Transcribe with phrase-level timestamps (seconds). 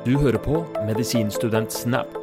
[0.00, 2.14] Du hører på Medisinstudent Snap.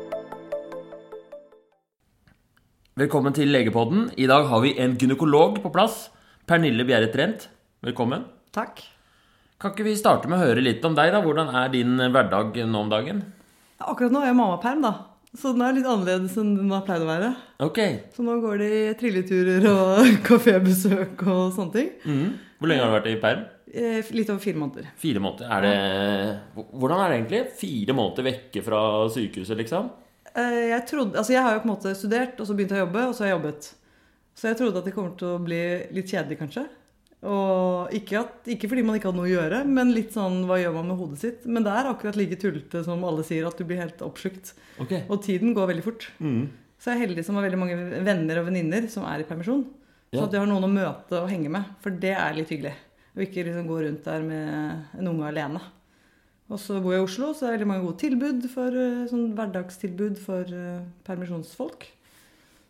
[2.98, 4.08] Velkommen til Legepodden.
[4.18, 6.08] I dag har vi en gynekolog på plass.
[6.50, 7.46] Pernille Bjerre Trent.
[7.86, 8.24] Velkommen.
[8.56, 8.82] Takk.
[9.62, 11.22] Kan ikke vi starte med å høre litt om deg, da?
[11.22, 13.22] Hvordan er din hverdag nå om dagen?
[13.78, 14.94] Akkurat nå er jeg mammaperm, da.
[15.38, 17.30] Så den er litt annerledes enn den har pleid å være.
[17.62, 17.84] Ok.
[18.16, 21.94] Så nå går det i trilleturer og kafébesøk og sånne ting.
[22.10, 22.34] Mm.
[22.58, 23.46] Hvor lenge har du vært i perm?
[23.74, 24.92] Eh, Litt over fire måneder.
[25.00, 25.50] Fire måneder.
[25.52, 27.42] Er det Hvordan er det egentlig?
[27.60, 29.90] Fire måneder vekke fra sykehuset, liksom?
[30.34, 32.84] Eh, Jeg, trodde, altså jeg har jo på en måte studert, og så begynte jeg
[32.84, 33.70] å jobbe, og så har jeg jobbet.
[34.38, 35.62] Så jeg trodde at det kommer til å bli
[35.98, 36.68] litt kjedelig, kanskje.
[37.28, 40.60] Og ikke, at, ikke fordi man ikke hadde noe å gjøre, men litt sånn hva
[40.62, 41.48] gjør man med hodet sitt?
[41.50, 44.54] Men det er akkurat like tullete som alle sier, at du blir helt oppslukt.
[44.84, 45.02] Okay.
[45.10, 46.06] Og tiden går veldig fort.
[46.22, 46.46] Mm.
[46.78, 49.66] Så jeg er heldig som har veldig mange venner og venninner som er i permisjon.
[50.14, 51.66] Så at jeg har noen å møte og henge med.
[51.84, 52.76] For det er litt hyggelig.
[53.18, 55.62] Og ikke liksom gå rundt der med en unge alene.
[56.48, 59.08] Og så bor jeg i Oslo, så er det veldig mange gode tilbud for eh,
[59.10, 61.88] sånn hverdagstilbud for eh, permisjonsfolk.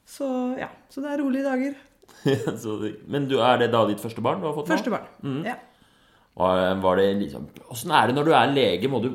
[0.08, 0.72] Så ja.
[0.90, 1.76] Så det er rolige dager.
[3.12, 4.78] Men du, er det da ditt første barn du har fått nå?
[4.78, 5.12] Første barn.
[5.22, 5.42] mm.
[5.52, 5.60] Ja.
[6.38, 8.90] Og var det liksom Åssen er det når du er lege?
[8.94, 9.08] Må du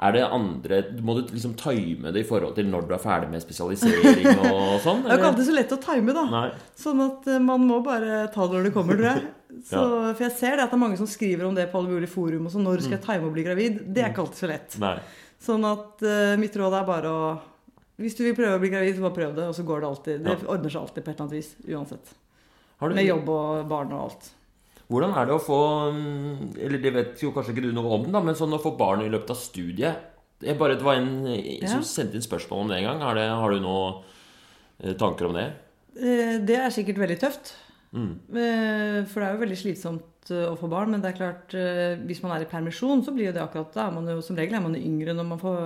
[0.00, 3.30] er det andre Må du liksom time det i forhold til når du er ferdig
[3.32, 5.02] med spesialisering og sånn?
[5.04, 6.24] Det er jo ikke alltid så lett å time, da.
[6.32, 6.46] Nei.
[6.78, 9.28] Sånn at eh, man må bare ta det når det kommer, tror jeg.
[9.66, 9.80] Så,
[10.14, 12.10] For jeg ser det at det er mange som skriver om det på alle mulige
[12.12, 12.46] forum.
[12.46, 13.80] og så Når skal jeg time å bli gravid?
[13.94, 14.76] Det er ikke alltid så lett.
[14.82, 14.96] Nei.
[15.40, 17.22] Sånn at uh, mitt råd er bare å
[18.00, 19.46] Hvis du vil prøve å bli gravid, så bare prøv det.
[19.50, 20.20] Og så går det alltid.
[20.24, 20.48] Det Ja.
[20.54, 21.50] ordner seg alltid på et eller annet vis.
[21.68, 22.12] Uansett.
[22.80, 24.30] Du, Med jobb og barn og alt.
[24.90, 25.58] Hvordan er det å få
[25.94, 28.72] mm, Eller det vet jo kanskje ikke du noe om, da, men sånn å få
[28.78, 30.06] barn i løpet av studiet
[30.40, 31.84] jeg bare, Det var en eh, som Ja.
[31.84, 33.00] sendte inn spørsmål om det en gang.
[33.04, 33.98] Har, det, har du noen
[34.82, 35.44] eh, tanker om det?
[36.00, 37.52] Eh, Det er sikkert veldig tøft.
[37.92, 38.12] Mm.
[38.30, 40.92] Eh, For det er jo veldig slitsomt eh, å få barn.
[40.94, 43.72] Men det er klart, eh, hvis man er i permisjon, så blir jo det akkurat
[43.74, 43.88] da.
[43.90, 45.58] man jo, Som regel er man jo yngre når man, får,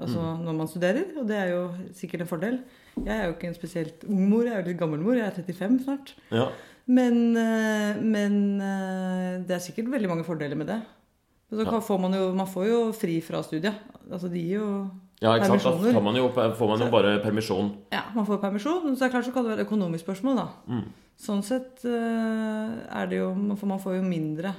[0.00, 1.04] altså, når man studerer.
[1.20, 1.62] Og det er jo
[1.94, 2.58] sikkert en fordel.
[2.98, 5.14] Jeg er jo ikke en spesielt ung mor, jeg er jo litt gammel mor.
[5.14, 6.14] Jeg er 35 snart.
[6.34, 6.48] Ja.
[6.88, 7.34] Men,
[8.08, 8.36] men
[9.44, 10.78] det er sikkert veldig mange fordeler med det.
[11.52, 11.78] Så Ja.
[11.80, 13.76] får man, jo, man får jo fri fra studiet.
[14.10, 14.70] Altså de gir jo
[15.18, 15.64] ja, ikke sant?
[15.66, 17.72] Da får man jo, får man jo bare permisjon.
[17.94, 18.84] Ja, man får permisjon.
[18.92, 20.48] Så det er klart så kan det være et økonomisk spørsmål, da.
[20.70, 20.84] Mm.
[21.18, 24.52] Sånn sett eh, er det jo For man får jo mindre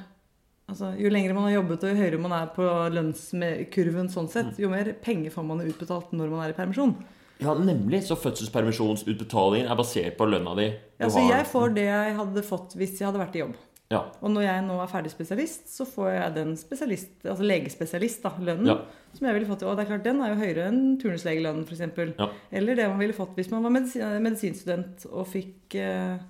[0.69, 4.51] Altså, Jo lengre man har jobbet og jo høyere man er på lønnskurven, sånn sett,
[4.61, 6.93] jo mer penger får man utbetalt når man er i permisjon.
[7.39, 8.03] Ja, nemlig.
[8.05, 10.67] Så fødselspermisjonsutbetalingen er basert på lønna di.
[10.99, 13.55] Ja, så jeg får det jeg hadde fått hvis jeg hadde vært i jobb.
[13.89, 14.03] Ja.
[14.21, 18.31] Og når jeg nå er ferdig spesialist, så får jeg den spesialist, altså legespesialist, da,
[18.37, 18.69] lønnen.
[18.69, 18.75] Ja.
[19.17, 19.63] Som jeg ville fått.
[19.65, 22.11] Og det er klart, den er jo høyere enn turnuslegelønnen, f.eks.
[22.19, 22.27] Ja.
[22.59, 26.21] Eller det man ville fått hvis man var medisin, medisinstudent og fikk eh,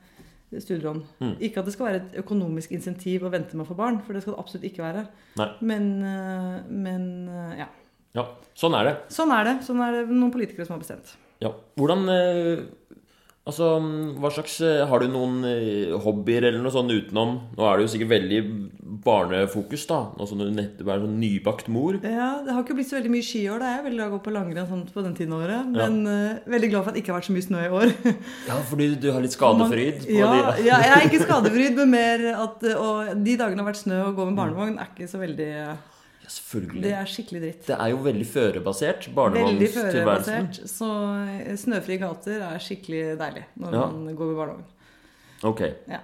[0.56, 1.04] studielån.
[1.20, 1.36] Mm.
[1.50, 4.16] Ikke at det skal være et økonomisk insentiv å vente med å få barn, for
[4.16, 5.06] det skal det absolutt ikke være.
[5.42, 5.50] Nei.
[5.72, 7.70] Men, eh, men eh, ja.
[8.22, 8.30] ja.
[8.58, 9.00] Sånn er det.
[9.20, 9.58] Sånn er det.
[9.68, 11.12] Sånn er det noen politikere som har bestemt.
[11.44, 11.52] Ja.
[11.80, 12.64] Hvordan eh,
[13.50, 13.70] Altså,
[14.22, 17.88] hva slags eh, Har du noen eh, hobbyer eller noe sånt utenom Nå er det
[17.88, 18.42] jo sikkert veldig
[19.00, 20.00] barnefokus, da.
[20.18, 21.96] Nå som du nettopp er sånn nybakt mor.
[22.04, 23.62] Ja, Det har ikke blitt så veldig mye skiår.
[23.62, 23.70] da.
[23.72, 25.70] Jeg er veldig glad i å gå på langrenn sånn på den tiden av året.
[25.76, 27.94] Men eh, veldig glad for at det ikke har vært så mye snø i år.
[28.50, 30.02] Ja, fordi du har litt skadefryd.
[30.04, 33.64] På ja, de, ja, jeg er ikke skadefryd, men mer at Og de dagene det
[33.64, 35.78] har vært snø og gå med barnevogn, er ikke så veldig ja,
[36.30, 36.82] selvfølgelig.
[36.86, 37.66] Det er skikkelig dritt.
[37.68, 39.08] Det er jo veldig førebasert.
[39.10, 40.48] Veldig Barnevogntilværelsen.
[40.70, 40.90] Så
[41.48, 43.86] eh, snøfrie gater er skikkelig deilig når Ja.
[43.88, 44.66] man går med barnevogn.
[45.44, 45.62] Ok.
[45.90, 46.00] Ja.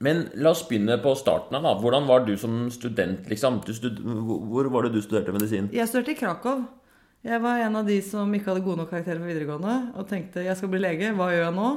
[0.00, 1.62] Men la oss begynne på starten av.
[1.62, 1.74] da.
[1.80, 3.60] Hvordan var du som student, liksom?
[3.64, 5.68] Du stud hvor var det du studerte medisin?
[5.72, 6.64] Jeg studerte i Krakow.
[7.24, 10.42] Jeg var en av de som ikke hadde gode nok karakterer på videregående og tenkte
[10.44, 11.14] jeg skal bli lege.
[11.16, 11.68] Hva gjør jeg nå?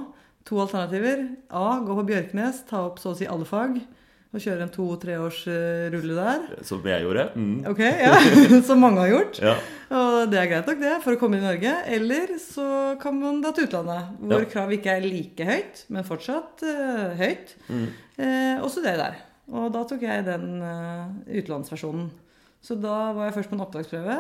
[0.50, 1.22] To alternativer.
[1.52, 1.80] A.
[1.86, 3.78] Gå på Bjørknes, ta opp så å si alle fag.
[4.38, 6.44] Og kjøre en to-tre års eh, rulle der.
[6.68, 7.24] Som jeg gjorde?
[7.34, 7.56] Mm.
[7.72, 8.12] Ok, ja.
[8.68, 9.40] Som mange har gjort.
[9.42, 9.56] Ja.
[9.98, 11.72] Og det er greit nok, det, for å komme inn i Norge.
[11.98, 12.68] Eller så
[13.02, 14.50] kan man dra til utlandet, hvor Ja.
[14.52, 17.56] kravet ikke er like høyt, men fortsatt uh, høyt.
[17.72, 17.88] Mm.
[18.18, 19.20] Eh, og studere der.
[19.58, 22.12] Og da tok jeg den uh, utenlandsversjonen.
[22.62, 24.20] Så da var jeg først på en opptaksprøve,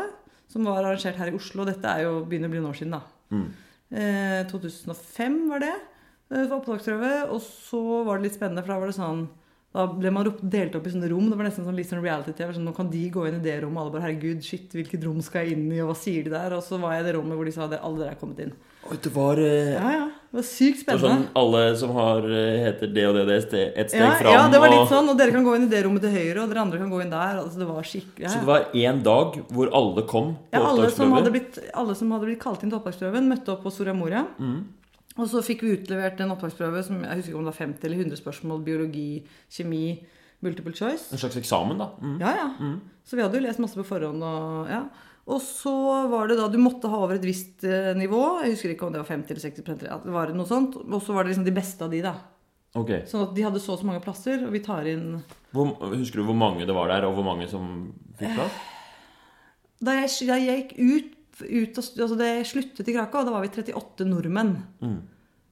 [0.49, 1.65] som var arrangert her i Oslo.
[1.67, 3.03] Dette er jo begynner å bli noen år siden, da.
[3.35, 3.47] Mm.
[3.91, 5.73] Eh, 2005 var det.
[6.31, 7.11] Det var opptaksprøve.
[7.35, 9.27] Og så var det litt spennende, for da var det sånn
[9.77, 11.29] da ble man delt opp i sånne rom.
[11.29, 12.55] Det var nesten sånn litt sånn reality-TV.
[12.57, 13.77] Sånn, nå kan de gå inn i det rommet.
[13.83, 16.53] Alle bare 'herregud, shit, hvilket rom skal jeg inn i', og hva sier de der?
[16.57, 18.39] Og så var jeg i det rommet hvor de sa at alle dere er kommet
[18.41, 18.53] inn.
[18.89, 20.05] Oi, det var eh, Ja, ja.
[20.31, 21.07] Det var sykt spennende.
[21.07, 24.31] sånn alle som har eh, heter det og det, det ste- et steg Ja, fram.
[24.33, 25.09] ja, det var litt og, sånn.
[25.09, 27.01] Og dere kan gå inn i det rommet til høyre, og dere andre kan gå
[27.03, 27.35] inn der.
[27.43, 30.63] Altså, det var skikkelig ja, Så det var én dag hvor alle kom på Ja,
[30.67, 33.93] alle som, blitt, alle som hadde blitt kalt inn til opptaksprøven, møtte opp på Soria
[33.93, 34.25] Moria.
[34.39, 34.63] Mm.
[35.17, 37.89] Og så fikk vi utlevert en opptaksprøve som jeg husker ikke om det var 50
[37.89, 38.63] eller 100 spørsmål.
[38.65, 39.09] Biologi,
[39.53, 39.83] kjemi,
[40.45, 41.09] multiple choice.
[41.11, 41.89] En slags eksamen, da.
[42.01, 42.17] Mm.
[42.21, 42.71] Ja, ja.
[43.07, 44.23] Så vi hadde jo lest masse på forhånd.
[44.23, 44.83] Og, ja.
[45.27, 45.73] Og så
[46.07, 48.21] var det da Du måtte ha over et visst eh, nivå.
[48.45, 50.77] Jeg husker ikke om det var 50 eller 60 ja, det noe sånt.
[50.85, 52.15] Og så var det liksom de beste av de, da.
[52.77, 52.93] Ok.
[53.09, 55.21] Sånn at de hadde så og så mange plasser, og vi tar inn
[55.55, 57.87] Hvor, husker du hvor mange det var der, og hvor mange som
[58.19, 58.57] fikk plass?
[59.81, 63.49] Da jeg, jeg gikk ut, ut og, altså det sluttet i Krakow, da var vi
[63.49, 65.01] 38 nordmenn Mm.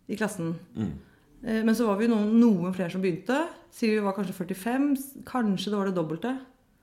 [0.10, 0.56] i klassen.
[0.76, 0.92] Mm.
[1.44, 3.48] Eh, Men så var vi noen, noen flere som begynte.
[3.72, 5.24] Sier vi var kanskje 45.
[5.26, 6.40] Kanskje det var det dobbelte.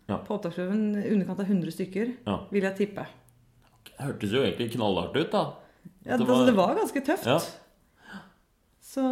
[0.08, 0.18] Ja.
[0.18, 2.38] På opptaksprøven underkant av 100 stykker, Ja.
[2.50, 3.06] vil jeg tippe.
[3.86, 5.54] Det hørtes jo egentlig knallhardt ut, da.
[6.04, 6.34] Ja, Det var...
[6.34, 7.58] altså, det var ganske tøft.
[8.92, 9.00] Ja.
[9.00, 9.02] Så,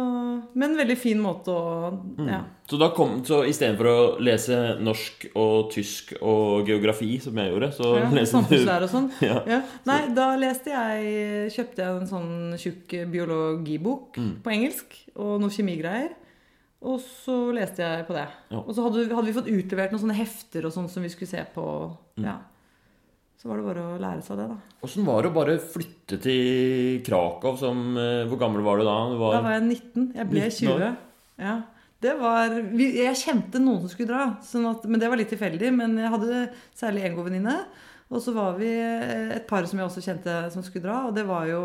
[0.53, 2.43] men veldig fin måte å Mm.
[2.69, 7.71] Så da kom, så istedenfor å lese norsk og tysk og geografi, som jeg gjorde,
[7.73, 9.09] så Ja, Samfunnslære og sånn.
[9.25, 9.41] Ja.
[9.49, 9.61] Ja.
[9.89, 12.31] Nei, da leste jeg Kjøpte jeg en sånn
[12.61, 14.35] tjukk biologibok Mm.
[14.43, 16.13] på engelsk og noe kjemigreier.
[16.81, 18.27] Og så leste jeg på det.
[18.49, 18.57] Ja.
[18.61, 21.29] Og så hadde, hadde vi fått utlevert noen sånne hefter og sånn som vi skulle
[21.29, 21.65] se på.
[22.17, 22.25] Mm.
[22.25, 22.37] Ja.
[23.41, 24.77] Så var det bare å lære seg det, da.
[24.85, 28.97] Åssen var det å bare flytte til Krakow som eh, Hvor gammel var du da?
[29.09, 30.11] Du var, Da var jeg 19.
[30.19, 30.91] Jeg ble 19 20.
[31.41, 31.55] Ja.
[32.01, 35.73] Det var, jeg kjente noen som skulle dra, sånn at, men det var litt tilfeldig.
[35.73, 36.43] Men jeg hadde
[36.77, 37.55] særlig en god venninne.
[38.11, 40.99] Og så var vi eh, et par som jeg også kjente som skulle dra.
[41.09, 41.63] Og det var jo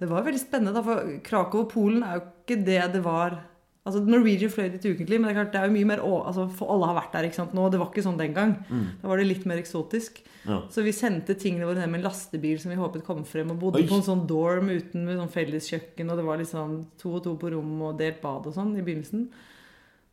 [0.00, 3.36] det var veldig spennende, da, for Krakow og Polen er jo ikke det det var
[3.84, 6.12] Altså, Norwegian fløy dit ukentlig, men det er klart det er jo mye mer å,
[6.24, 7.66] altså, For alle har vært der ikke sant, nå.
[7.68, 8.54] Det var ikke sånn den gang.
[9.02, 10.22] Da var det litt mer eksotisk.
[10.48, 10.62] Ja.
[10.72, 13.60] Så vi sendte tingene våre ned med en lastebil som vi håpet kom frem, og
[13.60, 13.88] bodde Oi.
[13.90, 17.36] på en sånn dorm uten med sånn felleskjøkken, og det var liksom to og to
[17.40, 19.28] på rom og delt bad og sånn i begynnelsen.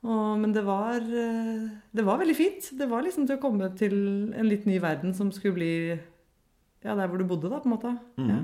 [0.02, 2.72] Og, men det var, eh, det var veldig fint.
[2.76, 3.96] Det var liksom til å komme til
[4.36, 5.76] en litt ny verden som skulle bli
[6.82, 7.94] ja, der hvor du bodde, da, på en måte.
[8.18, 8.32] Mm.
[8.34, 8.42] Ja.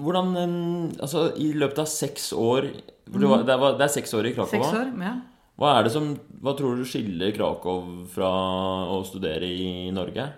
[0.00, 2.70] Hvordan eh, Altså, i løpet av seks år
[3.10, 4.52] det, var, det, var, det er seks år i Krakow?
[4.52, 4.92] Seks år.
[5.02, 5.16] Ja.
[5.60, 8.30] Hva er det som Hva tror du skiller Krakow fra
[8.94, 10.28] å studere i Norge?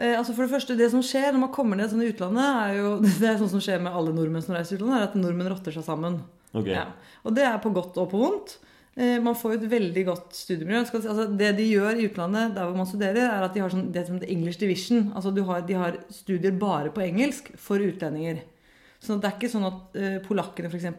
[0.00, 2.46] Eh, altså for Det første, det som skjer når man kommer ned sånn i utlandet,
[2.46, 5.18] er jo Det er sånn som skjer med alle nordmenn som reiser utlandet, er at
[5.18, 6.22] nordmenn rotter seg sammen.
[6.54, 6.76] Okay.
[6.78, 6.86] Ja.
[7.26, 8.56] Og det er på godt og på vondt.
[8.96, 10.80] Eh, Man får jo et veldig godt studiemiljø.
[10.90, 13.90] Altså det de gjør i utlandet, der hvor man studerer, er at de har sånn,
[13.94, 15.12] det som heter English division.
[15.14, 18.42] Altså du har, De har studier bare på engelsk for utlendinger.
[19.00, 20.90] Så det er ikke sånn at eh, polakkene f.eks.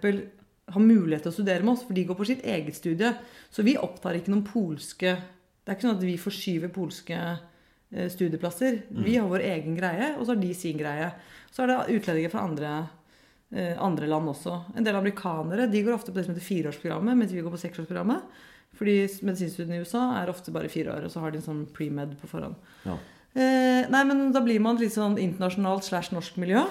[0.71, 3.11] har mulighet til å studere med oss, for de går på sitt eget studie.
[3.51, 5.17] Så vi opptar ikke noen polske
[5.61, 8.79] Det er ikke sånn at vi forskyver polske eh, studieplasser.
[9.05, 11.11] Vi har vår egen greie, og så har de sin greie.
[11.53, 12.89] Så er det utlendinger fra andre eh,
[13.51, 14.53] andre land også.
[14.79, 17.59] En del amerikanere de går ofte på det som heter fireårsprogrammet, mens vi går på
[17.59, 18.21] seksårsprogrammet.
[18.79, 18.93] Fordi
[19.27, 22.13] medisinstudiene i USA er ofte bare fire år, og så har de en sånn pre-med
[22.21, 22.55] på forhånd.
[22.87, 22.95] Ja.
[23.35, 26.63] Eh, nei, men da blir man litt sånn internasjonalt slash norsk miljø.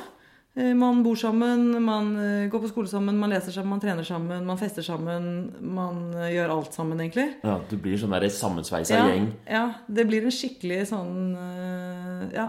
[0.57, 4.09] Eh, man bor sammen, man eh, går på skole sammen, man leser sammen, man trener
[4.09, 5.29] sammen, man fester sammen.
[5.61, 7.29] Man eh, gjør alt sammen, egentlig.
[7.45, 9.29] Ja, Du blir sånn der sammensveisa Ja, gjeng.
[9.47, 12.49] ja, det blir en skikkelig sånn eh, Ja.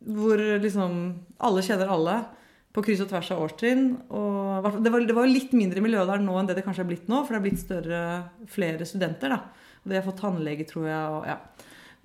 [0.00, 0.92] Hvor liksom
[1.44, 2.18] alle kjenner alle
[2.72, 3.86] på kryss og tvers av årstrinn.
[4.14, 6.90] Og det var, det var litt mindre miljø der nå enn det det kanskje er
[6.92, 8.02] blitt nå, for det er blitt større,
[8.46, 9.32] flere studenter.
[9.34, 9.40] da.
[9.82, 11.02] Og de har fått tannlege, tror jeg.
[11.16, 11.38] Og, ja.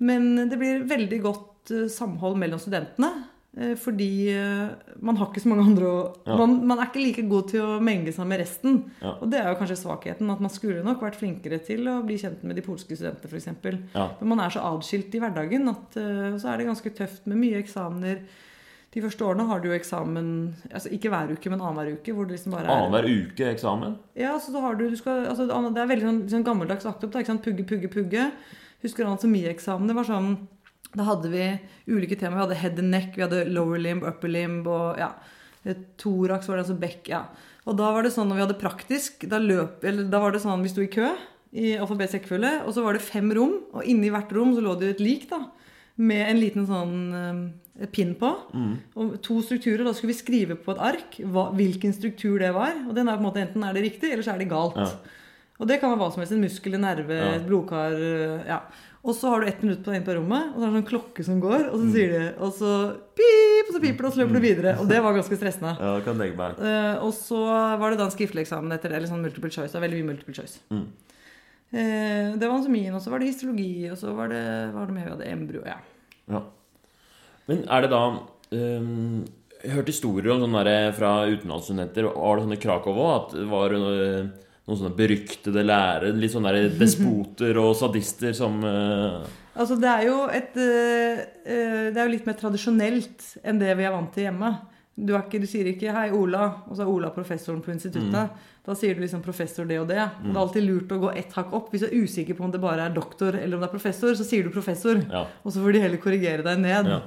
[0.02, 3.10] Men det blir veldig godt eh, samhold mellom studentene.
[3.56, 4.72] eh, Fordi eh,
[5.06, 6.36] man har ikke så mange andre å Ja.
[6.40, 8.80] man, man er ikke like god til å menge seg med resten.
[9.04, 9.14] Ja.
[9.20, 10.28] Og det er jo kanskje svakheten.
[10.34, 13.94] At man skulle nok vært flinkere til å bli kjent med de polske studentene, f.eks.
[13.94, 14.08] Ja.
[14.20, 15.94] Men man er så adskilt i hverdagen at
[16.42, 18.24] så er det ganske tøft med mye eksamener.
[18.94, 20.28] De første årene har du jo eksamen
[20.70, 22.14] altså ikke hver uke, men annenhver uke.
[22.16, 22.72] hvor det liksom bare er...
[22.72, 23.96] Annenhver uke eksamen.
[24.16, 27.04] Ja, så da har du, du skal, altså, Det er veldig sånn, sånn gammeldags akt
[27.04, 27.18] opp.
[27.44, 28.30] Pugge, pugge, pugge.
[28.84, 29.90] Husker anatomieksamen.
[29.90, 30.30] Det var sånn
[30.96, 31.44] Da hadde vi
[31.92, 32.38] ulike temaer.
[32.38, 35.10] Vi hadde head and neck, vi hadde lower limb, upper limb og ja,
[36.00, 37.10] thorax var det altså bekk.
[37.12, 37.26] ja.
[37.66, 40.40] Og da var det sånn når vi hadde praktisk, da løp eller da var det
[40.44, 41.10] sånn vi sto i kø
[41.56, 44.74] i alfabetisk rekkefølge, og så var det fem rom, og inni hvert rom så lå
[44.76, 45.38] det jo et lik, da.
[45.96, 46.96] Med en liten sånn
[47.92, 48.30] pinn på.
[48.96, 49.84] Og to strukturer.
[49.84, 52.72] Da skulle vi skrive på et ark hva, hvilken struktur det var.
[52.88, 54.76] Og den er på en måte enten er det riktig, eller så er det galt.
[54.80, 54.88] Ja.
[55.56, 56.32] Og det kan være hva som helst.
[56.36, 57.34] En muskel, en nerve, Ja.
[57.38, 57.92] et blodkar.
[57.96, 58.60] øh, ja.
[59.06, 60.74] Og så har du ett minutt på deg inne på rommet, og så er det
[60.74, 62.70] en sånn klokke som går, og så sier de Og så
[63.14, 64.72] pip, og så piper det, og så løper du videre.
[64.82, 65.76] Og det var ganske stressende.
[65.78, 66.58] Ja, det kan tenke meg.
[66.58, 67.38] Uh, og så
[67.78, 69.70] var det da en skriftlig eksamen etter det, eller sånn multiple choice.
[69.70, 70.58] Det var veldig mye multiple choice.
[70.74, 70.88] Mm.
[71.72, 74.42] Uh, det var anatomien, og så var det histologi, og så var det,
[74.74, 75.30] var det med, vi hadde?
[75.32, 75.78] Embryo, ja.
[76.30, 76.42] Ja.
[77.46, 79.24] Men er det da um,
[79.62, 82.10] Jeg har hørt historier om sånne der, fra utenlandsstudenter.
[82.12, 83.14] Var det sånn i Krakow òg?
[83.16, 84.20] At det var noe,
[84.66, 86.14] noen sånne beryktede lærere?
[86.14, 89.26] Litt sånne der despoter og sadister som uh...
[89.56, 93.86] Altså, det er jo et øh, Det er jo litt mer tradisjonelt enn det vi
[93.88, 94.50] er vant til hjemme.
[94.96, 98.30] Du, ikke, du sier ikke 'hei, Ola', og så er Ola professoren på instituttet.
[98.64, 100.08] Da sier du liksom 'professor det og det'.
[100.22, 100.30] Mm.
[100.30, 101.68] det er alltid lurt å gå ett hakk opp.
[101.70, 104.14] Hvis du er usikker på om det bare er doktor eller om det er professor,
[104.16, 105.04] så sier du 'professor'.
[105.12, 105.26] Ja.
[105.44, 106.88] Og så får de heller korrigere deg ned.
[106.88, 107.00] Ja.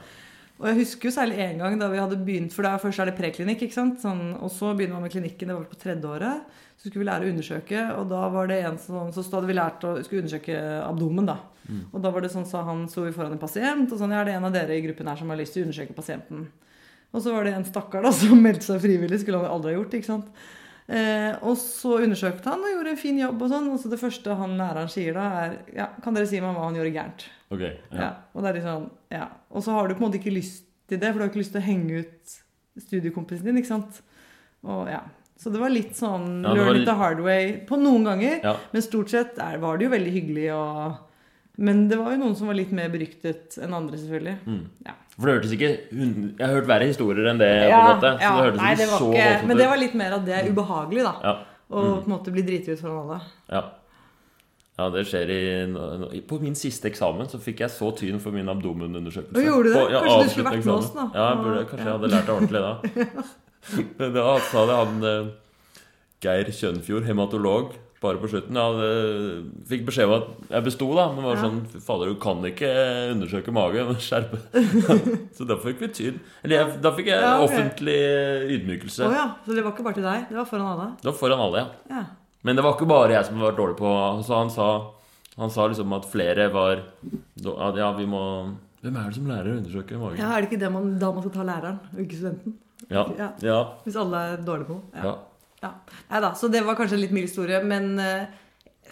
[0.60, 3.08] Og jeg husker jo særlig en gang da vi hadde begynt For da først er
[3.08, 4.02] det preklinikk, ikke sant?
[4.04, 5.52] Sånn, og så begynner man med klinikken.
[5.52, 6.58] Det var på tredje året.
[6.80, 9.56] Så skulle vi lære å undersøke, og da var det en sånn Så hadde vi
[9.56, 11.40] lært å skulle undersøke abdomen, da.
[11.94, 14.24] Og da var det sånn, så han sto vi foran en pasient, og sånn Ja,
[14.24, 16.48] det er en av dere i gruppen her som har lyst til å undersøke pasienten.
[17.14, 19.22] Og så var det en stakkar da som meldte seg frivillig.
[19.22, 20.32] Skulle han aldri ha gjort, ikke sant.
[20.90, 23.44] Eh, og så undersøkte han og gjorde en fin jobb.
[23.44, 26.42] Og sånn, og så det første han læreren sier da, er ja, Kan dere si
[26.42, 27.28] meg hva han gjorde gærent?
[27.50, 27.64] Ok.
[27.66, 28.00] Ja.
[28.00, 28.10] Ja.
[28.34, 29.28] Og det er sånn, ja.
[29.50, 31.42] Og så har du på en måte ikke lyst til det, for du har ikke
[31.42, 32.38] lyst til å henge ut
[32.80, 34.02] studiekompisen din, ikke sant.
[34.68, 35.04] Og ja.
[35.40, 38.42] Så det var litt sånn Ja, learn it the hard way på noen ganger.
[38.44, 38.56] Ja.
[38.74, 41.06] Men stort sett er, var det jo veldig hyggelig og
[41.60, 44.36] Men det var jo noen som var litt mer beryktet enn andre, selvfølgelig.
[44.48, 44.62] Mm.
[44.88, 44.96] Ja.
[45.16, 48.14] For det hørtes ikke Jeg har hørt verre historier enn det, på en måte.
[48.20, 48.34] Så ja.
[48.36, 50.36] det hørtes Nei, det var så ikke, voldsomt men det var litt mer at det
[50.38, 51.16] er ubehagelig, da.
[51.24, 51.36] Ja.
[51.70, 53.20] Og på en måte bli driti ut foran alle.
[53.52, 53.64] Ja.
[54.80, 58.48] Ja, det skjer i På min siste eksamen så fikk jeg så tyn for min
[58.52, 59.44] abdomenundersøkelse.
[59.44, 59.82] Gjorde du det?
[59.82, 61.04] På- ja, Kanskje du skulle vært med oss, nå?
[61.04, 61.20] da?
[61.20, 63.28] Ja, jeg burde, kanskje jeg hadde lært det ordentlig da.
[64.00, 65.30] Men da sa det han eh,
[66.24, 68.56] Geir Kjønfjord, hematolog, bare på slutten.
[68.56, 71.06] Jeg hadde, fikk beskjed om at jeg besto, da.
[71.16, 72.70] Men var sånn fader, du kan ikke
[73.12, 73.92] undersøke magen.
[74.00, 74.40] Skjerpe.
[75.36, 76.22] så da fikk vi tyn.
[76.46, 77.50] Eller jeg, da fikk jeg Ja, okay.
[77.50, 77.98] offentlig
[78.56, 79.04] ydmykelse.
[79.10, 79.26] Oh, ja.
[79.44, 80.26] Så det var ikke bare til deg?
[80.32, 80.88] Det var foran alle?
[81.04, 82.00] Det var foran alle, ja.
[82.00, 82.06] Ja.
[82.44, 83.90] Men det var ikke bare jeg som var dårlig på
[84.24, 84.68] Så han sa,
[85.36, 88.22] han sa liksom at flere var at Ja, vi må
[88.80, 90.20] Hvem er det som lærer å undersøke magen?
[90.22, 90.30] ja.
[90.32, 92.54] Er det ikke det man, da man skal ta læreren, og ikke studenten?
[92.88, 93.02] Ja.
[93.18, 93.26] Ja.
[93.44, 93.58] Ja.
[93.84, 95.16] Hvis alle er dårlige på ja.
[95.60, 95.72] Ja.
[96.08, 98.30] Nei da, så det var kanskje en litt mild historie, men eh,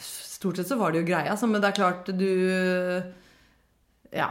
[0.03, 1.37] stort sett så var det jo greia.
[1.47, 2.27] Men det er klart, du
[4.11, 4.27] Ja.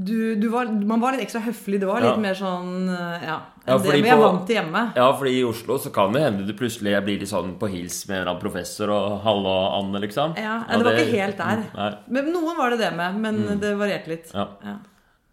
[0.00, 1.80] Du, du var, man var litt ekstra høflig.
[1.82, 2.20] Det var litt Ja.
[2.22, 3.38] mer sånn eh, Ja.
[3.66, 4.92] Ja, det vi er vant til hjemme.
[4.96, 8.08] ja, fordi i Oslo så kan det hende du plutselig blir litt sånn på hils
[8.08, 10.32] med en eller annen professor og Halla, Anne, liksom.
[10.40, 11.66] Ja, det var ikke helt der.
[11.76, 11.90] Nei.
[12.08, 14.32] Men noen var det det med, men det varierte litt.
[14.34, 14.46] Ja.
[14.64, 14.76] Ja.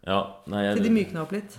[0.06, 1.56] ja nei, Til de jeg, mykna opp litt.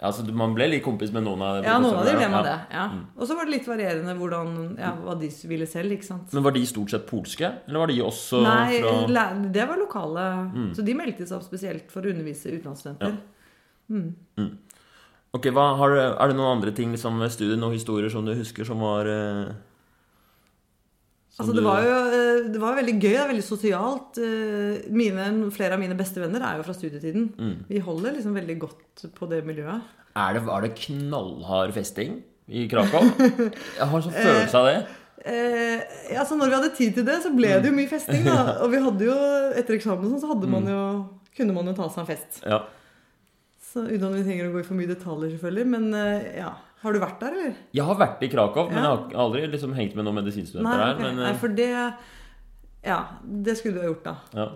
[0.00, 1.66] Ja, så man ble litt kompis med noen av dem?
[1.68, 2.54] Ja, noen av dem ble man ja.
[2.54, 2.76] det.
[2.78, 2.84] Ja.
[3.20, 6.32] Og så var det litt varierende hvordan, ja, hva de ville selv, ikke sant.
[6.36, 7.50] Men var de stort sett polske?
[7.68, 10.26] Eller var de også Nei, fra Nei, det var lokale.
[10.78, 13.18] Så de meldte seg opp spesielt for å undervise utenlandsstudenter.
[15.36, 18.32] Ok, hva, har, Er det noen andre ting liksom, ved studiet, noen historier som du
[18.34, 19.52] husker som var eh,
[21.40, 23.10] Altså, det var jo eh, det var veldig gøy.
[23.14, 24.20] Det er veldig sosialt.
[24.20, 27.30] Eh, Mine, flere av mine beste venner er jo fra studietiden.
[27.40, 27.56] Mm.
[27.70, 29.96] Vi holder liksom veldig godt på det miljøet.
[30.20, 32.20] Er det, Var det knallhard festing
[32.50, 33.06] i Krakow?
[33.20, 34.78] Jeg har sånn følelse av det.
[35.20, 35.82] Eh,
[36.14, 38.24] ja, så når vi hadde tid til det, så ble det jo mye festing.
[38.26, 39.16] da Og vi hadde jo,
[39.60, 40.82] etter eksamen sånn, så hadde man jo,
[41.36, 42.40] kunne man jo ta seg en fest.
[42.44, 42.62] Ja.
[43.70, 45.66] Så Uten at vi trenger å gå i for mye detaljer, selvfølgelig.
[45.76, 46.50] Men eh, ja.
[46.80, 47.58] Har du vært der, eller?
[47.76, 50.98] Jeg har vært i Krakow, men jeg har aldri liksom hengt med noen medisinstudenter der.
[51.02, 51.68] Men, Nei, eh, for det
[52.80, 54.14] Ja, det skulle du ha gjort, da.
[54.32, 54.46] Ja.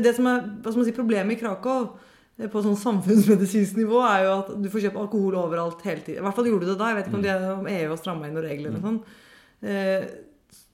[0.00, 1.90] Det som er hva skal man si, problemet i Krakow
[2.38, 6.22] eh, på sånn samfunnsmedisinsk nivå er jo at du får kjøpe alkohol overalt hele tiden.
[6.22, 6.88] I hvert fall gjorde du det da.
[6.88, 9.02] Jeg vet ikke om, det, de, om EU har stramma inn noen regler eller sånn.
[9.04, 10.22] sånt.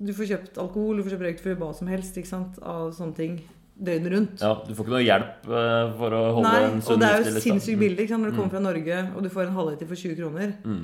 [0.01, 2.61] Du får kjøpt alkohol, du får kjøpt røykt for hva som helst ikke sant?
[2.63, 3.41] av sånne ting
[3.81, 4.41] døgnet rundt.
[4.45, 7.19] ja, du får ikke noe hjelp eh, for å holde Nei, en og det er
[7.19, 7.79] jo sinnssykt liksom.
[7.85, 8.23] billig ikke sant?
[8.27, 10.57] når du kommer fra Norge og du får en halvliter for 20 kroner.
[10.65, 10.83] Mm.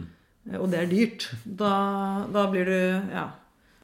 [0.53, 1.31] Eh, Og det er dyrt.
[1.45, 1.73] Da,
[2.33, 2.79] da blir du
[3.13, 3.27] Ja.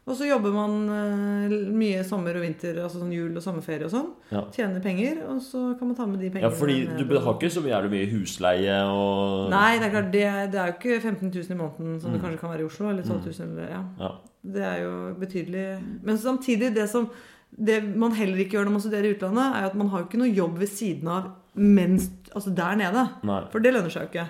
[0.02, 3.92] Og så jobber man eh, mye sommer og vinter, altså sånn jul og sommerferie og
[3.92, 4.08] sånn.
[4.32, 4.40] Ja.
[4.50, 7.50] Tjener penger, og så kan man ta med de pengene ja, fordi du har ikke
[7.54, 11.30] så jævlig mye husleie og Nei, det er klart, det, det er jo ikke 15
[11.30, 12.24] 000 i måneden som det Mm.
[12.24, 12.90] kanskje kan være i Oslo.
[12.90, 13.82] Eller 12 000, eller, ja.
[14.02, 14.10] Ja.
[14.42, 14.92] Det er jo
[15.22, 15.66] betydelig.
[16.02, 17.06] Men samtidig, det som
[17.52, 20.08] det man heller ikke gjør når man studerer i utlandet, er at man har jo
[20.08, 23.02] ikke noe jobb ved siden av mens Altså der nede.
[23.28, 23.42] Nei.
[23.52, 24.22] For det lønner seg jo ikke.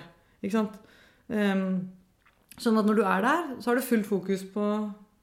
[0.43, 0.73] Ikke sant?
[1.31, 1.69] Um,
[2.59, 4.65] sånn at når du er der, så har du fullt fokus på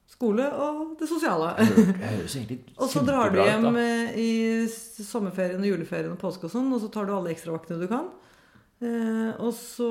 [0.09, 1.51] skole og det sosiale.
[2.81, 4.31] Og så drar du hjem eh, i
[4.67, 8.09] sommerferien og juleferien og påske og sånn, og så tar du alle ekstravaktene du kan.
[8.81, 9.87] Eh, og så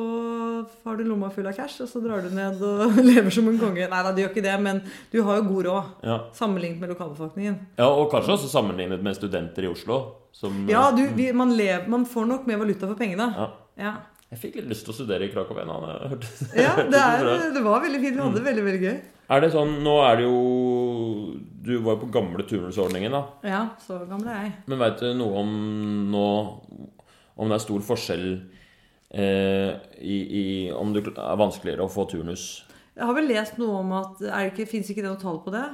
[0.85, 3.59] har du lomma full av cash, og så drar du ned og lever som en
[3.61, 3.87] konge.
[3.87, 4.81] Nei da, du gjør ikke det, men
[5.13, 6.17] du har jo god råd Ja.
[6.35, 7.59] sammenlignet med lokalbefolkningen.
[7.79, 10.01] ja, og kanskje også sammenlignet med studenter i Oslo.
[10.35, 13.31] Som, Ja, du, vi, man, lever, man får nok mer valuta for pengene.
[13.37, 13.49] Ja.
[13.81, 13.95] Ja,
[14.31, 17.81] Jeg fikk litt lyst til å studere i Krakow hørte- ja det, er, det var
[17.83, 18.15] veldig fint.
[18.17, 19.01] Vi hadde det veldig, veldig gøy.
[19.31, 20.39] Er det sånn, Nå er det jo
[21.63, 23.23] Du var jo på gamle turnusordningen, da.
[23.47, 24.53] Ja, så gammel er jeg.
[24.67, 25.53] Men veit du noe om
[26.11, 26.25] nå
[27.39, 28.41] Om det er stor forskjell eh,
[29.11, 32.45] i, i Om det er vanskeligere å få turnus?
[33.01, 35.53] Jeg har vel lest noe om at er ikke, Fins ikke det noe tall på
[35.55, 35.65] det?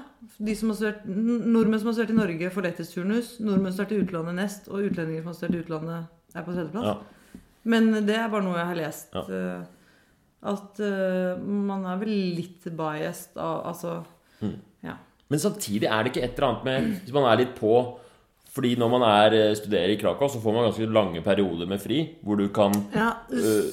[0.47, 3.33] De som har studert, Nordmenn som har studert i Norge, får lettest turnus.
[3.43, 4.69] Nordmenn som har studert i utlandet nest.
[4.71, 6.91] Og utlendinger som har studert i utlandet, er på tredjeplass.
[6.93, 7.41] Ja.
[7.67, 9.17] Men det er bare noe jeg har lest.
[9.17, 9.25] Ja.
[9.41, 10.13] eh,
[10.47, 13.95] At uh, man er vel litt biased av Altså
[14.85, 14.99] ja.
[15.33, 17.73] Men samtidig er det ikke et eller annet med Hvis man er litt på
[18.57, 21.83] Fordi når man er, eh, studerer i Krakow, så får man ganske lange perioder med
[21.83, 23.11] fri, hvor du kan Ja,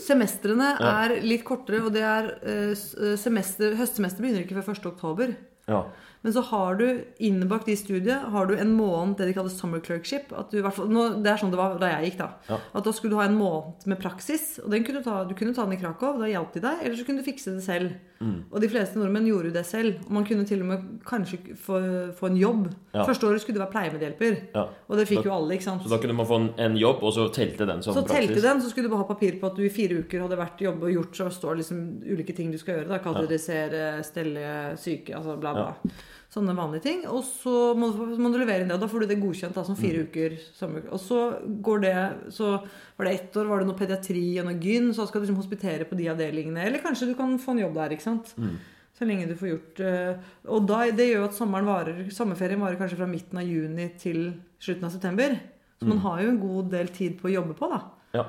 [0.04, 0.92] semestrene ja.
[1.06, 5.38] er litt kortere, og det er eh, semester, Høstsemester begynner ikke før 1.
[5.68, 5.86] Ja.
[6.24, 9.82] Men så har du innbakt i studiet har du en måned det de kaller summer
[9.84, 10.30] clerkship.
[10.52, 12.18] Du, nå, det er sånn det var da jeg gikk.
[12.22, 12.30] da.
[12.48, 12.60] Ja.
[12.80, 14.60] At da skulle du ha en måned med praksis.
[14.64, 16.80] og den kunne Du ta, du kunne ta den i Krakow, da hjalp de deg.
[16.86, 17.92] Eller så kunne du fikse det selv.
[18.24, 18.46] Mm.
[18.54, 20.00] Og de fleste nordmenn gjorde jo det selv.
[20.08, 21.82] Og man kunne til og med kanskje få,
[22.16, 22.70] få en jobb.
[22.96, 23.04] Ja.
[23.04, 24.38] Første året skulle du være pleiemedhjelper.
[24.56, 24.64] Ja.
[24.88, 25.58] Og det fikk Da- jo alle.
[25.60, 25.84] ikke sant?
[25.84, 28.40] Så da kunne man få en, en jobb, og så telte den som Så telte
[28.40, 30.64] den, så skulle du bare ha papir på at du i fire uker hadde vært
[30.64, 32.88] jobb og gjort, så står liksom ulike ting du skal gjøre.
[32.88, 35.92] da, Kategorisere, stelle, syke, altså bla, bla.
[36.34, 37.02] Sånne vanlige ting.
[37.08, 39.54] Og så må, du- må du levere inn det, og da får du det godkjent
[39.54, 40.08] da, som fire Mm.
[40.10, 40.38] uker.
[40.58, 42.60] sommer- Og så går det Så
[42.98, 45.42] var det ett år, var det noe pediatri og noe gyn, så skal du liksom
[45.44, 46.66] hospitere på de avdelingene.
[46.66, 48.34] Eller kanskje du kan få en jobb der, ikke sant.
[48.38, 48.58] Mm.
[48.98, 50.16] Så lenge du får gjort eh,
[50.48, 53.92] Og da, det gjør jo at sommeren varer Sommerferien varer kanskje fra midten av juni
[53.98, 55.40] til slutten av september.
[55.80, 55.90] Så Mm.
[55.90, 57.82] man har jo en god del tid på å jobbe på, da.
[58.14, 58.26] Ja.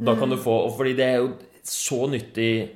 [0.00, 2.70] Da kan du få og Fordi det er jo så nyttig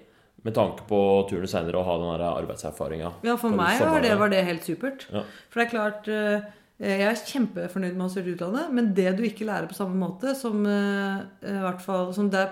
[0.46, 1.00] med tanke på
[1.30, 3.14] turen seinere å ha den arbeidserfaringa.
[3.26, 5.08] Ja, for meg var det, var det helt supert.
[5.12, 5.24] Ja.
[5.50, 9.14] For det er klart eh, Jeg er kjempefornøyd med å ha studert utlandet, men det
[9.16, 12.42] du ikke lærer på samme måte, som, eh, i hvert fall, som det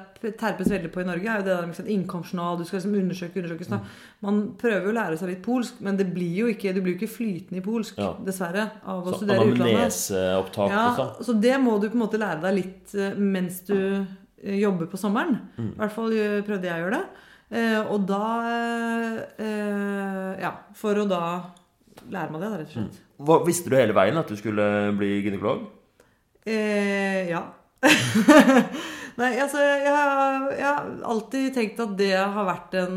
[0.40, 2.56] terpes veldig på i Norge, er jo det der med innkomstjournal.
[2.56, 3.66] Du skal liksom undersøke, undersøke.
[3.68, 3.84] Sånn.
[4.24, 6.94] Man prøver jo å lære seg litt polsk, men det blir jo ikke, du blir
[6.96, 8.14] jo ikke flytende i polsk, Ja.
[8.24, 10.70] dessverre, av å Så studere utlandet.
[10.72, 10.86] Ja,
[11.20, 14.06] så det må du på en måte lære deg litt eh, mens du
[14.40, 15.36] jobber på sommeren.
[15.58, 15.68] Mm.
[15.74, 16.16] I hvert fall
[16.48, 17.04] prøvde jeg å gjøre det.
[17.52, 18.24] Eh, og da
[19.38, 21.22] eh, Ja, for å da
[22.10, 23.00] lære meg det, da, rett og slett.
[23.24, 24.66] Hva, visste du hele veien at du skulle
[24.98, 25.66] bli gynekolog?
[26.44, 27.44] Eh, ja.
[29.20, 32.96] Nei, altså jeg, jeg har alltid tenkt at det har vært en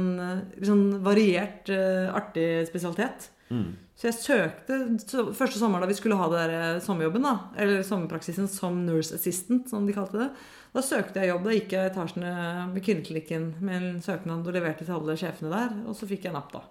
[0.58, 3.30] liksom variert, artig spesialitet.
[3.54, 3.76] Mm.
[3.98, 7.86] Så jeg søkte så, første sommer da vi skulle ha det der sommerjobben, da, eller
[7.86, 10.28] sommerpraksisen som nurse assistant, som de kalte det.
[10.74, 11.48] Da søkte jeg jobb.
[11.48, 12.32] Da gikk jeg etasjene
[12.74, 15.76] med kvinneklinikken med en søknad og leverte til alle sjefene der.
[15.88, 16.64] Og så fikk jeg napp, da.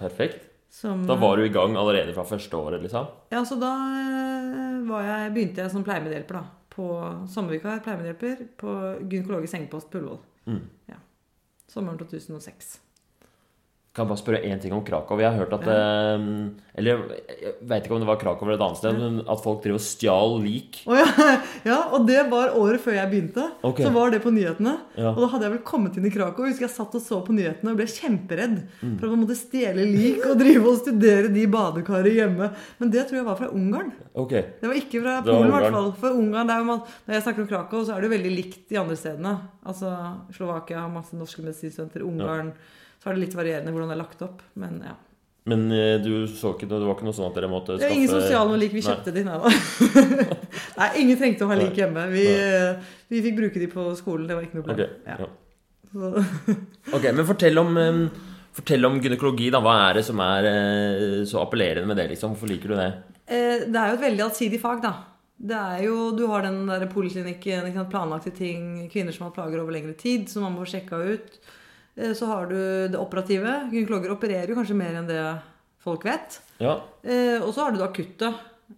[0.00, 0.52] Perfekt.
[0.76, 3.06] Som, Da var du i gang allerede fra første året, liksom?
[3.32, 6.66] Ja, så da eh, var jeg, begynte jeg som pleiemedhjelper, da.
[6.76, 6.88] På
[7.32, 8.72] sommervikar, pleiemedhjelper, på
[9.06, 10.18] gynekologisk sengepost på Ullevål.
[10.50, 10.64] Mm.
[10.90, 10.98] Ja.
[11.72, 12.74] Sommeren 2006.
[13.96, 15.16] Kan jeg bare spørre én ting om Krakow?
[15.22, 16.24] Jeg har hørt at eh,
[16.76, 16.98] Eller
[17.32, 19.78] jeg veit ikke om det var Krakow eller et annet sted, men at folk driver
[19.78, 20.82] og stjal lik.
[20.84, 21.06] Oh, ja,
[21.70, 23.46] ja, og det var året før jeg begynte.
[23.64, 23.86] Okay.
[23.86, 24.74] Så var det på nyhetene.
[25.00, 25.14] Ja.
[25.14, 26.44] Og da hadde jeg vel kommet inn i Krakow.
[26.44, 28.96] Jeg husker jeg satt og så på nyhetene og ble kjemperedd Mm.
[29.00, 32.50] for man måtte stjele lik og drive og studere de badekaret hjemme.
[32.80, 33.90] Men det tror jeg var fra Ungarn.
[34.12, 34.42] Okay.
[34.60, 35.90] Det var ikke fra Polen, i hvert fall.
[36.00, 38.32] For Ungarn, det jo man, Når jeg snakker om Krakow, så er det jo veldig
[38.36, 39.32] likt de andre stedene.
[39.64, 39.92] Altså
[40.36, 42.04] Slovakia har masse norske medisinstudenter.
[42.06, 42.52] Ungarn
[43.02, 44.42] Så er det litt varierende hvordan det er lagt opp.
[44.60, 44.94] Men ja.
[45.46, 47.94] Men eh, du så ikke, det var ikke noe sånn at dere måtte Det er
[47.94, 48.72] ingen sosiale noe lik.
[48.74, 48.88] Vi Nei.
[48.90, 49.22] kjøpte de.
[49.28, 49.50] Nei, da.
[50.80, 52.06] Nei, ingen trengte å ha lik hjemme.
[52.10, 52.24] Vi,
[53.12, 54.26] vi fikk bruke de på skolen.
[54.26, 54.96] Det var ikke noe problem.
[55.04, 55.34] Okay, Ja.
[55.96, 58.00] Ok, men fortell om, eh,
[58.58, 59.60] fortell om gynekologi, da.
[59.64, 62.34] Hva er det som er eh, så appellerende med det, liksom?
[62.34, 62.88] Hvorfor liker du det?
[63.26, 64.92] eh, det er jo et veldig allsidig fag, da.
[65.36, 69.72] Det er jo, Du har den der poliklinikken, planlagte ting, kvinner som har plager over
[69.72, 71.38] lengre tid, som man må få sjekka ut.
[71.96, 72.56] Eh, Så har du
[72.88, 73.70] det operative.
[73.72, 75.20] Gynekologer opererer jo kanskje mer enn det
[75.82, 76.40] folk vet.
[76.60, 76.78] Ja.
[77.02, 78.32] Eh, og så har du det akutte.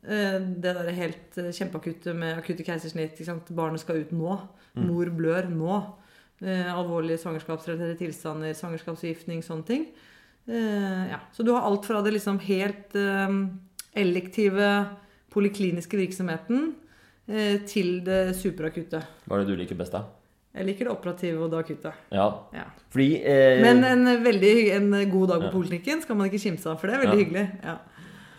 [0.05, 3.19] Eh, det derre helt kjempeakutte med akutte keisersnitt.
[3.51, 4.39] Barnet skal ut nå.
[4.79, 5.79] Mor blør nå.
[6.39, 9.89] Alvorlige svangerskapsrelaterte tilstander, svangerskapsforgiftning, sånne ting.
[10.47, 11.19] Ja.
[11.35, 12.95] Så du har alt fra det liksom helt
[13.99, 14.69] elektive
[15.35, 16.77] polikliniske virksomheten
[17.67, 19.03] til det superakutte.
[19.27, 20.05] Hva er det du liker best, da?
[20.57, 21.93] Jeg liker det operative og det akutte.
[22.11, 22.29] Ja.
[22.55, 22.65] Ja.
[22.91, 25.53] Fordi eh, Men en, veldig, en god dag på Ja.
[25.53, 27.25] politikken skal man ikke kimse av, for det er veldig Ja.
[27.25, 27.47] hyggelig.
[27.65, 27.77] Ja.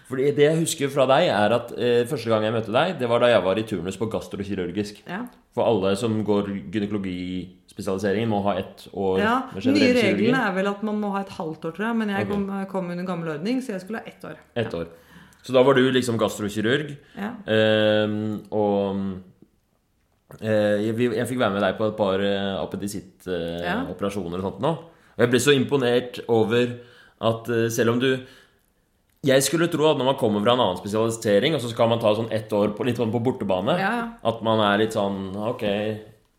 [0.09, 3.07] Fordi Det jeg husker fra deg, er at eh, første gang jeg møtte deg, det
[3.07, 5.03] var da jeg var i turnus på gastrokirurgisk.
[5.07, 5.19] Ja.
[5.53, 10.15] For alle som går gynekologispesialiseringen, må ha ett år Ja, med Nye generell kirurgi.
[10.17, 11.95] reglene er vel at man må ha et halvt år, tror jeg.
[12.01, 12.33] Men jeg okay.
[12.33, 14.35] kom, kom under gammel ordning, så jeg skulle ha ett år.
[14.55, 14.87] Et år.
[15.43, 16.97] Så da var du liksom gastrokirurg.
[17.15, 17.31] Ja.
[17.47, 19.05] Ehm, og eh,
[20.37, 22.59] jeg, jeg fikk være med deg på et par Ja.
[22.63, 24.71] appendisittoperasjoner og sånt nå.
[25.17, 26.75] Og jeg ble så imponert over
[27.29, 28.11] at eh, selv om du
[29.25, 31.99] Jeg skulle tro at når man kommer fra en annen spesialisering, og så skal man
[31.99, 35.33] ta sånn ett år på, litt sånn på bortebane, Ja, at man er litt sånn
[35.35, 35.65] Ok,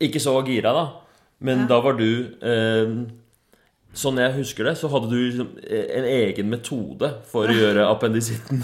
[0.00, 0.87] ikke så gira, da.
[1.40, 1.66] Men Ja.
[1.74, 2.94] da var du eh,
[3.92, 8.62] Sånn jeg husker det, så hadde du liksom en egen metode for å gjøre appendisitten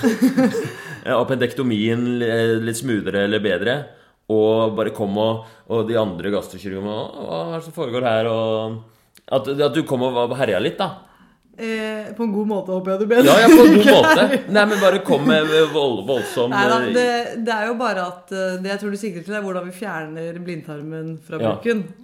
[1.04, 3.74] Appendektomien eh, litt smoothere eller bedre.
[4.32, 8.26] Og bare kom og, og de andre gastrokirurgene Hva er det som foregår her?
[8.30, 8.80] Og
[9.26, 11.06] At, at du kom og herja litt, da.
[11.56, 13.28] Eh, på en god måte, håper jeg du mener.
[13.30, 14.24] Ja, ja, på en god måte.
[14.52, 17.06] Nei, men bare kom med vold, voldsom Nei da, eh, det,
[17.46, 19.72] det er jo bare at eh, Det jeg tror du sikter til, er hvordan vi
[19.78, 21.54] fjerner blindtarmen fra Ja.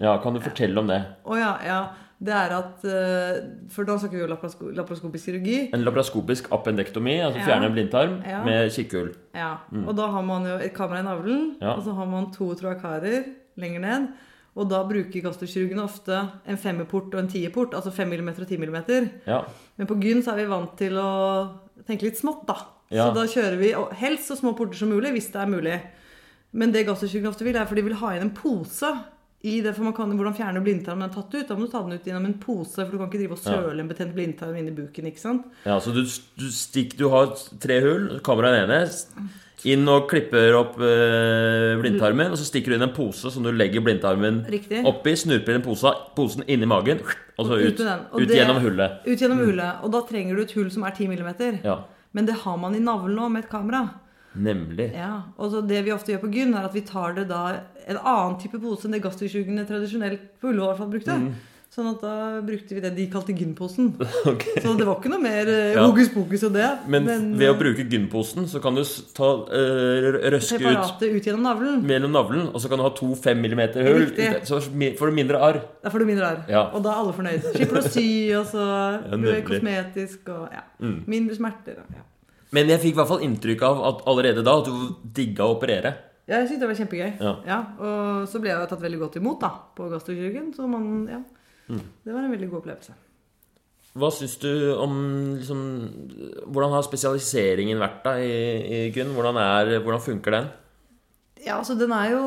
[0.01, 1.03] Ja, kan du fortelle om det?
[1.29, 1.81] Å ja, ja.
[2.23, 3.39] Det er at eh,
[3.75, 5.57] For da snakker vi jo laparosko laparoskopisk kirurgi.
[5.75, 7.47] En laparoskopisk appendektomi, altså Ja.
[7.49, 8.45] fjerne en blindtarm Ja.
[8.45, 9.15] med kikkhull.
[9.35, 9.57] Ja,
[9.87, 11.57] Og da har man jo et kamera i navlen, Mm.
[11.63, 11.73] Ja.
[11.75, 13.25] og så har man to troakarer
[13.59, 14.09] lenger ned.
[14.55, 18.57] Og da bruker gastrokirurgene ofte en femmerport og en tierport, altså 5 mm og 10
[18.59, 19.11] mm.
[19.27, 19.43] Ja.
[19.79, 21.51] Men på gyn så er vi vant til å
[21.89, 22.55] tenke litt smått, da.
[22.93, 25.81] Så da kjører vi og helst så små porter som mulig, hvis det er mulig.
[26.53, 28.93] Men det gastrokirurgene ofte vil, er for de vil ha inn en pose
[29.43, 31.47] i det, for man kan, Hvordan fjerne blindtarmen er tatt ut?
[31.49, 33.43] Da må du ta den ut gjennom en pose, for du kan ikke drive og
[33.43, 35.09] søle en betent blindtarm inn i buken.
[35.11, 35.49] ikke sant?
[35.67, 36.03] ja, så du,
[36.39, 38.79] du, stikk, du har tre hull, kameraet ene,
[39.73, 43.51] inn og klipper opp øh, blindtarmen, og så stikker du inn en pose som du
[43.55, 44.85] legger blindtarmen Riktig.
[44.87, 47.03] oppi, snurper inn posa, posen inni magen,
[47.39, 48.07] og så ut den.
[48.13, 49.03] Og ut det- gjennom hullet.
[49.07, 49.83] Ut gjennom hullet.
[49.83, 51.61] Og da trenger du et hull som er 10 mm.
[51.67, 51.81] Ja,
[52.13, 53.87] Men det har man i navlen nå med et kamera.
[54.35, 54.91] Nemlig.
[54.97, 57.45] Ja, og så Det vi ofte gjør på gyn, er at vi tar det da
[57.87, 61.17] en annen type pose enn det gastrokirurgene tradisjonelt på Ullevål fall brukte.
[61.19, 61.33] Mm.
[61.73, 63.95] Sånn at da brukte vi det de kalte gymposen.
[64.33, 64.61] Okay.
[64.61, 65.87] Så det var ikke noe mer eh, Ja.
[65.87, 66.67] hokus pokus og det.
[66.93, 67.07] Men,
[67.41, 68.83] ved å bruke gymposen så kan du
[69.17, 73.15] ta, eh, røske ut ut gjennom navlen, mellom navlen, og så kan du ha to
[73.17, 74.05] fem millimeter hull,
[74.45, 75.63] så får du mindre arr.
[75.83, 76.45] da får du mindre arr.
[76.53, 76.67] Ja.
[76.77, 77.51] Og da er alle fornøyd.
[77.57, 78.69] Slipper å sy, og så
[79.09, 80.67] Ja, blir det kosmetisk og ja.
[80.79, 80.99] Mm.
[81.09, 81.81] Mindre smerter.
[81.89, 82.05] Ja.
[82.53, 85.55] Men jeg fikk i hvert fall inntrykk av at allerede da at du digga å
[85.57, 85.95] operere.
[86.29, 87.13] Ja, Jeg syntes det var kjempegøy.
[87.49, 87.61] Ja.
[87.83, 90.53] og så ble jeg tatt veldig godt imot da, på gastrokirurgen.
[90.55, 91.23] Så man, ja.
[91.73, 91.83] Mm.
[92.05, 92.95] Det var en veldig god opplevelse.
[93.93, 94.93] Hva syns du om
[95.37, 95.59] liksom,
[96.49, 98.33] Hvordan har spesialiseringen vært da i,
[98.65, 99.13] i Gunn?
[99.13, 100.49] Hvordan, er, hvordan funker den?
[101.43, 102.23] Ja, altså den er jo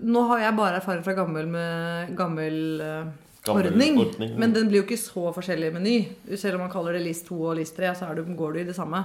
[0.00, 3.10] Nå har jeg bare erfaring fra gammel, med, gammel, uh,
[3.52, 4.34] ordning, ordning.
[4.40, 5.96] Men den blir jo ikke så forskjellig med ny.
[6.40, 8.68] Selv om man kaller det LIS 2 og LIS 3, så det, går det i
[8.70, 9.02] det samme.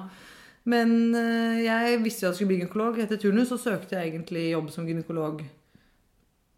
[0.69, 2.99] Men eh, jeg visste jo at jeg skulle bli gynekolog.
[3.02, 5.43] Etter turnus så søkte jeg egentlig jobb som gynekolog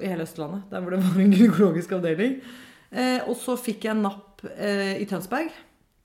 [0.01, 0.67] i hele Østlandet.
[0.71, 2.39] Der hvor det var en gynekologisk avdeling.
[2.91, 5.53] Eh, og så fikk jeg napp eh, i Tønsberg.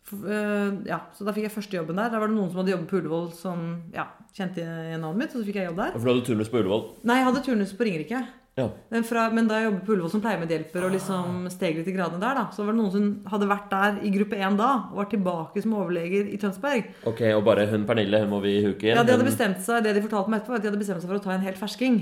[0.06, 2.12] For, eh, ja, så da fikk jeg første jobben der.
[2.12, 5.34] Da var det noen som hadde jobbet på Ullevål som ja, kjente igjen navnet mitt.
[5.34, 5.94] Og så fikk jeg jobb der.
[5.96, 6.84] For du hadde turnus på Ullevål?
[7.08, 8.22] Nei, jeg hadde turnus på Ringerike.
[8.56, 8.70] Ja.
[8.88, 11.92] Men, fra, men da jeg jobbet på Ullevål som pleiemedhjelper og liksom steg litt i
[11.92, 14.68] gradene der, da, så var det noen som hadde vært der i gruppe 1 da,
[14.88, 16.88] og var tilbake som overleger i Tønsberg.
[17.10, 18.96] Ok, og bare hun Pernille, hun må vi huke inn.
[18.96, 21.12] Ja, de hadde bestemt seg, Det de fortalte meg etterpå, at de hadde bestemt seg
[21.12, 22.00] for å ta en helt fersking.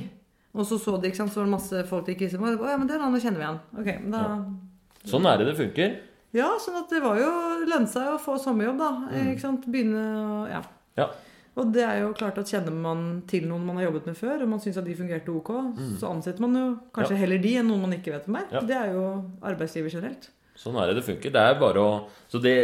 [0.54, 2.70] Og så så de, ikke sant, så var det masse folk de ikke visste Å
[2.70, 3.60] ja, men det er han, nå kjenner vi han.
[3.74, 4.22] Ok, men da...
[5.10, 5.96] Sånn er det det funker.
[6.38, 7.32] Ja, sånn at det var jo
[7.66, 8.92] lønne seg å få sommerjobb, da.
[9.26, 9.66] Ikke sant?
[9.66, 10.62] Begynne å Ja.
[10.94, 11.10] Ja.
[11.54, 14.42] Og det er jo klart at kjenner man til noen man har jobbet med før,
[14.42, 15.52] og man syns at de fungerte ok,
[16.00, 16.64] så ansetter man jo
[16.96, 18.48] kanskje heller de enn noen man ikke vet hvem er.
[18.56, 18.62] Ja.
[18.66, 19.04] Det er jo
[19.52, 20.32] arbeidslivet generelt.
[20.58, 21.32] Sånn er det det funker.
[21.34, 21.94] Det er bare å
[22.30, 22.54] Så det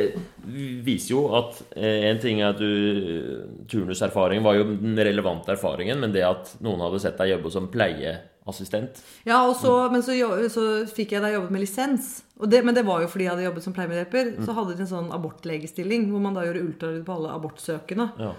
[0.87, 5.99] viser jo at eh, en ting er at du Turnuserfaringen var jo den relevante erfaringen,
[5.99, 10.15] men det at noen hadde sett deg jobbe som pleieassistent Ja, og så, Men så,
[10.55, 12.13] så fikk jeg da jobbet med lisens.
[12.39, 14.33] Og det, men det var jo fordi jeg hadde jobbet som pleiemedhjelper.
[14.47, 18.07] Så hadde de en sånn abortlegestilling hvor man da gjorde ultralyd på alle abortsøkende.
[18.23, 18.33] Ja.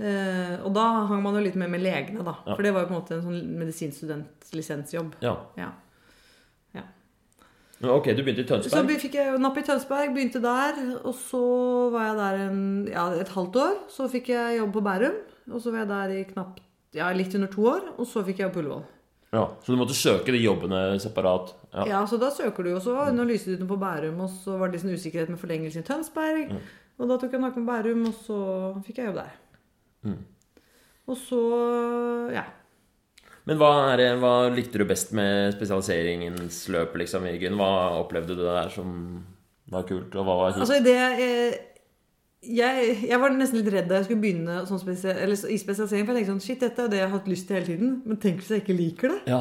[0.00, 2.38] Eh, og da hang man jo litt mer med legene, da.
[2.46, 2.56] Ja.
[2.56, 5.14] For det var jo på en måte en sånn medisinstudent-lisensjobb.
[5.22, 5.36] ja.
[5.60, 5.70] Ja.
[7.80, 8.90] Ok, du begynte i Tønsberg.
[8.92, 10.80] Så fikk jeg napp i Tønsberg, begynte der.
[11.00, 11.40] Og så
[11.94, 12.58] var jeg der en,
[12.92, 13.78] ja, et halvt år.
[13.88, 15.14] Så fikk jeg jobb på Bærum.
[15.48, 16.60] Og så var jeg der i knapt
[16.92, 17.86] ja, litt under to år.
[17.96, 18.84] Og så fikk jeg jobb på Ullevål.
[19.30, 21.54] Ja, så du måtte søke de jobbene separat.
[21.70, 21.86] Ja.
[21.88, 22.98] Ja, så da søker du jo så.
[22.98, 26.52] var ut noe på Bærum, og så var det sånn usikkerhet med forlengelse i Tønsberg.
[27.00, 28.40] Og da tok jeg nakken på Bærum, og så
[28.84, 29.38] fikk jeg jobb der.
[30.06, 30.20] Mm.
[31.10, 31.40] Og så,
[32.34, 32.46] ja.
[33.48, 37.58] Men hva, er hva likte du best med spesialiseringens løp, liksom, Jørgen?
[37.58, 38.94] Hva opplevde du der som
[39.70, 40.64] var kult, og hva var kjipt?
[40.66, 41.66] Altså, det
[42.40, 46.06] jeg, jeg var nesten litt redd da jeg skulle begynne sånn spesial, eller, i spesialisering.
[46.06, 47.96] For jeg tenkte sånn, shit, dette er det jeg har hatt lyst til hele tiden.
[48.06, 49.20] Men tenk hvis jeg ikke liker det?
[49.28, 49.40] Ja.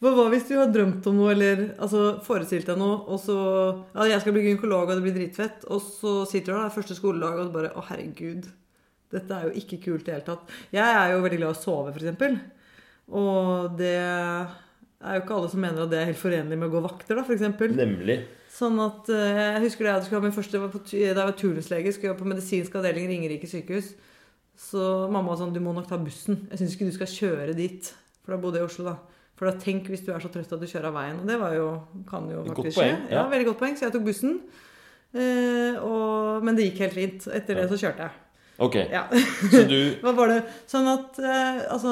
[0.00, 3.36] Hva, hva hvis du har drømt om noe, eller altså, forestilt deg noe, og så
[3.36, 5.66] Ja, jeg skal bli gynekolog, og det blir dritfett.
[5.68, 8.48] Og så sitter du der første skoledag og du bare Å, herregud.
[9.14, 10.54] Dette er jo ikke kult i det hele tatt.
[10.74, 12.38] Jeg er jo veldig glad i å sove, f.eks.
[13.14, 16.74] Og det er jo ikke alle som mener at det er helt forenlig med å
[16.74, 17.44] gå vakter, da, f.eks.
[17.76, 18.18] Nemlig.
[18.54, 21.94] Sånn at eh, Jeg husker det jeg skulle ha min første, da jeg var turnuslege,
[21.94, 23.94] skulle jeg på medisinsk avdeling Ringerike sykehus.
[24.54, 26.44] Så mamma var sånn Du må nok ta bussen.
[26.52, 27.90] Jeg syns ikke du skal kjøre dit.
[28.22, 28.96] For da bodde jeg i Oslo, da.
[29.34, 31.18] For da tenk hvis du er så trøtt at du kjører av veien.
[31.18, 31.66] Og det var jo,
[32.08, 32.92] kan jo faktisk skje.
[32.92, 33.16] Ja.
[33.18, 33.24] ja.
[33.32, 33.74] veldig godt poeng.
[33.78, 34.38] Så jeg tok bussen.
[35.14, 37.26] Eh, og, men det gikk helt fint.
[37.34, 38.23] Etter det så kjørte jeg.
[38.62, 39.00] Ok, Ja.
[39.10, 40.36] så du Hva var det?
[40.70, 41.90] Sånn at eh, Altså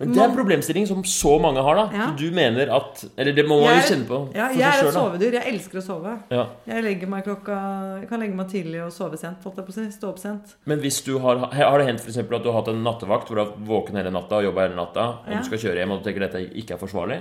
[0.00, 1.84] Men det er en problemstilling som så mange har, da.
[1.94, 2.06] Ja.
[2.10, 4.72] Så du mener at Eller det må man jo kjenne på Ja, for jeg er
[4.72, 5.04] seg et sjøl, da.
[5.04, 5.36] sovedyr.
[5.38, 6.14] Jeg elsker å sove.
[6.34, 6.46] Ja.
[6.66, 7.58] Jeg legger meg klokka
[8.00, 9.38] Jeg kan legge meg tidlig og sove sent.
[9.46, 9.86] Holdt jeg på å si.
[9.94, 10.56] Stå opp sent.
[10.66, 13.28] Men hvis du har Har det hendt for eksempel at du har hatt en nattevakt
[13.30, 15.38] hvor du har vært våken hele natta og jobba hele natta, og Ja.
[15.38, 17.20] du skal kjøre hjem og du tenker dette ikke er forsvarlig?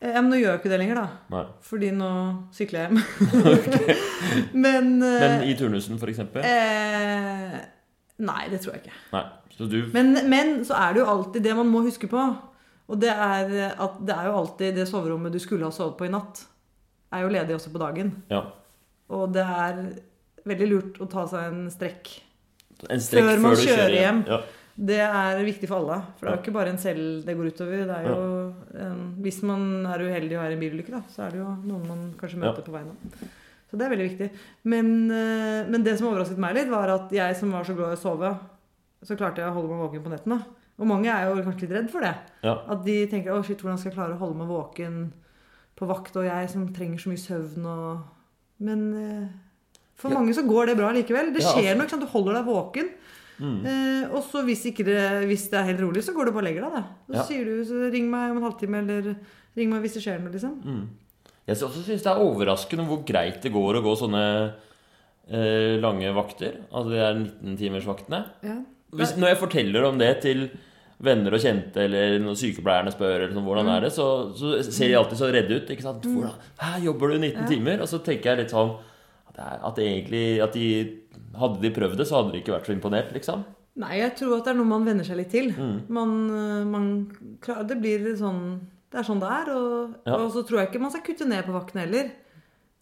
[0.00, 1.08] Eh, men nå gjør jeg ikke det lenger, da.
[1.34, 1.42] Nei.
[1.66, 2.10] Fordi nå
[2.54, 3.02] sykler jeg hjem.
[4.64, 6.46] men eh, Men i turnusen, for eksempel?
[6.46, 7.58] eh,
[8.18, 8.98] Nei, det tror jeg ikke.
[9.14, 9.24] Nei.
[9.54, 12.22] Så du Men, men så er det jo alltid det man må huske på.
[12.88, 16.06] Og det er at det er jo alltid det soverommet du skulle ha sovet på
[16.06, 16.44] i natt,
[17.12, 18.14] er jo ledig også på dagen.
[18.32, 18.44] Ja.
[19.12, 19.82] Og det er
[20.48, 22.14] veldig lurt å ta seg en strekk.
[22.88, 24.22] En strekk Før man kjører kjører hjem.
[24.28, 24.40] Ja.
[24.78, 25.96] Det er viktig for alle.
[26.16, 27.80] For det er jo ikke bare en selv det går utover.
[27.88, 28.26] Det er jo
[28.86, 31.48] en, hvis man er uheldig og er i en bilulykke, da, så er det jo
[31.66, 32.94] noen man kanskje møter på veien.
[33.70, 34.30] Så det er veldig viktig.
[34.64, 37.92] Men, eh, men det som overrasket meg litt, var at jeg som var så glad
[37.92, 38.38] i å sove,
[39.04, 40.38] så klarte jeg å holde meg våken på nettene.
[40.78, 42.14] Og mange er jo kanskje litt redd for det.
[42.42, 42.54] Ja.
[42.68, 45.12] At de tenker å shit, hvordan skal jeg klare å holde meg våken
[45.76, 47.98] på vakt, og jeg som trenger så mye søvn og
[48.60, 49.28] Men eh,
[49.94, 50.18] for Ja.
[50.18, 51.32] mange så går det bra likevel.
[51.32, 52.00] Det Ja, skjer altså- noe.
[52.00, 52.88] Du holder deg våken.
[53.38, 53.66] Mm.
[53.66, 56.42] Eh, og så hvis, ikke det, hvis det er helt rolig, så går du bare
[56.42, 56.72] og legger deg.
[56.72, 56.82] Da.
[57.08, 57.22] Så Ja.
[57.22, 59.16] sier du så 'ring meg om en halvtime', eller
[59.56, 60.60] 'ring meg hvis det skjer noe', liksom.
[60.64, 60.88] Mm.
[61.48, 64.24] Jeg også syns det er overraskende hvor greit det går å gå sånne
[65.32, 66.58] eh, lange vakter.
[66.70, 68.20] Altså de der 19-timersvaktene.
[68.44, 68.58] Ja.
[68.98, 70.46] Hvis, når jeg forteller om det til
[71.04, 73.74] venner og kjente, eller når sykepleierne spør eller sånn, hvordan Mm.
[73.76, 75.68] er det, så, så ser de alltid så redde ut.
[75.70, 76.02] ikke sant?
[76.08, 77.46] Hvordan, Hæ, jobber du 19 Ja.
[77.46, 77.80] timer?
[77.84, 78.72] Og så tenker jeg litt sånn
[79.28, 80.94] at, det at egentlig at de,
[81.38, 83.44] Hadde de prøvd det, så hadde de ikke vært så imponert, liksom.
[83.78, 85.50] Nei, jeg tror at det er noe man venner seg litt til.
[85.52, 85.76] Mm.
[85.88, 89.50] Man, eh, man Det blir sånn Det er sånn det er.
[89.54, 90.16] Og, Ja.
[90.16, 92.10] og så tror jeg ikke man skal kutte ned på vaktene heller.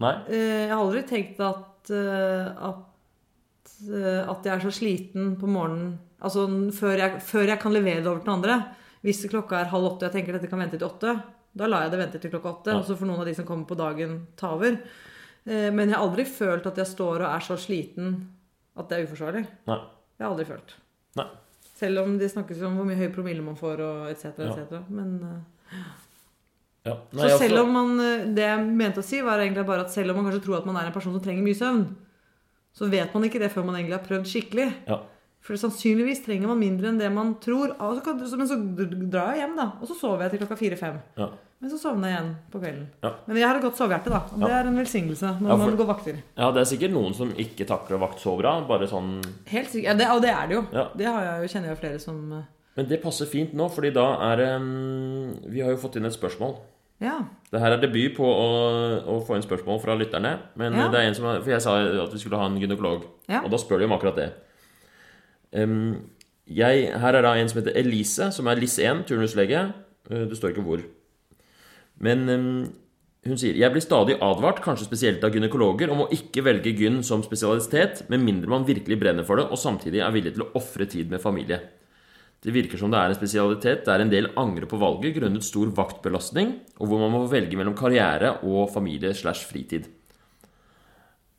[0.01, 0.14] Nei?
[0.29, 5.47] Eh, Jeg har aldri tenkt at, eh, at, eh, at jeg er så sliten på
[5.49, 8.55] morgenen Altså før jeg, før jeg kan levere det over til andre.
[9.05, 11.23] Hvis klokka er halv åtte og jeg tenker dette kan vente til åtte,
[11.55, 12.73] da lar jeg det vente til klokka åtte.
[12.73, 12.79] Ja.
[12.79, 14.79] Og så får noen av de som kommer på dagen, ta over.
[15.45, 18.16] Men jeg har aldri følt at jeg står og er så sliten
[18.77, 19.47] at det er uforsvarlig.
[19.69, 19.79] Nei.
[20.19, 20.75] Jeg har aldri følt.
[21.21, 21.27] Nei.
[21.77, 24.25] Selv om det snakkes om hvor mye høy promille man får og etc.
[24.40, 24.55] Ja.
[24.57, 24.88] etc.
[24.88, 25.40] Men eh,
[26.87, 26.95] Ja.
[27.19, 29.91] Nei, så selv om man eh, Det jeg mente å si, var egentlig bare at
[29.91, 31.81] selv om man kanskje tror at man er en person som trenger mye søvn,
[32.77, 34.69] så vet man ikke det før man egentlig har prøvd skikkelig.
[34.87, 35.01] Ja.
[35.47, 37.73] For sannsynligvis trenger man mindre enn det man tror.
[37.81, 38.57] Og så kan, så- men så
[39.11, 39.67] drar jeg hjem, da.
[39.81, 40.97] Og så sover jeg til klokka fire-fem.
[41.17, 41.29] Ja.
[41.61, 42.87] Men så sovner jeg igjen på kvelden.
[43.03, 43.13] Ja.
[43.27, 44.19] Men jeg har et godt sovehjerte, da.
[44.35, 44.59] Og det Ja.
[44.61, 46.23] er en velsignelse når for- man går vakter.
[46.37, 48.61] ja, det er sikkert noen som ikke takler vakt så bra.
[48.69, 49.85] Bare sånn Helt sikkert.
[49.85, 50.63] Ja, det, og det er det jo.
[50.97, 52.43] Det har jeg jo, kjenner jeg jo flere som eh,
[52.77, 56.05] Men det passer fint nå, fordi da er det um, Vi har jo fått inn
[56.09, 56.57] et spørsmål.
[57.01, 57.19] Ja.
[57.53, 58.49] Det her er debut på å,
[59.12, 60.35] å få inn spørsmål fra lytterne.
[60.57, 60.89] Men Ja.
[60.93, 63.05] det er en som For jeg sa at vi skulle ha en gynekolog.
[63.29, 63.43] Ja.
[63.45, 64.31] Og da spør de om akkurat det.
[65.57, 66.11] Um,
[66.47, 69.62] jeg, her er da en som heter Elise, som er LIS1, turnuslege.
[70.11, 70.83] Eh, Det står ikke hvor.
[71.99, 72.67] Men um,
[73.27, 77.01] hun sier Jeg blir stadig advart, kanskje spesielt av gynekologer, om å ikke velge gyn
[77.03, 80.53] som spesialitet, med mindre man virkelig brenner for det og samtidig er villig til å
[80.61, 81.59] ofre tid med familie.
[82.44, 85.70] Det virker som det er en spesialitet der en del angrer på valget grunnet stor
[85.75, 89.88] vaktbelastning, og hvor man må velge mellom karriere og familie slash fritid.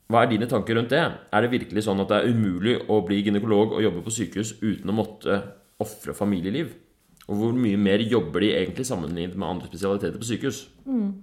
[0.08, 1.04] Hva er dine tanker rundt det?
[1.04, 4.54] Er det virkelig sånn at det er umulig å bli gynekolog og jobbe på sykehus
[4.62, 5.40] uten å måtte
[5.84, 6.72] ofre familieliv?
[7.28, 10.62] Og hvor mye mer jobber de egentlig sammenlignet med andre spesialiteter på sykehus?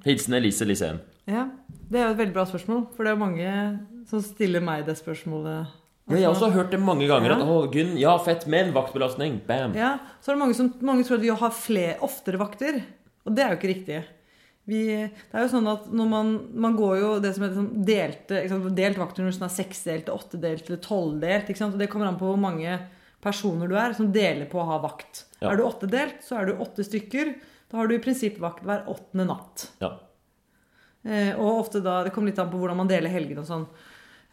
[0.05, 1.01] Hilsen Elise Liseen.
[1.25, 1.49] ja.
[1.85, 2.79] Det er jo et veldig bra spørsmål.
[2.95, 3.49] For det er mange
[4.09, 5.73] som stiller meg det spørsmålet.
[6.05, 7.33] Ja, jeg har også hørt det mange ganger.
[7.33, 7.37] Ja.
[7.41, 9.39] At Gunn, ja, fett, men vaktbelastning.
[9.47, 9.73] Bam.
[9.77, 12.77] Ja, så er det mange som mange tror at vi har flere, oftere vakter.
[13.25, 14.03] Og det er jo ikke riktig.
[14.69, 16.29] Vi, det er jo sånn at når man,
[16.61, 18.43] man går jo det som heter sånn delte,
[18.77, 21.51] delt vaktturnus, som er seksdelt, åttedelt eller tolvdelt.
[21.67, 22.77] og Det kommer an på hvor mange
[23.25, 25.25] personer du er som deler på å ha vakt.
[25.39, 25.51] Ja.
[25.51, 27.33] Er du åttedelt, så er du åtte stykker.
[27.69, 29.67] Da har du i prinsipp vakt hver åttende natt.
[29.81, 29.95] Ja.
[31.05, 33.65] Eh, og ofte da, Det kommer litt an på hvordan man deler helgene og sånn.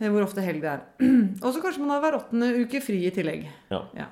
[0.02, 0.82] Eh, hvor ofte helg det er.
[1.44, 3.46] og så kanskje man har hver åttende uke fri i tillegg.
[3.70, 4.08] Ja.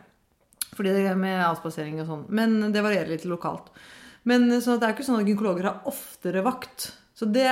[0.70, 2.24] Fordi det er med avspasering og sånn.
[2.30, 3.72] Men det varierer litt lokalt.
[4.28, 6.90] Men så det er ikke sånn at gynekologer har oftere vakt.
[7.16, 7.48] Så det,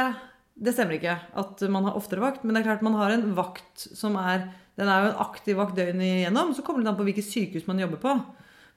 [0.54, 2.44] det stemmer ikke at man har oftere vakt.
[2.44, 5.56] Men det er klart man har en vakt som er Den er jo en aktiv
[5.58, 6.52] vakt døgnet igjennom.
[6.54, 8.12] Så kommer det an på hvilket sykehus man jobber på.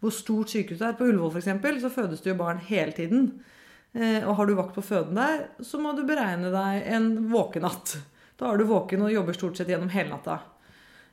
[0.02, 0.96] Hvor stort sykehus det er.
[0.98, 3.28] På Ullevål for eksempel, så fødes det jo barn hele tiden.
[3.94, 8.00] Eh, og har du vakt på føden der, så må du beregne deg en våkenatt.
[8.42, 10.40] Da er du våken og jobber stort sett gjennom hele natta.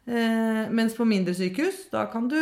[0.09, 2.38] Eh, mens på mindre sykehus, da kan du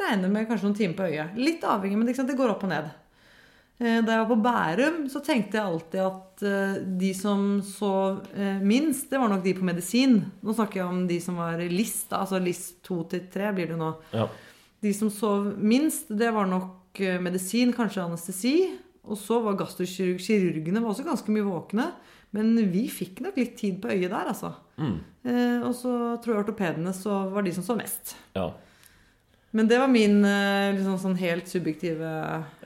[0.00, 1.36] regne med kanskje noen timer på øyet.
[1.36, 2.88] Litt avhengig, men det går opp og ned.
[3.78, 8.24] Eh, Da jeg var på Bærum, så tenkte jeg alltid at eh, de som sov
[8.32, 10.22] eh, minst, det var nok de på medisin.
[10.42, 13.74] Nå snakker jeg om de som var LIS, da, altså LIS 2 til 3 blir
[13.74, 13.92] det nå.
[14.16, 14.26] Ja.
[14.80, 18.56] De som sov minst, det var nok eh, medisin, kanskje anestesi.
[19.08, 21.92] Og så var gastrokirurgene Kirurgene var også ganske mye våkne.
[22.36, 24.50] Men vi fikk nok litt tid på øyet der, altså.
[24.76, 24.98] Mm.
[25.24, 28.16] Eh, og så tror jeg ortopedene så var de som så mest.
[28.36, 28.50] ja.
[29.50, 32.04] Men det var min eh, liksom sånn helt subjektive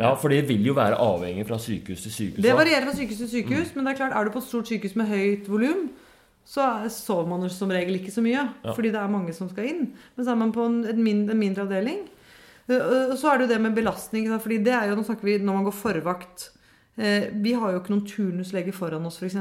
[0.00, 2.42] Ja, for det vil jo være avhengig fra sykehus til sykehus.
[2.42, 4.66] Det varierer fra sykehus til sykehus, men det er klart, er du på et stort
[4.66, 5.84] sykehus med høyt volum,
[6.44, 8.48] så er- sover man som regel ikke så mye.
[8.64, 8.72] Ja.
[8.74, 9.92] Fordi det er mange som skal inn.
[10.16, 12.02] Men så er man på en, en, mindre, en mindre avdeling.
[12.66, 14.26] Eh, Og så er det jo det med belastning.
[14.42, 16.48] Fordi det er jo, nå snakker vi når man går forvakt.
[16.96, 19.36] Eh, Vi har jo ikke noen turnuslege foran oss, f.eks.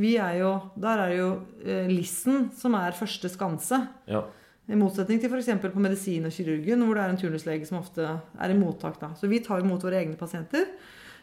[0.00, 1.26] Vi er jo, Der er jo
[1.64, 3.82] eh, Lissen som er første skanse.
[4.08, 4.24] Ja.
[4.70, 5.50] I motsetning til f.eks.
[5.72, 8.98] på medisin og kirurgen, hvor det er en turnuslege som ofte er i mottak.
[9.00, 9.12] Da.
[9.18, 10.70] Så vi tar imot våre egne pasienter.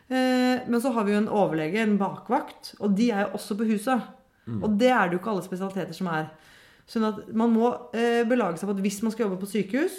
[0.10, 3.58] Eh, men så har vi jo en overlege, en bakvakt, og de er jo også
[3.58, 4.16] på huset.
[4.50, 6.32] Og det er det jo ikke alle spesialiteter som er.
[6.90, 9.98] Sånn at man må belage seg på at hvis man skal jobbe på sykehus,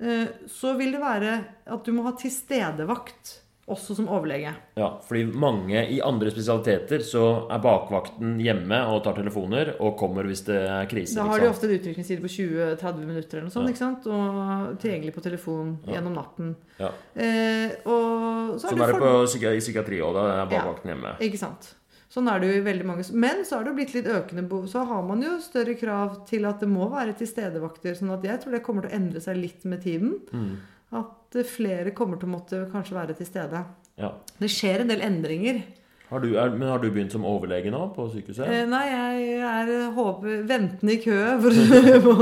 [0.00, 1.34] eh, så vil det være
[1.68, 3.34] at du må ha tilstedevakt
[3.68, 4.50] også som overlege.
[4.76, 10.24] ja, fordi mange i andre spesialiteter så er bakvakten hjemme og tar telefoner og kommer
[10.28, 11.14] hvis det er krise.
[11.16, 13.72] Da har de ofte en utrykningstid på 20-30 minutter eller noe sånt, Ja.
[13.72, 14.06] ikke sant?
[14.06, 15.94] og tilgjengelig på telefon Ja.
[15.94, 16.54] gjennom natten.
[16.78, 16.90] Ja.
[17.16, 20.12] Eh, og så er Sånn er det for- på psyki- psykiatri òg.
[20.14, 21.18] Da er bakvakten hjemme.
[21.20, 21.74] Ikke sant.
[22.14, 24.68] Sånn er det jo i veldig mange Men så har det blitt litt økende behov.
[24.68, 27.96] Så har man jo større krav til at det må være tilstedevakter.
[27.98, 30.20] Sånn at jeg tror det kommer til å endre seg litt med tiden.
[30.32, 30.56] Mm.
[30.92, 33.64] At flere kommer til å måtte kanskje være til stede.
[33.98, 34.12] Ja.
[34.38, 35.64] Det skjer en del endringer.
[36.10, 38.44] Har du, er, men har du begynt som overlege nå på sykehuset?
[38.46, 41.56] Eh, nei, jeg er håper, ventende i kø for,
[42.04, 42.12] på,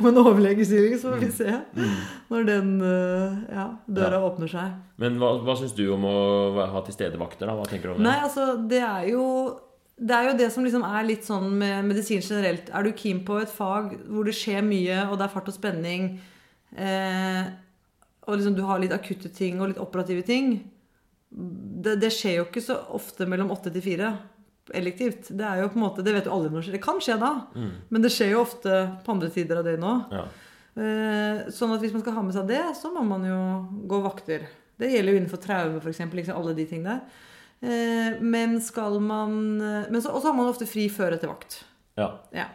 [0.00, 1.54] på en overlegestilling, så får vi se
[2.34, 4.24] når den eh, ja, døra Ja.
[4.28, 4.74] åpner seg.
[5.00, 6.16] Men hva, hva syns du om å
[6.74, 7.46] ha tilstedevakter?
[7.48, 7.54] da?
[7.56, 8.08] Hva tenker du om det?
[8.10, 9.24] Nei, altså, det er jo
[9.94, 12.66] det er jo det som liksom er litt sånn med medisin generelt.
[12.74, 15.54] Er du keen på et fag hvor det skjer mye, og det er fart og
[15.54, 16.16] spenning,
[16.74, 17.44] eh,
[18.26, 20.54] og liksom du har litt akutte ting og litt operative ting
[21.30, 24.12] Det, det skjer jo ikke så ofte mellom åtte til fire
[24.72, 25.28] elektivt.
[25.36, 26.76] Det er jo på en måte, det vet jo alle når det skjer.
[26.78, 27.30] Det kan skje da,
[27.90, 30.14] men det skjer jo ofte på andre tider av døgnet òg.
[30.14, 30.22] Ja.
[30.80, 33.40] Eh, Sånn at hvis man skal ha med seg det, så må man jo
[33.90, 34.46] gå vakter.
[34.80, 36.00] Det gjelder jo innenfor traume, f.eks.
[36.16, 37.20] Liksom alle de tingene der.
[37.64, 41.60] Eh, Men skal man eh, Men så også har man ofte fri før etter vakt.
[42.00, 42.08] ja.
[42.32, 42.48] Ja.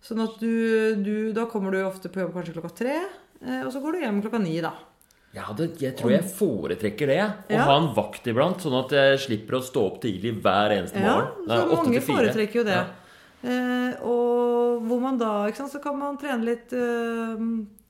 [0.00, 2.94] Sånn at du, du Da kommer du ofte på jobb kanskje klokka tre,
[3.66, 4.70] og så går du hjem klokka ni, da.
[5.32, 7.18] Jeg, hadde, jeg tror jeg foretrekker det.
[7.22, 7.64] Å Ja.
[7.68, 11.12] ha en vakt iblant, sånn at jeg slipper å stå opp tidlig hver eneste Ja,
[11.14, 11.46] morgen.
[11.46, 12.72] så mange foretrekker jo det.
[12.74, 12.86] Ja.
[13.42, 17.38] Eh, og hvor man da ikke sant, Så kan man trene litt eh,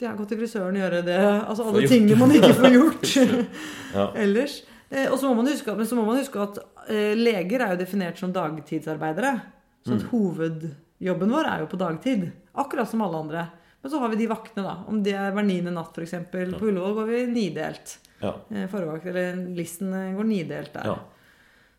[0.04, 1.16] ja, Gå til frisøren gjøre det.
[1.48, 3.08] Altså alle tingene man ikke får gjort
[4.22, 4.62] ellers.
[4.90, 6.58] Eh, og så må man huske, men så må man huske at
[6.90, 9.40] eh, leger er jo definert som dagtidsarbeidere.
[9.86, 9.96] Så Mm.
[9.96, 12.30] at hovedjobben vår er jo på dagtid.
[12.54, 13.48] Akkurat som alle andre.
[13.82, 14.74] Men så har vi de vaktene, da.
[14.92, 16.14] Om det er hver niende natt, f.eks.
[16.32, 17.94] På Ullevål går vi nidelt.
[18.20, 18.34] Ja.
[18.52, 20.90] Eh, Forvakt, eller listen eh, går nidelt der.
[20.92, 20.98] Ja.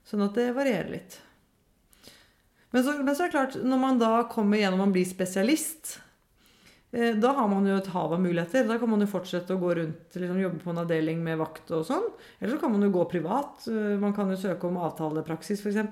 [0.10, 1.20] Sånn at det varierer litt.
[2.72, 5.98] Men så, men så er det klart, når man da kommer gjennom og blir spesialist,
[6.96, 8.66] eh, da har man jo et hav av muligheter.
[8.70, 11.70] Da kan man jo fortsette å gå rundt, liksom jobbe på en avdeling med vakt
[11.76, 12.08] og sånn.
[12.40, 13.68] Eller så kan man jo gå privat.
[13.70, 15.84] Eh, Man kan jo søke om avtalepraksis, f.eks.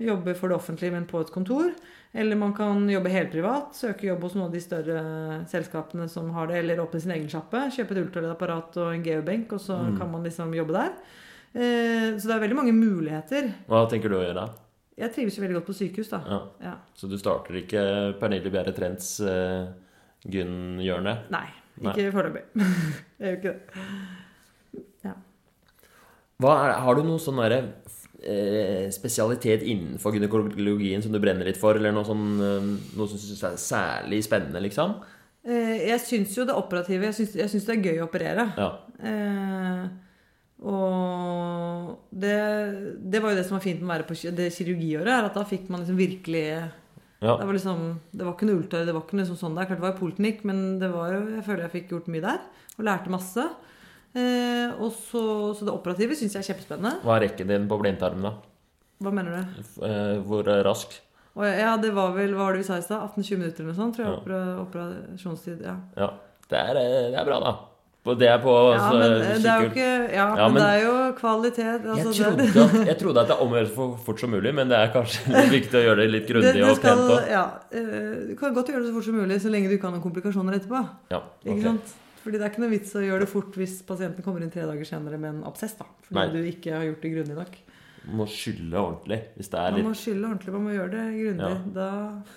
[0.00, 1.74] Jobbe for det offentlige, men på et kontor.
[2.16, 3.74] Eller man kan jobbe helprivat.
[3.76, 5.02] Søke jobb hos noen av de større
[5.50, 6.62] selskapene som har det.
[6.62, 7.66] Eller åpne sin egen sjappe.
[7.76, 10.96] Kjøpe et ultralydapparat og en geobenk, og så kan man liksom jobbe der.
[11.52, 13.52] Eh, Så det er veldig mange muligheter.
[13.68, 14.48] Hva tenker du å gjøre?
[15.00, 16.20] Jeg trives jo veldig godt på sykehus, da.
[16.28, 16.40] Ja.
[16.64, 16.74] Ja.
[16.94, 17.84] Så du starter ikke
[18.20, 19.70] Pernille Bjerre Trends uh,
[20.28, 21.14] Gunn-hjørne?
[21.32, 21.46] Nei,
[21.80, 22.42] ikke foreløpig.
[23.20, 25.14] Jeg gjør ikke det.
[26.40, 27.96] Hva er, har du noen sånn derre eh,
[28.92, 33.42] spesialitet innenfor gynekologien som du brenner litt for, eller noe sånn eh, Noe som synes
[33.48, 34.98] er særlig spennende, liksom?
[35.46, 38.44] Eh, Jeg syns jo det operative Jeg syns, det er gøy å operere.
[38.60, 38.70] Ja.
[39.00, 39.88] Eh,
[40.60, 42.34] og det,
[43.00, 45.38] det var jo det som var fint med å være på det kirurgiåret, er at
[45.38, 46.44] da fikk man liksom virkelig
[47.20, 47.34] Ja.
[47.36, 47.80] Det var liksom
[48.12, 49.66] Det var ikke noe ultralyd, det var ikke noe liksom sånn der.
[49.68, 52.40] Klart det var poliklinikk, men det var jo, jeg føler jeg fikk gjort mye der.
[52.78, 53.44] Og lærte masse.
[54.14, 55.20] Eh, og så,
[55.54, 56.96] så det operative syns jeg er kjempespennende.
[57.06, 58.32] Hva er rekken din på blindtarmen, da?
[59.00, 59.62] Hva mener du?
[59.86, 60.98] Eh, hvor eh, rask?
[61.40, 63.00] Ja, det var vel Hva var det vi sa i stad?
[63.14, 63.96] 18-20 minutter eller noe sånt?
[63.96, 64.60] Tror jeg Ja.
[64.66, 65.62] operasjonstid.
[65.64, 65.76] Ja.
[65.96, 66.08] Ja.
[66.50, 67.52] Det er, det er bra, da.
[68.18, 70.62] Det er på Ja, altså, men eh, det er jo ikke Ja, Ja, men, men-
[70.62, 71.58] det er jo kvalitet.
[71.60, 74.68] jeg, Altså, trodde det, at, jeg trodde at det omgjøres for fort som mulig, men
[74.72, 78.34] det er kanskje litt viktig å gjøre det litt grundig det og pent ja, du
[78.40, 80.56] kan godt gjøre det så fort som mulig, så lenge du ikke har noen komplikasjoner
[80.58, 80.80] etterpå.
[81.14, 81.62] Ja, Ikke ok.
[81.68, 81.94] sant?
[82.20, 84.66] Fordi det er ikke noe vits å gjøre det fort hvis pasienten kommer inn tre
[84.68, 85.76] dager senere med en absess.
[85.78, 86.26] da Fordi Nei.
[86.34, 87.54] du ikke har gjort det grundig nok.
[88.00, 89.84] Man må skylle ordentlig hvis det er litt...
[89.84, 91.48] Man må skylle ordentlig, man må gjøre det grundig.
[91.54, 91.62] Ja.
[91.78, 91.88] Da,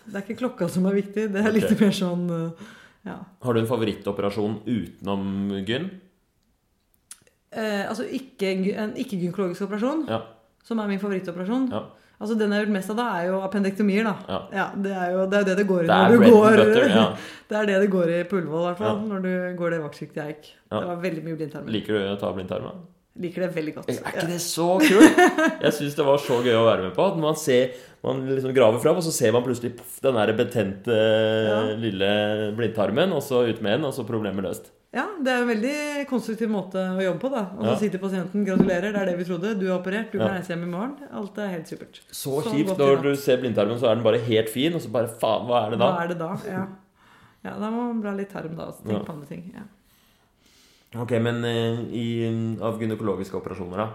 [0.07, 2.71] det er ikke klokka som er viktig, det er litt mer sånn uh,
[3.03, 3.17] Ja.
[3.43, 5.25] Har du en favorittoperasjon utenom
[5.67, 5.89] gyn?
[7.53, 10.21] Eh, altså ikke, en ikke-gynekologisk operasjon, Ja.
[10.65, 11.67] som er min favorittoperasjon.
[11.71, 11.83] Ja.
[12.23, 14.07] Altså Den jeg har gjort mest av da, er jo appendektomier.
[14.07, 14.65] da Ja.
[14.85, 16.89] det, er jo, det er det det går i Det når du går butter.
[16.95, 17.05] Ja.
[17.53, 18.95] Det er det det går i på Ullevål, i hvert fall.
[18.97, 19.07] Ja.
[19.11, 20.47] Når du går det vaktsjiktet jeg gikk.
[20.71, 20.79] Ja.
[20.79, 21.69] Det var veldig mye blindtarmer.
[21.75, 22.69] Liker du å ta blindtarm?
[23.21, 23.89] Liker det veldig godt.
[23.93, 25.19] Er ikke det så kult?
[25.61, 27.05] Jeg syns det var så gøy å være med på.
[27.11, 30.33] At man ser Man liksom graver fram, og så ser man plutselig poff, den der
[30.35, 30.95] betente
[31.47, 31.59] Ja.
[31.79, 32.09] lille
[32.57, 34.71] blindtarmen, og så ut med den, og så problemet løst.
[34.93, 35.77] Ja, det er en veldig
[36.09, 37.29] konstruktiv måte å jobbe på.
[37.33, 37.75] da Og så Ja.
[37.79, 40.33] sier til pasienten 'gratulerer, det er det vi trodde', du er operert, du kan Ja.
[40.37, 40.97] reise hjem i morgen.
[41.11, 41.99] Alt er helt supert.
[42.11, 44.91] Så Så kjipt når du ser blindtarmen, så er den bare helt fin, og så
[44.91, 45.91] bare faen, hva er det da?
[45.91, 46.37] Hva er det da?
[46.47, 46.67] Ja,
[47.43, 48.99] ja da må man bla litt tarm da og tenke Ja.
[48.99, 49.51] på andre ting.
[49.55, 51.01] Ja.
[51.01, 53.89] Ok, men eh, i, av gynekologiske operasjoner, da?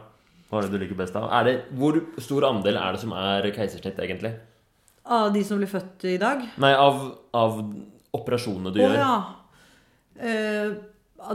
[0.51, 1.31] Hva er det du liker best av?
[1.31, 4.35] Er det, hvor stor andel er det som er keisersnitt, egentlig?
[5.07, 6.43] Av de som blir født i dag?
[6.59, 7.73] Nei, av, av
[8.13, 8.95] operasjonene du Å gjør.
[8.97, 9.25] ja.
[10.21, 10.71] Eh,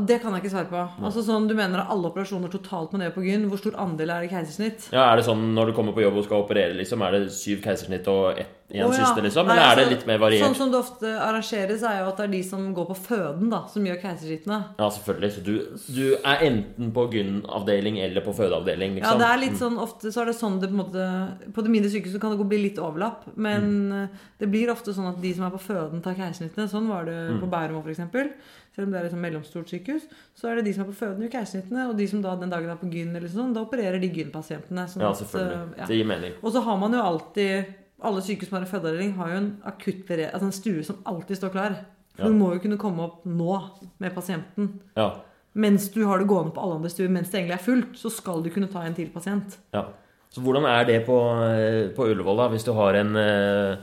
[0.08, 0.82] det kan jeg ikke svare på.
[1.04, 4.10] Altså sånn, Du mener at alle operasjoner totalt man ned på gyn, hvor stor andel
[4.16, 4.86] er det keisersnitt?
[4.94, 7.32] Ja, Er det sånn når du kommer på jobb og skal operere, liksom, er det
[7.36, 9.04] syv keisersnitt og ett én oh, ja.
[9.06, 9.46] siste, liksom?
[9.46, 10.46] Nei, Eller er det altså, litt mer variert?
[10.48, 13.50] Sånn som det ofte arrangeres, er jo at det er de som går på føden,
[13.52, 14.60] da, som gjør keisersnittene.
[14.80, 15.32] Ja, selvfølgelig.
[15.36, 15.54] Så du,
[15.94, 19.20] du er enten på gyn-avdeling eller på fødeavdeling, Ja, liksom?
[19.20, 21.70] det er litt sånn, Ofte så er det sånn det på en måte På det
[21.76, 24.10] mindre sykehuset kan det gå- bli litt overlapp, men Mm.
[24.40, 26.70] det blir ofte sånn at de som er på føden, tar keisersnittene.
[26.72, 27.42] Sånn var det Mm.
[27.44, 28.32] på Bærum f.eks.
[28.74, 31.28] Selv om det er et mellomstort sykehus, så er det de som er på fødende
[31.28, 31.84] gjør keisersnittene.
[31.92, 34.88] Og de som da den dagen er på gyn, eller sånn, da opererer de gynpasientene.
[34.90, 35.60] Sånn Ja, selvfølgelig.
[35.74, 35.86] At, ja.
[35.92, 36.34] Det gir mening.
[36.42, 39.62] Og så har man jo alltid Alle sykehus som har en fødeavdeling, har jo en
[39.64, 41.76] akutt altså en stue som alltid står klar.
[42.18, 42.28] For Ja.
[42.28, 43.62] du må jo kunne komme opp nå
[44.00, 44.82] med pasienten.
[44.98, 45.22] Ja.
[45.56, 48.12] Mens du har det gående på alle andre stuer mens det egentlig er fullt, så
[48.12, 49.58] skal du kunne ta en til pasient.
[49.74, 49.86] ja.
[50.34, 51.14] Så hvordan er det på,
[51.46, 52.48] eh, på Ullevål, da?
[52.50, 53.78] Hvis du har en, eh,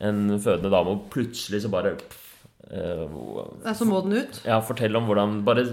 [0.00, 2.29] en fødende dame, og plutselig så bare eh, Nei,
[2.70, 4.40] Så må den ut.
[4.46, 5.64] Ja, fortell om hvordan Bare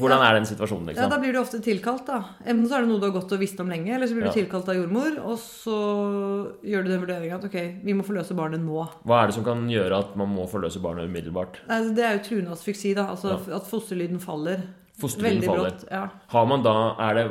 [0.00, 1.10] hvordan er den situasjonen, Ja, liksom?
[1.12, 2.04] Da blir du ofte tilkalt.
[2.06, 4.14] da Enten så er det noe du har gått og visst om lenge, eller så
[4.16, 4.34] blir du Ja.
[4.44, 5.76] tilkalt av jordmor, og så
[6.64, 8.88] gjør du den vurderinga at ok, vi må forløse barnet nå.
[9.06, 11.60] Hva er det som kan gjøre at man må forløse barnet umiddelbart?
[11.68, 13.06] Altså, det er jo truende asfyksi, da.
[13.14, 14.62] Altså at fosterlyden faller.
[15.00, 15.70] Fosterlyden Veldig faller.
[15.70, 15.84] brått.
[15.90, 16.08] Ja.
[16.28, 17.30] Har man da, er det,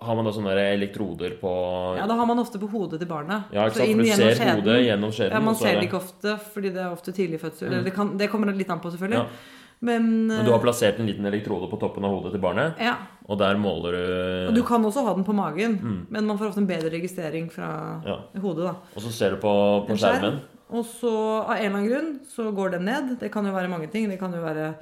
[0.00, 1.50] har man da sånne elektroder på
[1.98, 3.48] ja, da har man ofte på hodet til barnet.
[3.52, 3.88] Ja, ikke Så sant?
[3.90, 4.60] inn For du ser skjeden.
[4.62, 5.32] hodet gjennom skjeden.
[5.34, 7.72] Ja, Man er ser det ikke ofte, fordi det er ofte tidlig fødsel.
[7.72, 7.84] Mm.
[7.84, 9.22] det, kan, det kommer litt an på, selvfølgelig.
[9.24, 9.54] Ja.
[9.80, 12.96] Men, Men du har plassert en liten elektrode på toppen av hodet til barnet, ja.
[13.30, 16.48] og der måler du Og du kan også ha den på magen, men man får
[16.50, 17.68] ofte en bedre registrering fra
[18.02, 18.06] Mm.
[18.08, 18.16] Ja.
[18.42, 18.64] hodet.
[18.64, 20.40] da Og så ser du på, på skjermen.
[20.70, 21.12] Og så
[21.46, 23.18] av en eller annen grunn så går den ned.
[23.20, 24.08] Det kan jo være mange ting.
[24.10, 24.74] Det kan jo være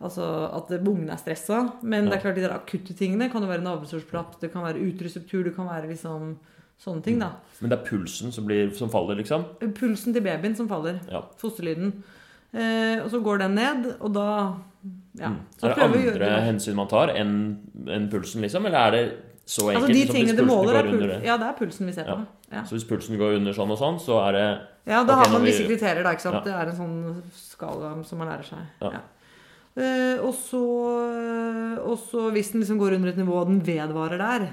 [0.00, 0.26] altså,
[0.56, 1.72] at ungen er stressa.
[1.82, 4.78] Men det er klart de der akutte tingene kan jo være navlesårsplapp, det kan være
[4.84, 6.36] utreseptur det kan være liksom
[6.78, 7.32] sånne ting, da.
[7.60, 9.44] Men det er pulsen som, blir, som faller, liksom?
[9.74, 11.00] Pulsen til babyen som faller.
[11.10, 11.22] Ja.
[11.40, 11.92] Fosterlyden.
[12.54, 14.28] Eh, og så går den ned, og da
[15.18, 15.32] ja.
[15.58, 15.70] Så Mm.
[15.70, 18.64] er det andre gjøre hensyn man tar enn en pulsen, liksom?
[18.66, 19.02] Eller er det
[19.44, 19.82] så enkelt?
[19.82, 21.24] Altså de som hvis pulsen måler, går er under det?
[21.26, 22.26] ja, det er pulsen vi ser på.
[22.52, 22.62] Ja.
[22.62, 25.32] Så hvis pulsen går under sånn og sånn, så er det Ja, da okay, har
[25.32, 26.10] man vi- visse kriterier, da.
[26.14, 26.34] ikke sant?
[26.34, 26.40] Ja.
[26.46, 28.58] Det er en sånn skala som man lærer seg.
[28.80, 29.00] Ja.
[29.78, 30.60] Eh, og, så,
[31.84, 34.46] og så hvis den liksom går under et nivå og den vedvarer der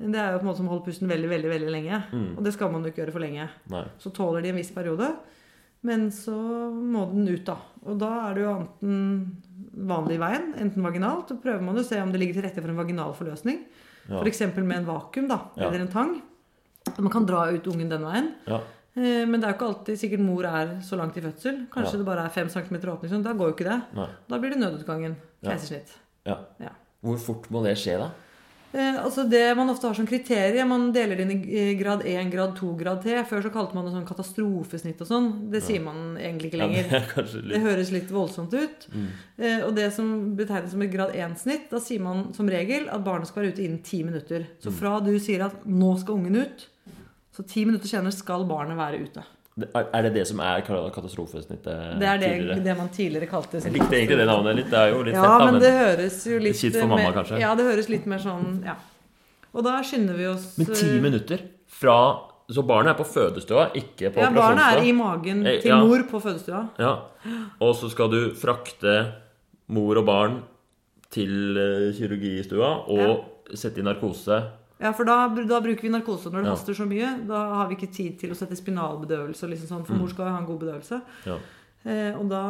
[0.00, 2.02] Det er jo på en måte som å holde pusten veldig veldig, veldig lenge.
[2.10, 2.28] Mm.
[2.34, 3.48] Og det skal man jo ikke gjøre for lenge.
[3.72, 3.86] Nei.
[4.02, 5.14] Så tåler de en viss periode.
[5.86, 6.34] Men så
[6.72, 7.56] må den ut, da.
[7.86, 11.30] Og da er det jo enten vanlig veien, enten vaginalt.
[11.30, 13.62] Så prøver man å se om det ligger til rette for en vaginal forløsning.
[14.06, 14.20] Ja.
[14.20, 14.42] F.eks.
[14.56, 15.40] med en vakuum, da.
[15.54, 15.68] Ja.
[15.68, 16.16] Eller en tang.
[16.96, 18.32] Man kan dra ut ungen den veien.
[18.48, 18.60] Ja.
[18.96, 21.66] Eh, Men det er jo ikke alltid sikkert mor er så langt i fødsel.
[21.70, 21.98] Kanskje Ja.
[21.98, 23.10] det bare er 5 cm åpning.
[23.10, 23.22] sånn.
[23.22, 23.82] Da går jo ikke det.
[23.94, 24.08] Nei.
[24.28, 25.16] Da blir det nødutgangen.
[25.44, 25.90] Keisersnitt.
[26.24, 26.38] Ja.
[26.60, 26.70] Ja.
[27.04, 28.10] Hvor fort må det skje, da?
[28.74, 32.30] Eh, altså Det man ofte har som kriterium Man deler det inn i grad 1,
[32.32, 33.22] grad 2, grad 3.
[33.24, 35.50] Før så kalte man det sånn katastrofesnitt og sånn.
[35.50, 36.88] Det sier man egentlig ikke lenger.
[36.90, 37.48] det litt...
[37.54, 38.88] Det høres litt voldsomt ut.
[38.92, 39.06] Mm.
[39.38, 43.04] Eh, og det som betegnes som et grad 1-snitt, da sier man som regel at
[43.04, 44.40] barnet skal være ute innen ti minutter.
[44.48, 44.56] Mm.
[44.66, 46.66] Så fra du sier at 'nå skal ungen ut',
[47.36, 49.24] så ti minutter senere skal barnet være ute.
[49.56, 52.64] Er det det som er ka- katastrofesnittet Det er det, tidligere?
[52.64, 54.68] det man tidligere kalte Jeg likte egentlig det navnet litt.
[54.70, 55.44] Det er jo litt Ja, fett, da.
[55.50, 57.38] men det høres jo litt kjipt for mamma, mer- kanskje?
[57.40, 58.74] Ja, det høres litt mer sånn Ja.
[59.54, 61.96] Og da skynder vi oss Men ti minutter fra
[62.52, 65.80] Så barnet er på fødestua, ikke på Ja, barnet er i magen Eh, til ja.
[65.82, 66.68] mor på fødestua.
[66.78, 66.92] Ja.
[67.60, 69.14] Og så skal du frakte
[69.68, 70.42] mor og barn
[71.10, 73.24] til eh, kirurgistua og
[73.54, 74.42] sette i narkose.
[74.78, 76.54] Ja, for da, da bruker vi narkose når det Ja.
[76.54, 77.26] haster så mye.
[77.26, 80.38] Da har vi ikke tid til å sette spinalbedøvelse, liksom sånn, for mor skal ha
[80.38, 81.00] en god bedøvelse.
[81.26, 81.38] Ja.
[81.86, 82.42] Eh, og da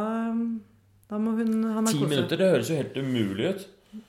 [1.09, 2.01] Da må hun ha narkose.
[2.03, 3.67] Ti minutter, det høres jo helt umulig ut.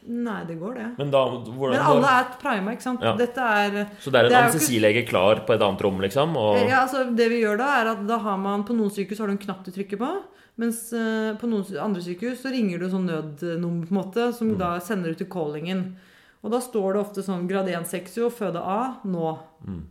[0.09, 0.97] Nei, det går, det.
[0.97, 3.01] Men da hvordan, Men alle er prima, ikke sant.
[3.05, 3.15] Ja.
[3.15, 6.35] Dette er Så det er en anestesilege ikke- klar på et annet rom, liksom?
[6.35, 9.19] Og, Ja, altså Det vi gjør da, er at da har man på noen sykehus
[9.19, 10.23] har du en knapp du trykker på.
[10.57, 14.55] Mens eh, på noen andre sykehus så ringer du sånn nødnummer, på en måte, som
[14.55, 14.57] Mm.
[14.57, 15.95] da sender ut til callingen.
[16.43, 19.37] Og da står det ofte sånn grad 1 sexio, føde A, nå.
[19.67, 19.83] Mm.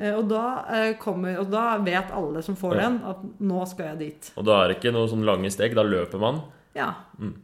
[0.00, 2.80] Eh, og, da, eh, kommer, og da vet alle som får Ja.
[2.88, 4.32] den, at nå skal jeg dit.
[4.36, 5.74] og da er det ikke noen sånn lange steg.
[5.74, 6.42] Da løper man.
[6.74, 6.94] Ja.
[7.20, 7.34] Mm.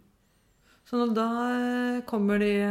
[0.89, 2.63] Så da eh, kommer de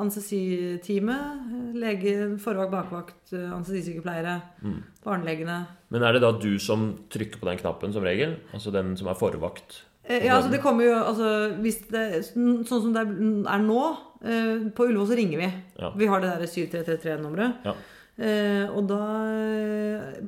[0.00, 4.82] anestesiteamet, lege, forvakt, bakvakt, anestesisykepleiere, Mm.
[5.04, 5.66] barnelegene.
[5.90, 8.36] Men er det da du som trykker på den knappen som regel?
[8.54, 9.82] Altså den som er forvakt?
[10.08, 11.30] Eh, Ja, altså det kommer jo altså,
[11.60, 13.80] hvis det, Sånn som det er nå
[14.24, 15.48] eh, På Ullevål så ringer vi.
[15.82, 15.90] Ja.
[16.00, 17.66] Vi har det der 7333-nummeret.
[17.68, 17.74] Ja.
[18.18, 19.02] Eh, og da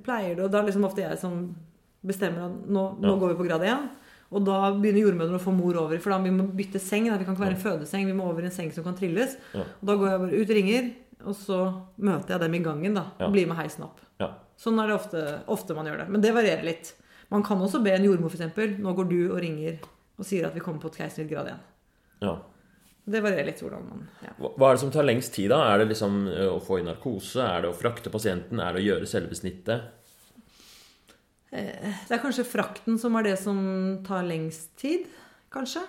[0.04, 1.40] pleier det Og da er liksom ofte jeg som
[2.06, 3.88] bestemmer at nå, nå går vi på grad 1.
[4.30, 5.98] Og da begynner jordmødrene å få mor over.
[6.00, 7.08] For da vi må bytte seng.
[7.10, 7.18] Da.
[7.20, 9.34] Vi kan ikke være en fødeseng, vi må over i en seng som kan trilles.
[9.58, 10.86] Og da går jeg bare ut, ringer,
[11.26, 11.58] og så
[12.00, 12.94] møter jeg dem i gangen.
[12.96, 13.02] da.
[13.26, 13.98] Og blir med heisen opp.
[14.22, 14.30] Ja.
[14.60, 16.08] Sånn er det ofte, ofte man gjør det.
[16.14, 16.92] Men det varierer litt.
[17.30, 18.78] Man kan også be en jordmor f.eks.
[18.82, 19.78] Nå går du og ringer
[20.20, 21.68] og sier at vi kommer på et keisersnitt grad 1.
[22.26, 22.38] ja.
[23.10, 24.34] Det varierer litt hvordan man ja.
[24.38, 25.62] Hva er det som tar lengst tid, da?
[25.72, 27.40] Er det liksom å få i narkose?
[27.42, 28.60] Er det å frakte pasienten?
[28.62, 29.88] Er det å gjøre selve snittet?
[31.50, 33.58] Det er kanskje frakten som er det som
[34.06, 35.08] tar lengst tid,
[35.50, 35.82] kanskje.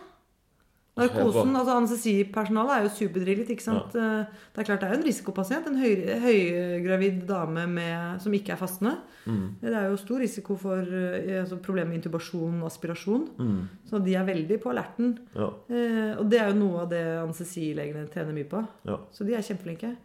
[1.02, 3.50] Narkosen, altså Anestesipersonalet er jo superdrillet.
[3.56, 3.96] ikke sant?
[3.98, 4.26] Ja.
[4.54, 5.68] Det er klart det er jo en risikopasient.
[5.68, 8.96] En høy, høygravid dame med, som ikke er fastende.
[9.26, 9.44] Mm.
[9.62, 13.28] Det er jo stor risiko for eh, altså problemer med intubasjon og aspirasjon.
[13.38, 13.60] Mm.
[13.90, 15.14] Så de er veldig på alerten.
[15.36, 15.52] Ja.
[15.70, 18.64] Eh, og det er jo noe av det anestesilegene trener mye på.
[18.90, 18.98] ja.
[19.12, 19.96] Så de er kjempeflinke.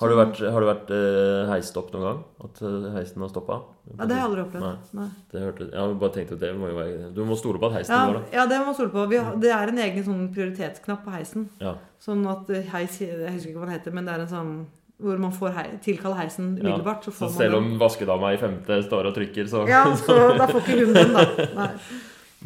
[0.00, 2.20] Har du vært, har du vært uh, heist opp noen gang?
[2.44, 3.60] At ø, heisen har stoppa?
[3.92, 4.64] Ja, det har jeg aldri opplevd.
[4.64, 4.98] Nei.
[4.98, 5.08] Nei.
[5.30, 7.76] Det hørte, har bare tenkt at det må jo være Du må stole på at
[7.78, 8.22] heisen Ja, går, da.
[8.38, 9.04] ja, det må man stole på.
[9.12, 11.44] Vi har, det er en egen sånn prioritetsknapp på heisen.
[11.62, 11.76] Ja.
[12.02, 14.56] Sånn at eh, heis Jeg husker ikke hva den heter, men det er en sånn
[15.04, 16.62] hvor man får hei, tilkalle heisen Ja.
[16.64, 17.04] umiddelbart.
[17.04, 20.18] Så Så får man selv om vaskedama i femte står og trykker, så Ja, så
[20.38, 21.48] da får ikke hun den, da.
[21.58, 21.70] Nei.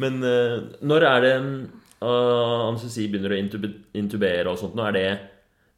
[0.00, 1.34] Men uh, når er det
[2.02, 3.40] uh, anestesi begynner å
[3.98, 4.74] intubere og sånt?
[4.78, 5.06] Nå er det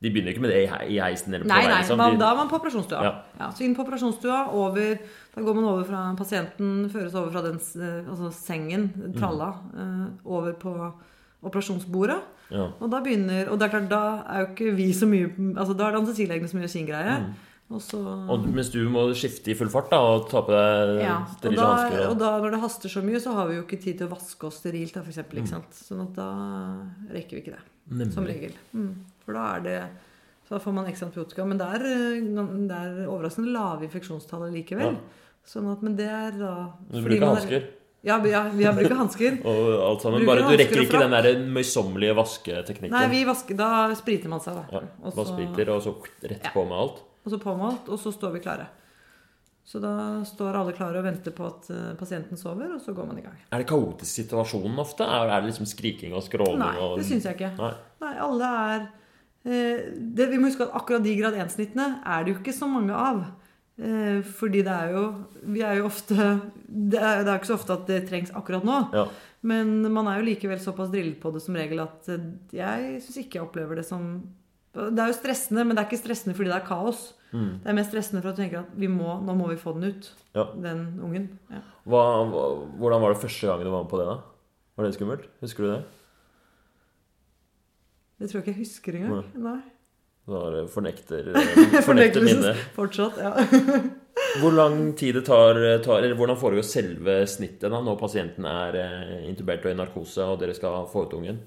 [0.01, 1.99] De begynner ikke med det i, heisen eller på Nei, vei, nei, liksom.
[2.01, 3.03] man, De- da er man på operasjonsstua.
[3.05, 3.11] Ja.
[3.39, 3.51] Ja.
[3.53, 4.99] så inn på operasjonsstua, over
[5.35, 8.89] Da går man over fra pasienten, føres over fra den eh, altså sengen,
[9.19, 10.07] tralla, mm.
[10.25, 10.73] over på
[11.43, 12.19] operasjonsbordet.
[12.51, 12.67] ja.
[12.81, 15.77] Og da begynner Og det er klart, da er jo ikke vi så mye Altså
[15.77, 17.15] da er det anestesilegene som gjør sin greie.
[17.21, 17.31] Mm.
[17.71, 18.01] Og så
[18.35, 21.61] Og mens du må skifte i full fart da og ta på deg Ja, sterile
[21.63, 22.09] hansker.
[22.11, 24.11] og da når det haster så mye, så har vi jo ikke tid til å
[24.17, 25.65] vaske oss sterilt, da, for eksempel, Mm.
[25.71, 26.29] Sånn at da
[27.15, 28.35] rekker vi ikke det, som Nemlig.
[28.41, 28.53] regel.
[28.75, 28.95] Mm.
[29.25, 29.81] For da er det
[30.51, 31.45] Så får man ekstra antibiotika.
[31.47, 32.23] Men det er, eh,
[32.67, 34.97] det er overraskende lave infeksjonstall likevel.
[34.97, 35.21] Ja.
[35.47, 36.55] Sånn at, men det er da
[36.91, 37.69] Du fordi bruker er- hansker
[38.03, 39.39] Ja, ja, vi har bruker hansker.
[39.51, 40.25] og alt sammen.
[40.25, 42.91] Bruker Bare du rekker ikke den der møysommelige vasketeknikken.
[42.97, 44.81] Nei, vi vasker Da spriter man seg, da.
[44.81, 45.95] ja, spriter, og så
[46.25, 47.03] rett på med alt.
[47.25, 48.67] Og så på med alt, og så står vi klare.
[49.71, 53.07] Så da står alle klare og venter på at eh, pasienten sover, og så går
[53.07, 53.37] man i gang.
[53.53, 55.05] Er det kaotisk situasjonen ofte?
[55.07, 56.59] Er det liksom skriking og skråling?
[56.59, 57.53] Nei, det syns jeg ikke.
[57.61, 57.75] Nei.
[58.03, 58.89] Nei, alle er
[59.45, 62.97] det, Vi må huske at akkurat de grad 1-snittene er det jo ikke så mange
[62.97, 63.23] av.
[63.81, 65.03] Eh, fordi det er jo
[65.55, 66.17] Vi er jo ofte
[66.69, 68.81] det er, det er ikke så ofte at det trengs akkurat nå.
[68.93, 69.07] Ja.
[69.41, 73.23] Men man er jo likevel såpass drillet på det som regel at eh, jeg syns
[73.23, 74.21] ikke jeg opplever det som
[74.75, 77.01] Det er jo stressende, men det er ikke stressende fordi det er kaos.
[77.33, 77.63] Mm.
[77.63, 79.73] Det er mest stressende for at du tenker at vi må, nå må vi få
[79.79, 80.11] den ut.
[80.37, 80.45] Ja.
[80.55, 81.31] Den ungen.
[81.51, 81.63] Ja.
[81.91, 82.05] Hva,
[82.79, 84.07] hvordan var det første gangen du var med på det?
[84.13, 84.21] da?
[84.77, 85.27] Var det skummelt?
[85.41, 85.81] Husker du det?
[88.21, 89.31] Det tror jeg ikke jeg husker engang.
[89.41, 89.59] Nei.
[90.29, 91.31] Du har eh, fornekter,
[91.87, 92.61] fornekter minnet.
[92.77, 93.17] fortsatt.
[93.19, 93.33] Ja.
[94.41, 98.77] Hvor lang tid det tar, tar Eller hvordan foregår selve snittet da når pasienten er
[98.79, 101.41] eh, intubert og i narkose, og dere skal få ut ungen?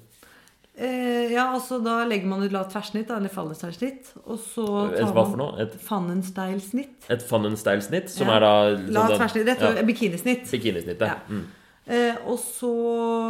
[0.74, 4.10] Eh, ja, altså Da legger man ut lavt tverrsnitt, eller Fallenstein-snitt.
[4.26, 5.52] Og så Et, tar hva man for noe?
[5.62, 7.06] Et, Fannenstein-snitt.
[7.14, 8.36] et som Ja.
[8.36, 10.50] er da Lavt sånn- tverrsnitt, rett over ja, bikinisnitt.
[10.50, 11.06] Bikinisnittet.
[11.06, 11.20] Ja.
[11.30, 11.44] Mm.
[11.86, 12.70] Eh, og så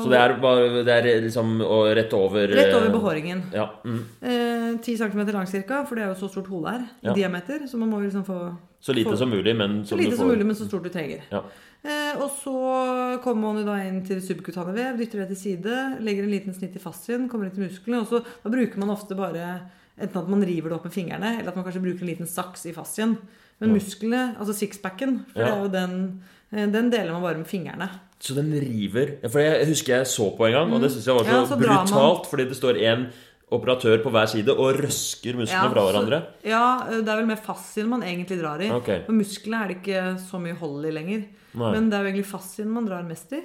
[0.04, 1.56] Så det er, bare, det er liksom
[1.96, 3.42] rett over Rett over eh, behåringen.
[3.52, 3.66] Ja.
[3.84, 4.04] Mm.
[4.22, 7.14] Eh, 10 cm lang cirka, for det er jo så stort hodet er i Ja.
[7.14, 7.66] diameter.
[7.66, 10.16] Så man må liksom få Så lite få, som mulig, men så som lite du
[10.16, 11.22] som mulig, men så stort du trenger.
[11.32, 11.42] Ja.
[11.84, 15.98] Eh, og så kommer man jo da inn til subkutane vev, dytter det til side,
[16.00, 18.90] legger en liten snitt i fascien, kommer inn til musklene, og så da bruker man
[18.90, 19.62] ofte bare
[19.96, 22.26] Enten at man river det opp med fingrene, eller at man kanskje bruker en liten
[22.26, 23.16] saks i fascien.
[23.60, 25.44] Men musklene, altså sixpacken, for Ja.
[25.46, 26.22] det er jo den
[26.54, 27.88] Den deler man bare med fingrene.
[28.24, 31.14] Så den river For jeg husker jeg så på en gang, og det syns jeg
[31.16, 31.40] var så, Mm.
[31.40, 33.06] Ja, så brutalt, fordi det står en
[33.52, 36.22] operatør på hver side og røsker musklene fra så- hverandre.
[36.44, 38.70] ja, eh, det er vel mer fascien man egentlig drar i.
[38.70, 39.02] Okay.
[39.04, 41.24] For musklene er det ikke så mye hold i lenger.
[41.54, 41.72] Nei.
[41.72, 43.42] Men det er jo egentlig fascien man drar mest i.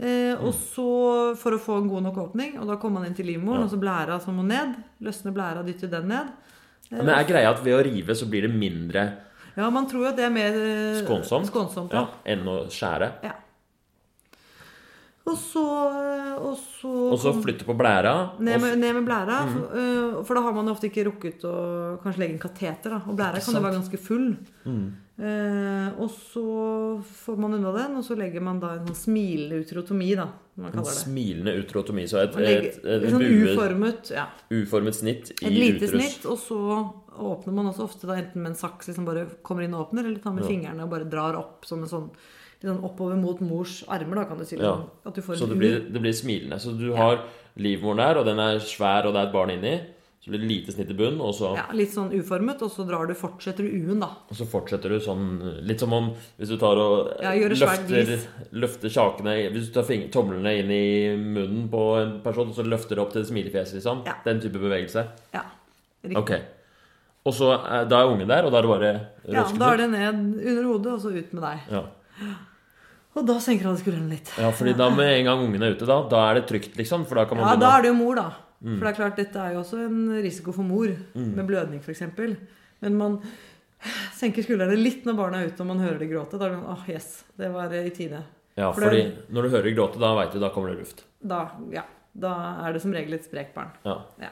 [0.00, 3.14] Eh, og så for å få en god nok åpning, og da kommer man inn
[3.14, 3.64] til livmoren, Ja.
[3.64, 4.76] og så blæra som må ned.
[5.02, 6.26] Løsne blæra, dytter den ned.
[6.92, 9.12] Eh, Men er greia at ved å rive så blir det mindre
[9.58, 11.50] Ja, man tror jo at det er mer eh, Skånsomt?
[11.50, 12.22] skånsomt ja, ja.
[12.36, 13.12] enn å skjære?
[13.26, 13.34] ja.
[15.28, 18.14] Og så, eh, og så Og så flytte på blæra?
[18.40, 21.98] Ned med, ned med blæra, for, øh, for da har man ofte ikke rukket å
[22.00, 22.94] kanskje legge en kateter.
[22.94, 23.02] Da.
[23.04, 24.30] Og blæra kan jo være ganske full.
[24.64, 24.86] Mm.
[25.18, 26.46] Eh, og så
[27.26, 30.14] får man unna den, og så legger man da en sånn smilende utrotomi.
[30.16, 31.02] da, man En kaller det.
[31.02, 32.06] smilende utrotomi.
[32.08, 34.26] Så et, legger, et, et, litt sånn uformet, ja.
[34.48, 35.98] uformet snitt i Et lite uterus.
[35.98, 36.62] snitt, og så
[37.18, 40.06] åpner man også ofte da enten med en saks som bare kommer inn og åpner,
[40.06, 40.50] eller tar med Ja.
[40.50, 42.10] fingrene og bare drar opp som en sånn
[42.62, 44.56] sånn oppover mot mors armer, da, kan du si.
[44.56, 44.72] Ja.
[44.74, 44.90] Liksom.
[45.06, 46.58] At du får Så det blir, det blir smilende.
[46.58, 47.20] Så du har
[47.56, 49.80] livmoren der, og den er svær, og det er et barn inni.
[50.18, 52.84] Så blir det lite snitt i bunnen, og så, Ja, litt sånn uformet, og så
[52.84, 54.08] drar du, fortsetter du U-en, da.
[54.28, 58.18] og så fortsetter du sånn Litt som om hvis du tar og Ja, løfter,
[58.52, 62.96] løfter kjakene Hvis du tar tomlene inn i munnen på en person, og så løfter
[62.96, 64.04] du opp til smilefjeset, smilefjes, liksom.
[64.04, 64.18] Ja.
[64.24, 65.06] Den type bevegelse.
[65.32, 65.44] Ja,
[66.04, 66.16] riktig.
[66.18, 66.57] Ok.
[67.26, 68.92] Og så er, da er ungen der, og da er det bare
[69.28, 71.58] Ja, da er det ned under hodet, og så ut med deg.
[71.70, 71.82] Ja.
[73.18, 74.30] Og da senker han skuldrene litt.
[74.38, 77.04] ja, fordi da med en gang ungen er ute, da, da er det trygt, liksom.
[77.08, 78.28] For da kan man Ja, da er det jo mor, da.
[78.62, 78.78] Mm.
[78.78, 82.02] For det er klart, dette er jo også en risiko for mor, med blødning f.eks.
[82.80, 83.20] Men man
[84.18, 86.38] senker skuldrene litt når barna er ute og man hører de gråte.
[86.38, 87.08] Da er det sånn, åh, yes,
[87.38, 88.22] det var i tide.
[88.58, 91.04] Ja, For fordi det- når du hører gråte, da veit du da kommer det luft.
[91.22, 91.82] Da, ja,
[92.18, 92.32] da
[92.66, 93.70] er det som regel et sprekt barn.
[93.84, 93.98] Ja.
[94.20, 94.30] Ja.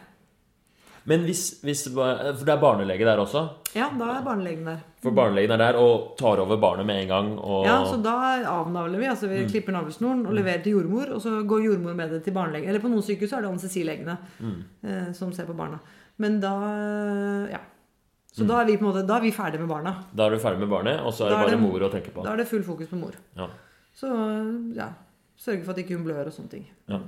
[1.07, 3.43] Men hvis, hvis For det er barnelege der også.
[3.77, 4.81] ja, da er barnelegen der.
[5.03, 7.29] For barnelegen er der og tar over barnet med en gang.
[7.39, 8.15] Og Ja, så da
[8.51, 9.07] avnavler vi.
[9.07, 11.13] altså Vi klipper navlesnoren og leverer til jordmor.
[11.15, 12.69] Og så går jordmor med det til barnelegen.
[12.69, 14.17] Eller på noen sykehus er det anestesilegene
[14.83, 15.79] eh, som ser på barna.
[16.19, 16.53] Men da
[17.51, 17.59] Ja.
[18.37, 19.95] Så da er vi på en måte Da er vi ferdig med barna.
[20.15, 21.81] da er du ferdig med barnet, og så er det Da er bare det- mor
[21.81, 22.23] å tenke på.
[22.25, 23.13] Da er det full fokus på mor.
[23.37, 23.47] Ja.
[23.95, 24.89] Så ja.
[25.39, 26.67] Sørge for at ikke hun blør og sånne ting.
[26.89, 26.99] Ja.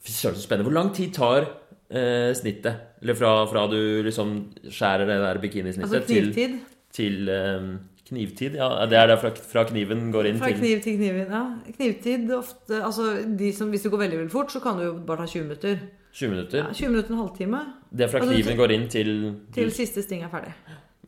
[0.00, 0.68] Fy søren, så spennende.
[0.70, 1.44] Hvor lang tid tar
[1.90, 2.74] eh, snittet?
[3.02, 3.76] Eller fra, fra du
[4.06, 4.34] liksom
[4.68, 6.34] skjærer det der bikinisnittet Altså knivtid.
[6.34, 6.58] til,
[6.92, 7.66] til eh,
[8.08, 8.56] knivtid?
[8.60, 11.42] Ja, det er der fra, fra kniven går inn Fra til kniv til kniven, Ja.
[11.76, 14.92] Knivtid ofte Altså de som, hvis det går veldig veldig fort, så kan du jo
[15.06, 15.78] bare ta 20 minutter.
[16.12, 16.58] 20 minutter.
[16.64, 17.60] Ja, 20 minutter, en halvtime.
[17.92, 19.10] Det er fra Altså, kniven går inn til,
[19.54, 20.54] Til siste sting er ferdig.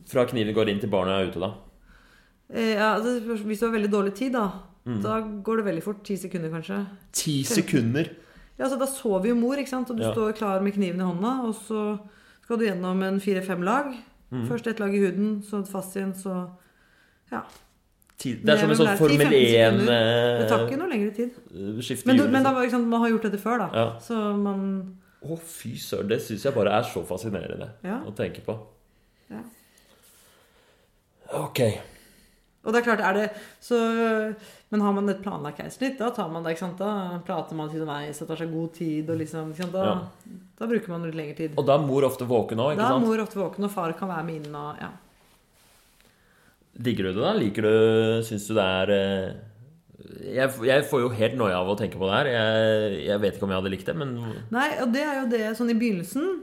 [0.07, 1.49] Fra kniven går inn til barnet er ute, da.
[2.53, 4.45] Eh, ja, altså, hvis du har veldig dårlig tid, da,
[4.85, 4.97] Mm.
[5.01, 5.99] da går det veldig fort.
[6.03, 6.77] Ti sekunder, kanskje.
[7.15, 8.09] Ti sekunder!
[8.59, 9.89] Ja, altså Da sover jo mor, ikke sant?
[9.89, 10.11] og du Ja.
[10.13, 11.43] står klar med kniven i hånda.
[11.47, 11.99] Og så
[12.43, 13.93] skal du gjennom en fire-fem lag.
[14.31, 14.47] Mm.
[14.47, 16.49] Først ett lag i huden, så fast igjen, så
[17.31, 17.41] Ja.
[18.17, 18.45] Tid.
[18.45, 21.31] det er som en sånn Formel 1 Det tar ikke noe lengre tid.
[21.51, 23.69] eh, Men, du, men da, sant, man har gjort dette før, da.
[23.73, 23.99] Ja.
[23.99, 26.07] Så man Å, fy søren.
[26.09, 28.01] Det syns jeg bare er så fascinerende Ja.
[28.05, 28.59] å tenke på.
[29.31, 29.39] Ja.
[31.33, 31.59] Ok.
[32.63, 33.23] Og det er klart, er det
[33.59, 33.75] så
[34.71, 36.77] Men har man et planlagt keisersnitt, da tar man det, ikke sant?
[36.79, 39.73] Da prater man underveis og tar seg god tid, og liksom ikke sant?
[39.75, 40.37] Da, Ja.
[40.59, 41.57] da bruker man litt lengre tid.
[41.59, 43.05] Og da er mor ofte våken òg, Da er sant?
[43.05, 44.89] mor ofte våken, og far kan være med inn og ja.
[46.73, 47.33] Digger du det, da?
[47.37, 49.33] Liker du Syns du det er eh,
[50.33, 52.27] jeg, jeg får jo helt noia av å tenke på det her.
[52.33, 54.15] Jeg, jeg vet ikke om jeg hadde likt det, men
[54.53, 56.41] Nei, og det er jo det sånn i begynnelsen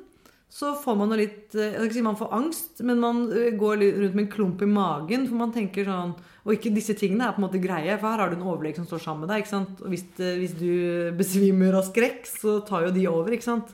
[0.51, 3.20] så får man noe litt eh, Jeg skal ikke si man får angst, men man
[3.30, 5.28] eh, går litt rundt med en klump i magen.
[5.30, 8.24] For man tenker sånn Og ikke disse tingene er på en måte greie, for her
[8.24, 9.44] har du en overlege som står sammen med deg.
[9.44, 9.84] ikke sant?
[9.84, 10.72] Og hvis, hvis du
[11.18, 13.70] besvimer av skrekk, så tar jo de over, ikke sant?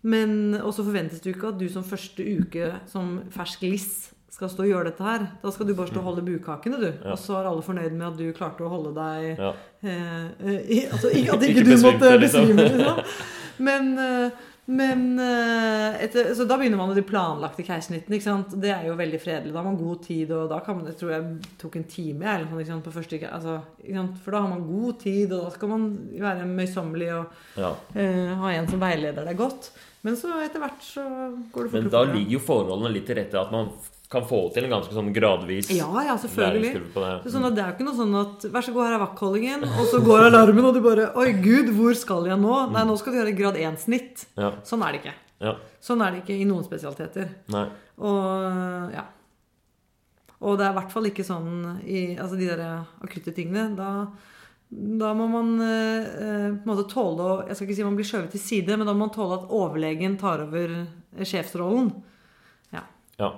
[0.00, 3.90] Men Og så forventes jo ikke at du som første uke som fersk liss
[4.30, 5.24] skal stå og gjøre dette her.
[5.42, 6.88] Da skal du bare stå og holde bukkakene, du.
[6.88, 7.12] Ja.
[7.12, 9.50] Og så er alle fornøyd med at du klarte å holde deg ja.
[9.82, 12.48] Eh, eh, altså, ikke, at ikke, Ikke du besvimte, måtte liksom.
[12.48, 13.02] besvime, liksom.
[13.66, 18.36] Men, eh, men eh, etter, Så da begynner man med de planlagte keisersnittene.
[18.62, 19.52] Det er jo veldig fredelig.
[19.52, 22.28] Da har man god tid, og da kan man, jeg tror jeg tok en time
[22.30, 23.20] eller på første.
[23.26, 24.18] Altså, ikke sant?
[24.24, 25.86] For da har man god tid, og da skal man
[26.22, 27.72] være møysommelig og ja.
[27.98, 29.72] eh, ha en som veileder deg godt.
[30.06, 31.02] Men så etter hvert så
[31.52, 31.90] går det Men fortere.
[31.92, 33.74] da ligger jo forholdene litt til rette at man
[34.10, 36.80] kan få til en ganske sånn gradvis Ja, ja, selvfølgelig.
[36.94, 37.10] på det.
[37.22, 39.02] Så sånn at det er jo ikke noe sånn at Vær så god, her er
[39.04, 39.66] vaktholdingen.
[39.78, 42.56] Og så går alarmen, og du bare Oi, gud, hvor skal jeg nå?
[42.74, 44.24] Nei, nå skal du gjøre grad 1-snitt.
[44.40, 44.50] Ja.
[44.66, 45.14] Sånn er det ikke.
[45.46, 45.54] ja.
[45.80, 47.30] Sånn er det ikke i noen spesialiteter.
[47.54, 47.62] Nei.
[48.02, 49.06] Og ja.
[50.40, 51.48] Og det er i hvert fall ikke sånn
[51.84, 52.60] i altså de der
[53.04, 53.76] akutte tingene.
[53.78, 53.90] Da,
[55.00, 57.96] da må man eh, eh, på en måte tåle å Jeg skal ikke si man
[57.98, 60.74] blir skjøvet til side, men da må man tåle at overlegen tar over
[61.22, 61.92] sjefsrollen.
[62.72, 62.84] Ja.
[63.20, 63.30] Ja.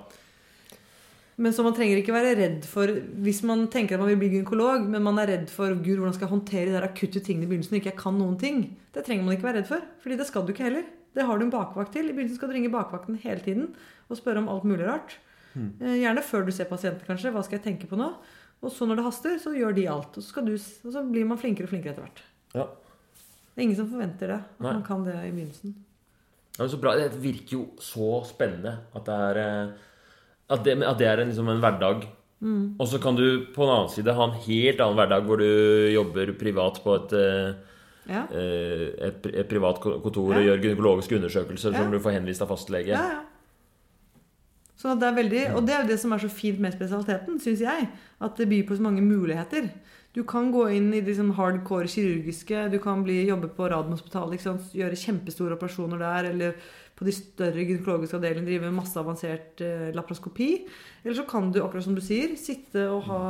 [1.41, 2.91] Men så man trenger ikke være redd for
[3.25, 6.13] Hvis man tenker at man vil bli gynekolog, men man er redd for Gud, hvordan
[6.13, 9.05] skal jeg håndtere de der akutte tingene i begynnelsen ikke jeg kan noen ting, det
[9.07, 9.87] trenger man ikke være redd for.
[10.03, 10.85] Fordi det skal du ikke heller.
[11.13, 12.09] Det har du en bakvakt til.
[12.09, 13.71] I begynnelsen skal du ringe bakvakten hele tiden
[14.09, 15.17] og spørre om alt mulig rart.
[15.53, 15.71] Mm.
[15.81, 17.33] Gjerne før du ser pasienten, kanskje.
[17.33, 18.11] Hva skal jeg tenke på nå?
[18.63, 20.17] Og så når det haster, så gjør de alt.
[20.17, 22.21] Og så, skal du, og så blir man flinkere og flinkere etter hvert.
[22.53, 22.67] Ja.
[23.53, 24.39] Det er ingen som forventer det.
[24.39, 24.75] At Nei.
[24.79, 25.75] man kan det i begynnelsen.
[26.57, 26.93] Ja, så bra.
[26.97, 29.89] Det virker jo så spennende at det er eh,
[30.49, 32.07] At det, at det er en, liksom en hverdag.
[32.43, 32.75] Mm.
[32.79, 35.47] Og så kan du på en annen side ha en helt annen hverdag hvor du
[35.93, 37.53] jobber privat på et, eh,
[38.11, 38.25] Ja.
[38.35, 40.39] eh, et, et privat kontor Ja.
[40.39, 41.77] og gjør gynekologiske undersøkelser Ja.
[41.77, 42.87] som du får henvist av fastlege.
[42.91, 43.21] Ja, ja.
[44.83, 47.39] Så det er veldig, og det er jo det som er så fint med spesialiteten,
[47.39, 47.85] syns jeg.
[48.19, 49.69] At det byr på så mange muligheter.
[50.13, 52.65] Du kan gå inn i de sånn hardcore kirurgiske.
[52.69, 54.43] Du kan bli, jobbe på Radiumhospitalet,
[54.75, 56.27] gjøre kjempestore operasjoner der.
[56.33, 56.59] Eller
[56.99, 60.51] på de større gynekologiske avdelingene drive med masse avansert eh, laparoskopi.
[61.01, 63.23] Eller så kan du, akkurat som du sier, sitte og ha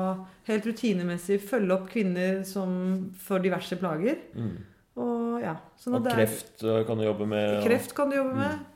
[0.49, 4.19] helt rutinemessig følge opp kvinner som for diverse plager.
[4.35, 4.53] Mm.
[5.05, 5.55] Og ja.
[5.79, 7.61] Sånn Og kreft er- eh, kan du jobbe med.
[7.63, 8.69] Kreft kan du jobbe med.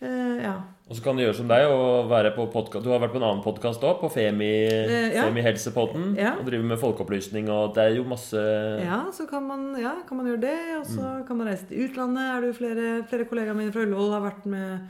[0.00, 0.56] Eh, ja.
[0.90, 2.82] Og så kan du gjøre som deg og være på podcast.
[2.82, 5.22] Du har vært på en annen podkast òg, på Femi, Eh, ja.
[5.28, 6.16] Femi Helsepodden.
[6.18, 6.32] Ja.
[6.40, 8.34] Og driver med folkeopplysning, og det er jo masse
[8.82, 10.56] Ja, så kan man, ja, kan man gjøre det.
[10.80, 12.24] Og så kan man reise til utlandet.
[12.26, 14.80] Er det jo flere, flere kollegaer mine fra Ullevål har vært med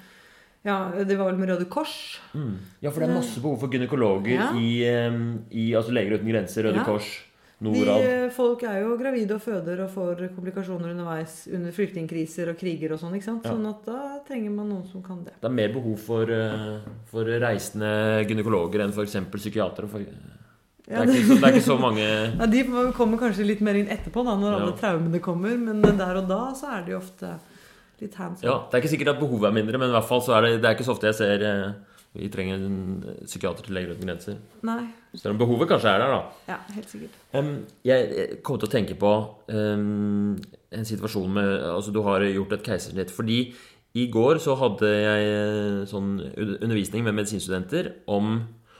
[0.64, 2.18] Ja, det var vel med Røde Kors.
[2.32, 2.56] mm.
[2.80, 4.84] Ja, for det er masse behov for gynekologer i,
[5.52, 6.80] i altså Leger uten grenser, Røde.
[6.84, 7.12] Kors,
[7.60, 8.00] Norad.
[8.00, 12.94] De, folk er jo gravide og føder og får komplikasjoner underveis under flyktningkriser og kriger
[12.94, 13.14] og sånn.
[13.18, 13.44] ikke sant?
[13.44, 13.52] Ja.
[13.52, 13.98] Sånn at da
[14.28, 15.34] trenger man noen som kan det.
[15.42, 16.78] Det er mer behov for, eh,
[17.12, 17.90] for reisende
[18.30, 19.18] gynekologer enn f.eks.
[19.36, 19.90] psykiatere.
[19.92, 22.06] For, det, er ikke så, det er ikke så mange
[22.40, 22.64] Ja, De
[22.96, 24.62] kommer kanskje litt mer inn etterpå, da, når Ja.
[24.64, 25.58] alle traumene kommer.
[25.60, 27.34] Men der og da så er de ofte
[28.00, 28.48] litt hands on.
[28.48, 30.48] Ja, Det er ikke sikkert at behovet er mindre, men i hvert fall så er
[30.48, 31.72] det, det er ikke så ofte jeg ser eh,
[32.14, 32.78] vi trenger en
[33.24, 34.38] psykiater til Leger uten grenser.
[34.66, 34.88] Nei.
[35.14, 36.22] Selv om behovet kanskje er der, da.
[36.48, 37.14] Ja, helt sikkert.
[37.34, 37.50] Um,
[37.86, 39.12] jeg jeg kom til å tenke på
[39.54, 40.36] um,
[40.72, 43.10] en situasjon med Altså, du har gjort et keisersnitt.
[43.14, 43.54] Fordi
[43.94, 46.10] i går så hadde jeg eh, sånn
[46.62, 48.36] undervisning med medisinstudenter om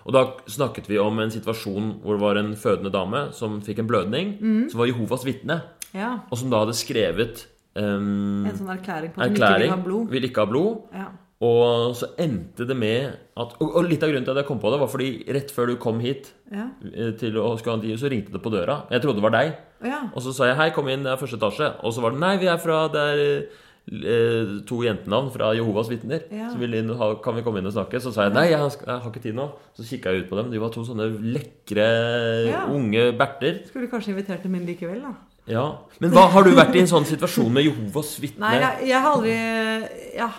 [0.07, 3.83] Og da snakket vi om en situasjon hvor det var en fødende dame som fikk
[3.83, 4.31] en blødning,
[4.71, 5.59] som var Jehovas vitne,
[5.93, 6.21] Ja.
[6.31, 7.47] og som da hadde skrevet
[7.79, 10.09] Um, En sånn erklæring på at hun ikke vil ha blod.
[10.11, 10.79] vil ikke ha blod.
[10.93, 11.05] Ja.
[11.41, 14.59] Og så endte det med at Og, og litt av grunnen til at jeg kom
[14.61, 16.67] på det, var fordi rett før du kom hit Ja.
[16.85, 18.83] eh, til å skulle ha tid, så ringte det på døra.
[18.91, 19.57] Jeg trodde det var deg.
[19.85, 20.03] ja.
[20.15, 21.81] Og så sa jeg 'hei, kom inn, det er første etasje'.
[21.85, 23.47] Og så var det 'nei, vi er fra Det er
[23.89, 26.21] eh, to jentenavn fra Jehovas vitner.
[26.31, 26.51] Ja.
[26.51, 28.01] Så ha, kan vi komme inn og snakke?
[28.01, 29.51] Så sa jeg 'nei, jeg har, jeg har ikke tid nå'.
[29.75, 30.51] Så kikka jeg ut på dem.
[30.51, 33.67] De var to sånne lekre, unge berter.
[33.67, 35.15] Skulle kanskje invitert dem inn likevel, da.
[35.47, 35.79] Ja.
[36.01, 38.45] Men hva har du vært i en sånn situasjon med Jehovas vitner?
[38.45, 40.31] Nei, jeg, jeg har aldri jeg,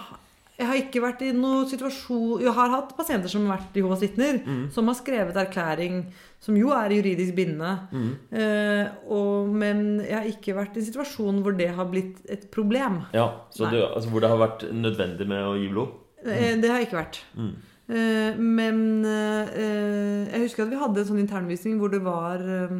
[0.61, 4.03] jeg har ikke vært i noen situasjon Jeg har hatt pasienter som har vært Jehovas
[4.05, 4.67] vitner, Mm.
[4.71, 6.03] som har skrevet erklæring
[6.41, 7.73] som jo er juridisk bindende.
[7.93, 8.11] Mm.
[8.33, 12.47] Eh, og, men jeg har ikke vært i en situasjon hvor det har blitt et
[12.53, 13.01] problem.
[13.13, 15.97] Ja, så det, altså, Hvor det har vært nødvendig med å gi blod?
[16.25, 17.19] Eh, Det har jeg ikke vært.
[17.37, 17.51] Mm.
[17.91, 22.75] Eh, men eh, jeg husker at vi hadde en sånn internvisning hvor det var eh,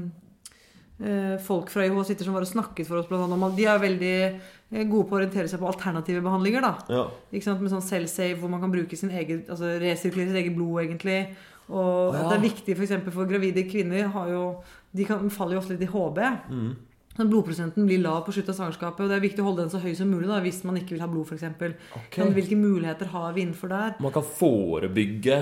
[1.03, 3.09] eh, folk fra Jehovas vitner som var og snakket for oss.
[3.09, 4.39] Blant annet, om at de er veldig eh,
[4.71, 6.61] gode på å orientere seg på alternative behandlinger.
[6.63, 7.07] da Ja.
[7.31, 7.61] Ikke sant?
[7.61, 11.35] Med sånn selvsave hvor man kan bruke sin egen Altså resirkulere sitt eget blod, egentlig.
[11.71, 12.27] Og ja.
[12.29, 12.95] det er viktig f.eks.
[13.03, 14.45] For, for gravide kvinner har jo
[14.95, 16.17] De kan, faller jo ofte litt i HB.
[16.51, 16.71] Mm.
[17.11, 19.71] Sånn, blodprosenten blir lav på slutten av svangerskapet, og det er viktig å holde den
[19.73, 22.23] så høy som mulig da, hvis man ikke vil ha blod, For okay.
[22.23, 23.97] Men Hvilke muligheter har vi innenfor der?
[24.03, 25.37] Man kan forebygge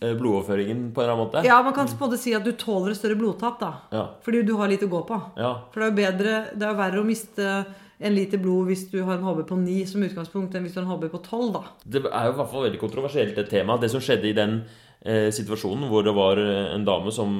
[0.00, 1.44] eh, blodoverføringen på en eller annen måte?
[1.48, 3.72] Ja, man kan på en måte si at du tåler et større blodtap, da.
[3.92, 4.04] Ja.
[4.24, 5.20] Fordi du har litt å gå på.
[5.40, 5.54] ja.
[5.72, 7.50] For det er jo bedre Det er jo verre å miste
[7.98, 10.82] en liter blod hvis du har en HB på 9 som utgangspunkt, enn hvis du
[10.82, 11.62] har en HB på 12, da.
[11.84, 13.78] Det er jo i hvert fall veldig kontroversielt det tema.
[13.80, 14.58] Det som skjedde i den
[15.00, 17.38] eh, situasjonen hvor det var eh, en dame som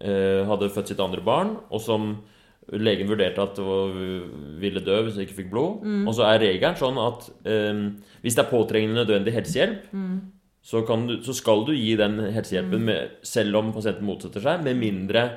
[0.00, 2.10] eh, hadde født sitt andre barn, og som
[2.68, 5.86] legen vurderte at hun ville dø hvis hun ikke fikk blod.
[6.04, 7.84] Og så er regelen sånn at eh,
[8.20, 9.88] hvis det er påtrengende nødvendig helsehjelp,
[10.68, 14.60] så, kan du, så skal du gi den helsehjelpen med, selv om pasienten motsetter seg,
[14.66, 15.30] med mindre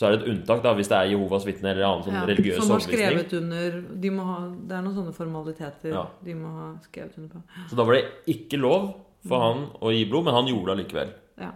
[0.00, 2.24] så er det et unntak da, hvis det er Jehovas vitne eller annen sånn Ja,
[2.30, 6.06] religiøs som har skrevet under de må ha, Det er noen sånne formaliteter Ja.
[6.24, 7.42] de må ha skrevet under på.
[7.68, 8.94] Så da var det ikke lov
[9.28, 11.10] for han å gi blod, men han gjorde det allikevel.
[11.44, 11.50] Ja.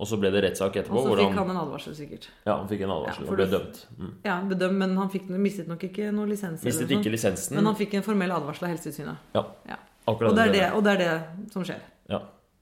[0.00, 0.96] Og så ble det rettssak etterpå.
[0.96, 2.28] Og så fikk han, en advarsel, sikkert.
[2.46, 3.80] ja, han fikk en advarsel Ja, og ble dømt.
[3.98, 4.12] Mm.
[4.24, 6.62] Ja, bedømt, Men han fikk, mistet nok ikke noe lisens.
[6.64, 7.56] Mistet ikke lisensen.
[7.58, 9.16] Men han fikk en formell advarsel av Helsetilsynet.
[9.34, 9.76] Ja, Ja.
[10.06, 11.80] akkurat Og det, er det, og det er det som skjer.
[12.08, 12.20] Ja.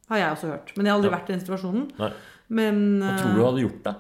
[0.08, 0.72] Har jeg også hørt.
[0.76, 1.90] Men jeg har aldri vært i den situasjonen.
[1.98, 2.12] Nei.
[2.48, 3.94] Men Hva tror du hadde gjort det.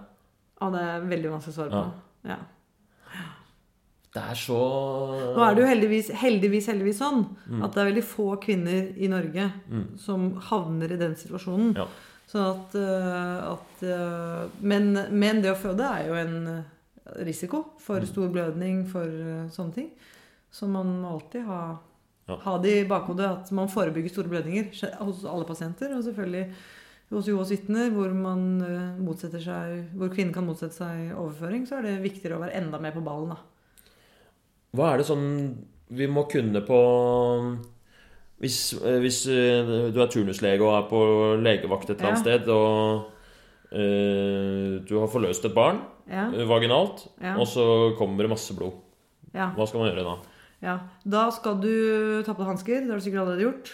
[0.60, 1.82] Ja, det er veldig vanskelig å svare på.
[2.28, 2.38] Ja.
[4.14, 4.56] Det er så
[5.36, 7.62] Nå er det jo heldigvis, heldigvis, heldigvis sånn Mm.
[7.64, 9.52] at det er veldig få kvinner i Norge
[10.00, 11.74] som havner i den situasjonen.
[11.76, 11.86] Ja.
[12.28, 16.62] Sånn at, øh, at øh, men, men det å føde er jo en øh,
[17.24, 18.06] risiko for Mm.
[18.06, 19.04] stor blødning, for
[19.50, 19.90] sånne ting.
[20.50, 21.78] Så man må alltid ha,
[22.28, 22.36] Ja.
[22.36, 24.72] ha det i bakhodet at man forebygger store blødninger
[25.04, 25.94] hos alle pasienter.
[25.96, 26.52] Og selvfølgelig
[27.10, 31.82] hos Jehovas vitner, hvor, man, eh, seg- hvor kvinnen kan motsette seg overføring, så er
[31.82, 33.30] det viktigere å være enda mer på ballen.
[33.30, 33.36] da.
[34.76, 35.56] Hva er det sånn
[35.90, 37.58] vi må kunne på
[38.40, 40.98] Hvis, eh, hvis eh, du er turnuslege og er på
[41.42, 42.38] legevakt et eller annet Ja.
[42.38, 43.06] sted, og
[43.72, 47.34] uh, du har forløst et barn Ja, vaginalt, Ja.
[47.36, 48.72] og så kommer det masse blod.
[49.34, 50.16] Hva skal man gjøre da?
[50.62, 50.78] ja.
[51.06, 52.80] Da skal du ta på hansker.
[52.80, 53.72] Det har du sikkert allerede gjort.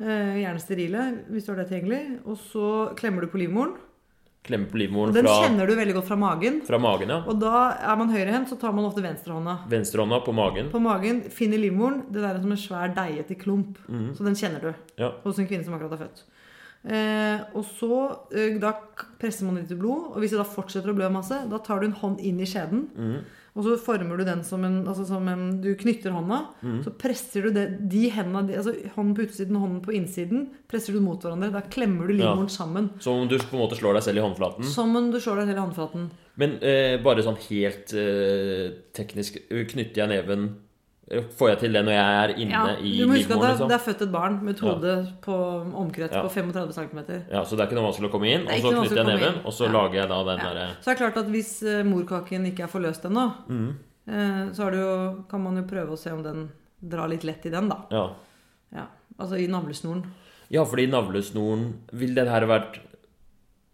[0.00, 2.20] Eh, gjerne sterile, hvis du har det tilgjengelig.
[2.28, 3.76] Og så klemmer du på livmoren.
[4.46, 6.60] Klemmer på Og livmoren den fra, kjenner du veldig godt fra magen.
[6.68, 7.16] fra magen, ja.
[7.26, 9.56] Og da er man høyrehendt, så tar man ofte venstrehånda.
[9.68, 10.68] Venstrehånda på magen.
[10.70, 12.04] På magen finner livmoren.
[12.12, 13.78] Det der er som en svær deigete klump.
[14.14, 15.12] Så den kjenner du Ja.
[15.24, 16.22] hos en kvinne som akkurat er født.
[16.86, 18.74] Eh, og så eh, da
[19.18, 21.86] presser man litt blod, og hvis det da fortsetter å blø masse, da tar du
[21.86, 22.86] en hånd inn i skjeden.
[22.94, 23.24] Mhm.
[23.56, 26.82] Og så former du den som en, altså som en Du knytter hånda, mm.
[26.84, 30.92] så presser du det, de hendene, altså hånden på utsiden og hånden på innsiden, presser
[30.92, 31.48] du mot hverandre.
[31.54, 32.34] Da klemmer du Ja.
[32.52, 32.90] sammen.
[33.00, 34.64] Som om du på en måte slår deg selv i håndflaten.
[34.64, 36.10] Som om du slår deg selv i håndflaten.
[36.36, 40.50] Men eh, bare sånn helt eh, teknisk Knytter jeg neven
[41.06, 43.36] Får jeg til det når jeg er inne Ja, i du må huske at det,
[43.36, 43.52] livmoren?
[43.52, 43.68] Liksom?
[43.70, 45.12] det er født et barn med et Ja.
[45.22, 45.34] på
[45.78, 46.22] omkrets Ja.
[46.22, 46.98] på 35 cm.
[47.30, 49.34] Ja, Så det er ikke noe vanskelig å komme inn, og så knytter jeg neven,
[49.46, 50.44] og så lager jeg da den Ja.
[50.54, 53.76] derre Så det er klart at hvis eh, morkaken ikke er forløst ennå, Mhm.
[54.08, 56.50] eh, så jo, kan man jo prøve å se om den
[56.82, 57.84] drar litt lett i den, da.
[57.90, 58.10] ja.
[58.74, 58.86] Ja.
[59.20, 60.02] Altså i navlesnoren.
[60.50, 62.80] ja, fordi navlesnoren Vil den her vært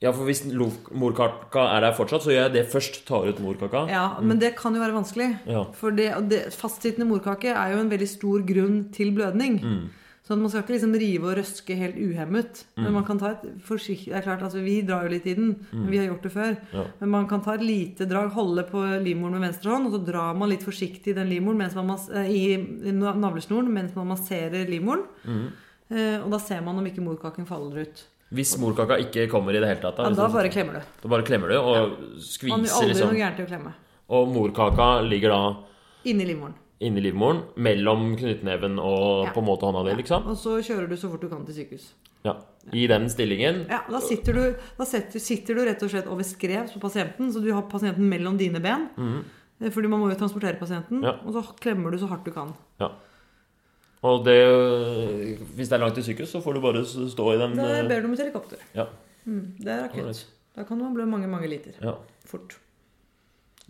[0.03, 3.03] Ja, for hvis morkaka er der fortsatt, så gjør jeg det først.
[3.07, 3.86] Tar ut morkaka.
[3.90, 5.30] Ja, men det kan jo være vanskelig.
[5.46, 5.64] Ja.
[5.78, 9.61] For det, det, fastsittende morkake er jo en veldig stor grunn til blødning.
[9.62, 9.82] Mm.
[10.22, 12.64] Så man skal ikke liksom rive og røske helt uhemmet.
[12.76, 12.84] Mm.
[12.84, 15.34] Men man kan ta et forsiktig Det er klart, altså Vi drar jo litt i
[15.38, 15.57] den.
[15.72, 15.88] Mm.
[15.90, 16.53] Vi har gjort det før.
[16.72, 16.84] Ja.
[17.00, 20.05] Men man kan ta et lite drag, holde på livmoren med venstre hånd, og så
[20.07, 24.11] drar man litt forsiktig i den livmoren mens man eh, i i navlesnoren mens man
[24.14, 25.07] masserer livmoren.
[25.26, 25.44] Mm.
[25.92, 28.07] Eh, og da ser man om ikke morkaken faller ut.
[28.33, 30.80] Hvis morkaka ikke kommer i det hele tatt, da, Ja, da bare klemmer du.
[31.03, 33.09] da bare klemmer du og Man gjør skviser, aldri liksom.
[33.12, 33.72] noe gærent i å klemme.
[34.09, 35.57] Og morkaka ligger da
[36.05, 36.55] Inni livmoren.
[36.80, 39.33] inni livmoren, mellom knyttneven og Ja.
[39.33, 40.26] på en måte hånda di, liksom.
[40.26, 41.93] Og så kjører du så fort du kan til sykehus.
[42.24, 42.37] Ja.
[42.72, 43.66] I den stillingen.
[43.68, 47.33] Ja, Da sitter du, da setter, sitter du rett og slett over skrev på pasienten,
[47.33, 48.89] så du har pasienten mellom dine ben.
[48.97, 49.24] Mm.
[49.70, 51.03] Fordi man må jo transportere pasienten.
[51.03, 51.16] Ja.
[51.26, 52.55] Og så klemmer du så hardt du kan.
[52.80, 52.91] Ja.
[54.03, 54.38] Og det
[55.55, 57.86] Hvis det er langt til sykehus, så får du bare stå i den Da eh,
[57.88, 58.59] ber du om et helikopter.
[58.74, 58.86] Ja.
[59.26, 60.24] Mm, det er akutt.
[60.57, 61.72] Da kan man blø mange, mange liter.
[61.82, 61.94] ja.
[62.26, 62.59] Fort.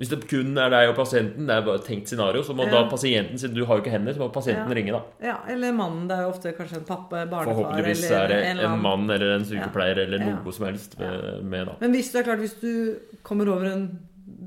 [0.00, 2.64] Hvis det kun er deg og pasienten, det er bare et tenkt scenario, så må
[2.64, 2.70] Ja.
[2.70, 4.74] da pasienten, siden du har jo ikke hender, så må pasienten Ja.
[4.74, 5.02] ringe, da.
[5.22, 6.08] Ja, Eller mannen.
[6.08, 9.10] Det er jo ofte kanskje en pappa, barnefar Forhåpentligvis eller er det eller en mann
[9.10, 10.30] eller en sykepleier eller Ja.
[10.40, 11.72] noe som helst med, med da.
[11.80, 13.98] Men hvis det er klart, hvis du kommer over en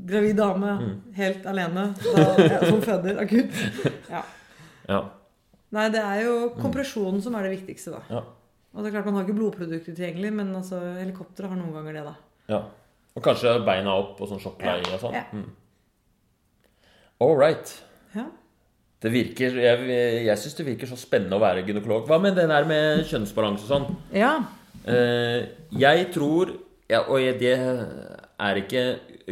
[0.07, 1.13] gravid dame Mm.
[1.13, 3.51] helt alene da, ja, som føder akutt
[4.89, 5.01] ja.
[5.71, 5.75] Ja.
[5.75, 8.01] Nei, det er jo kompresjonen som er det viktigste, da.
[8.09, 8.21] Ja.
[8.75, 11.93] Og det er klart Man har ikke blodprodukter tilgjengelig, men altså, helikopteret har noen ganger
[11.99, 12.03] det.
[12.05, 12.15] da.
[12.53, 12.63] ja.
[13.15, 15.13] Og kanskje beina opp og sånn sjokkleie og sånn.
[15.15, 15.21] Ja.
[15.31, 15.45] Mm.
[17.23, 17.71] All right.
[18.15, 18.25] Ja.
[18.99, 19.85] Det virker, Jeg,
[20.25, 22.07] jeg syns det virker så spennende å være gynekolog.
[22.09, 23.87] Hva med den der med kjønnsbalanse og sånn?
[24.15, 24.35] ja.
[24.85, 26.51] Eh, jeg tror
[26.91, 28.83] ja, Og det er ikke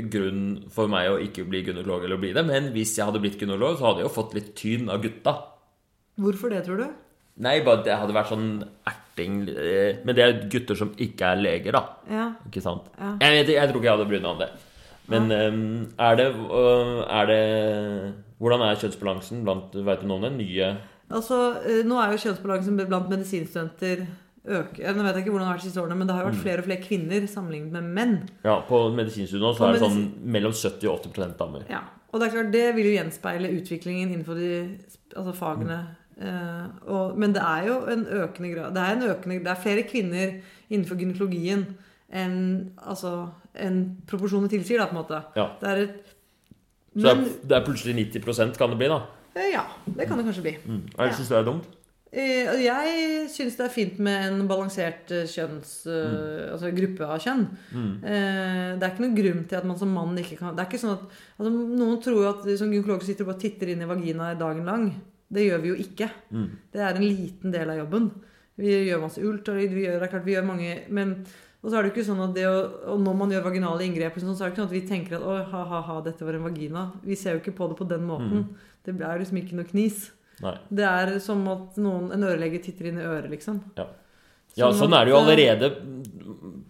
[0.10, 3.20] grunn for meg å ikke bli gynekolog eller å bli det, men hvis jeg hadde
[3.22, 5.36] blitt gynekolog, så hadde jeg jo fått litt tyn av gutta.
[6.20, 6.88] Hvorfor det, tror du?
[7.44, 8.50] Nei, bare det hadde vært sånn
[8.86, 11.82] erting eh, Men det er gutter som ikke er leger, da.
[12.12, 12.28] Ja.
[12.46, 12.92] Ikke sant?
[13.00, 13.16] Ja.
[13.24, 14.50] Jeg, vet, jeg tror ikke jeg hadde brydd meg om det.
[15.10, 15.58] Men eh,
[16.08, 17.40] er det øh, Er det
[18.40, 20.34] Hvordan er kjønnsbalansen blant Vet du noe om det?
[20.38, 20.70] Nye
[21.14, 24.06] Altså, eh, Nå er jo kjønnsbalansen blant medisinstudenter
[24.44, 24.94] øker.
[24.96, 26.30] Nå vet jeg ikke hvordan det har vært de siste årene, men det har jo
[26.30, 26.34] Mm.
[26.34, 28.16] vært flere og flere kvinner sammenlignet med menn.
[28.44, 30.02] Ja, på medisinstudiet nå så er det sånn
[30.36, 31.64] mellom 70 og 80 damer.
[31.70, 31.80] Ja.
[32.12, 34.50] Og det er klart, det vil jo gjenspeile utviklingen innenfor de
[35.16, 35.78] altså fagene.
[36.22, 40.36] Eh, og, men det er jo en økende grad Det det er flere kvinner
[40.70, 41.66] innenfor gynekologien
[42.14, 42.36] enn
[42.78, 45.22] altså, en proporsjonene tilsier, da, på en måte.
[45.34, 45.48] Ja.
[45.62, 46.12] Det er et
[46.94, 49.00] Så det er, det er plutselig 90% kan det bli, da.
[49.34, 50.58] Uh, Ja, det kan det kanskje bli.
[50.62, 50.84] Mm.
[50.92, 51.16] Det, Ja.
[51.18, 51.72] Syns det er dumt?
[52.14, 55.72] Uh, Jeg syns det er fint med en balansert kjønns...
[55.90, 56.52] Mm.
[56.54, 57.48] Altså gruppe av kjønn.
[57.74, 57.96] Mm.
[58.04, 60.84] Det er ikke noen grunn til at man som mann ikke kan Det er ikke
[60.84, 61.08] sånn at
[61.40, 64.70] altså, Noen tror jo at som gynekologer sitter og bare titter inn i vagina dagen
[64.70, 64.86] lang.
[65.30, 66.10] Det gjør vi jo ikke.
[66.32, 66.50] Mm.
[66.74, 68.12] Det er en liten del av jobben.
[68.60, 71.16] Vi gjør masse ultralyd, vi gjør, det er klart vi gjør mange Men
[71.64, 72.56] og så er det jo ikke sånn at det å,
[72.92, 75.16] og når man gjør vaginale inngrep, sånn, så er det ikke sånn at vi tenker
[75.16, 76.82] at å, ha, ha, ha, dette var en vagina.
[77.08, 78.50] Vi ser jo ikke på det på den måten.
[78.84, 80.10] Det er liksom ikke noe knis.
[80.44, 80.58] Nei.
[80.68, 83.62] Det er som at noen, en ørelege titter inn i øret, liksom.
[83.80, 83.88] Ja,
[84.60, 85.70] ja Sånn er det jo allerede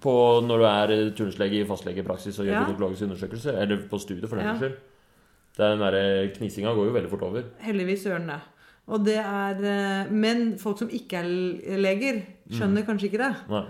[0.03, 0.13] på
[0.45, 2.63] når du er turnuslege i fastlegepraksis og gjør Ja.
[2.67, 3.57] gynekologisk undersøkelse.
[3.65, 4.55] Eller på studiet, for den Ja.
[4.61, 4.77] skyld.
[5.57, 7.43] Den der knisinga går jo veldig fort over.
[7.61, 8.39] Heldigvis gjør den det.
[8.93, 13.29] Og det er, eh, men folk som ikke er leger, skjønner kanskje ikke det.
[13.53, 13.61] Nei.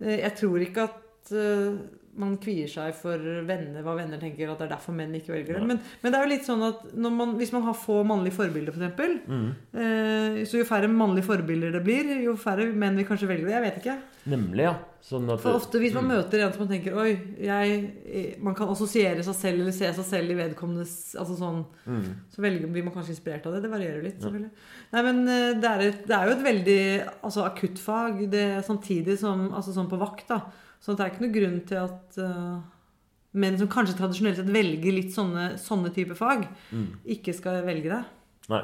[0.00, 1.74] Eh, Jeg tror ikke at eh,
[2.14, 3.16] man kvier seg for
[3.48, 5.66] venner, hva venner tenker, at det er derfor menn ikke velger det.
[5.66, 8.36] Men, men det er jo litt sånn at når man, hvis man har få mannlige
[8.36, 9.50] forbilder, f.eks., Mm.
[9.72, 13.54] eh, så jo færre mannlige forbilder det blir, jo færre menn vil kanskje velge det.
[13.56, 13.94] Jeg vet ikke.
[14.32, 14.74] Nemlig, ja.
[15.02, 16.12] Sånn at For ofte hvis man Mm.
[16.14, 17.08] møter en som man tenker Oi,
[17.42, 22.04] jeg, man kan assosiere seg selv eller se seg selv i vedkommendes altså sånn, mm.
[22.30, 23.62] Så velger, blir man kanskje inspirert av det.
[23.64, 24.20] Det varierer litt.
[24.22, 24.50] selvfølgelig.
[24.92, 26.78] Nei, men eh, det er, et, det er jo et veldig
[27.24, 28.22] altså, akuttfag
[28.68, 30.28] samtidig som altså, sånn på vakt.
[30.28, 30.42] da.
[30.82, 32.58] Så det er ikke noen grunn til at uh,
[33.38, 36.88] menn som kanskje tradisjonelt sett velger litt sånne, sånne type fag, Mm.
[37.16, 38.00] ikke skal velge det.
[38.50, 38.62] Nei.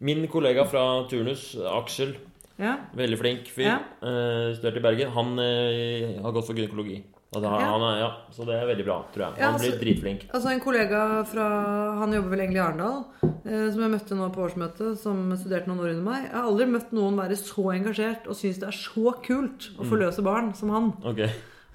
[0.00, 2.14] Min kollega fra turnus, Aksel,
[2.58, 3.78] Ja, veldig flink fyr, Ja.
[4.02, 7.02] Uh, studert i Bergen, han uh, har gått for gynekologi.
[7.34, 7.50] Han, Ja.
[7.60, 9.42] han er, ja, så det er veldig bra, tror jeg.
[9.44, 10.22] Han blir altså- dritflink.
[10.32, 13.04] altså En kollega fra Han jobber vel egentlig i Arendal,
[13.44, 16.22] eh, som jeg møtte nå på årsmøtet, som studerte noen år under meg.
[16.24, 19.84] Jeg har aldri møtt noen være så engasjert og synes det er så kult å
[19.84, 20.92] forløse barn som han.
[21.04, 21.28] Okay.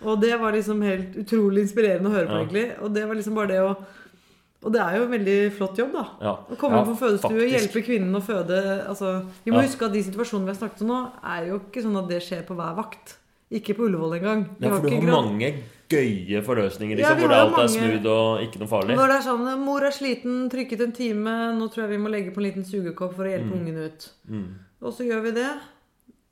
[0.04, 2.46] Og det var liksom helt utrolig inspirerende å høre på, Ja.
[2.46, 2.82] egentlig.
[2.84, 3.78] Og det var liksom bare det å
[4.66, 6.06] Og det er jo en veldig flott jobb, da.
[6.22, 6.38] Ja.
[6.50, 7.74] Å komme Ja, på fødestue og faktisk.
[7.74, 9.68] hjelpe kvinnen å føde altså, Vi må Ja.
[9.68, 12.22] huske at de situasjonene vi har snakket om nå, er jo ikke sånn at det
[12.24, 13.18] skjer på hver vakt.
[13.54, 14.44] Ikke på Ullevål engang.
[14.60, 15.50] Ja, for du har mange
[15.94, 17.54] gøye forløsninger, liksom, ja, hvor det mange...
[17.54, 18.98] alt er smooth og ikke noe farlig.
[18.98, 22.10] Når det er sånn 'Mor er sliten, trykket en time, nå tror jeg vi må
[22.14, 24.10] legge på en liten sugekopp for å hjelpe ungen ut'.
[24.30, 24.48] Mm.
[24.82, 25.52] Og så gjør vi det.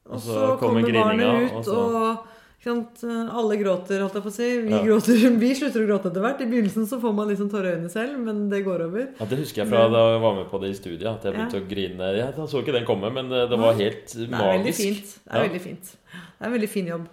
[0.09, 2.27] Og så, kommer kommer barnet ut, og så- og?
[2.69, 4.49] Alle gråter, holdt jeg på å si.
[4.61, 4.81] Vi, Ja.
[4.85, 6.41] gråter, vi slutter å gråte etter hvert.
[6.41, 9.07] I begynnelsen så får man liksom tårer i øynene selv, men det går over.
[9.19, 11.07] Ja, Det husker jeg fra da jeg var med på det i studiet.
[11.09, 11.61] At jeg begynte Ja.
[11.61, 12.11] å grine.
[12.17, 14.81] Jeg så ikke den komme, men det, det var helt Det er veldig magisk.
[14.81, 15.17] fint.
[15.25, 15.47] Det er Ja.
[15.49, 15.83] veldig fint.
[15.83, 17.07] Det er en veldig fin jobb.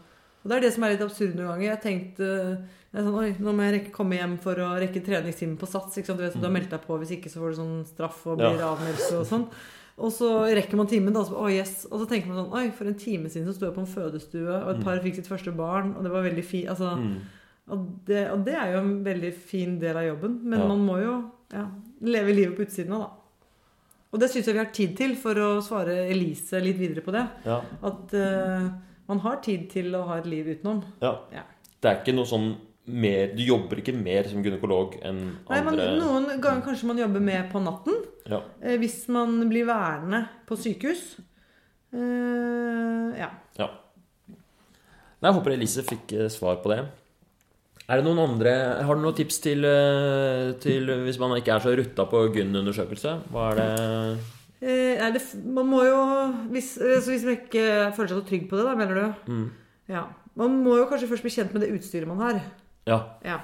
[0.44, 1.68] Og det er det som er litt absurd noen ganger.
[1.76, 2.26] Jeg tenkte
[2.88, 5.66] jeg er sånn, Oi, nå må jeg rekke, komme hjem for å rekke treningstimen på
[5.68, 5.94] Sats.
[5.94, 8.38] Du vet du har meldt deg på, hvis ikke så får du sånn straff og
[8.38, 8.74] blir Ja.
[8.74, 9.46] avmeldt og sånn.
[9.98, 11.86] Og så rekker man timen, da, og så, oh yes.
[11.90, 13.90] og så tenker man sånn Oi, for en time siden så sto jeg på en
[13.90, 16.68] fødestue, og et par fikk sitt første barn, og det var veldig fint.
[16.70, 17.16] Altså, Mm.
[17.70, 20.40] og, det, og det er jo en veldig fin del av jobben.
[20.44, 20.68] Men Ja.
[20.68, 21.16] man må jo
[21.52, 21.64] ja,
[22.00, 23.10] leve livet på utsiden av, da.
[24.12, 27.12] Og det syns jeg vi har tid til, for å svare Elise litt videre på
[27.12, 27.26] det.
[27.44, 27.58] Ja.
[27.82, 28.70] At uh,
[29.08, 30.82] man har tid til å ha et liv utenom.
[31.02, 31.18] ja.
[31.32, 31.42] Ja.
[31.80, 32.56] Det er ikke noe sånn
[32.88, 37.24] mer Du jobber ikke mer som gynekolog enn Nei, man, Noen ganger kanskje man jobber
[37.24, 37.98] mer på natten.
[38.28, 38.42] Ja.
[38.62, 41.18] eh, hvis man blir værende på sykehus.
[41.94, 43.28] Eh, ja.
[43.58, 43.68] ja.
[44.28, 46.82] Nei, Jeg håper Elise fikk eh, svar på det.
[47.88, 48.50] Er det noen andre
[48.84, 49.64] Har du noen tips til,
[50.60, 53.14] til hvis man ikke er så rutta på gyn-undersøkelse?
[53.32, 53.70] Hva er det
[54.58, 55.20] Eh, nei, det,
[55.54, 55.98] man må jo
[56.50, 59.30] hvis, altså hvis man ikke føler seg så trygg på det, da, mener du?
[59.30, 59.44] mm.
[59.88, 60.00] Ja.
[60.38, 62.40] Man må jo kanskje først bli kjent med det utstyret man har.
[62.88, 62.98] Ja.
[63.24, 63.38] Ja.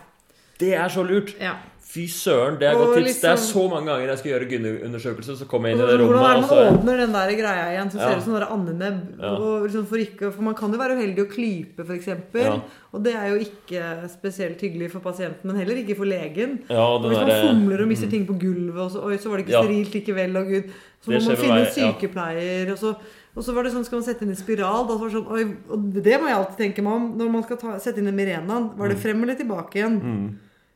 [0.61, 1.37] Det er så lurt!
[1.41, 1.55] ja.
[1.95, 3.21] Fy søren, det er Og godt tips.
[3.21, 5.87] Det er liksom- så mange ganger jeg skal gjøre gynundersøkelse, så kommer jeg inn i
[5.87, 8.09] det rommet, Hvordan er det så man åpner den der greia igjen så Ja.
[8.09, 8.99] ser ut som en andenebb?
[9.21, 9.63] Ja.
[9.67, 12.09] Liksom for, ikke, for man kan jo være uheldig å klype, f.eks.
[12.35, 12.59] Ja.
[12.93, 16.59] Og det er jo ikke spesielt hyggelig for pasienten, men heller ikke for legen.
[16.71, 19.29] Ja, Og hvis man der, fomler og mister ting på gulvet, og så, oi, så
[19.29, 19.63] var det ikke Ja.
[19.63, 20.63] sterilt likevel, og gud.
[21.05, 22.95] Så Det må man finne en sykepleier, og så,
[23.35, 24.87] og så var det sånn, skal man sette inn en spiral?
[24.87, 25.27] Det sånn,
[25.75, 28.15] og det må jeg alltid tenke meg om når man skal ta, sette inn en
[28.19, 28.69] Mirenaen.
[28.79, 29.97] Var det frem eller tilbake igjen?
[30.01, 30.27] Mm.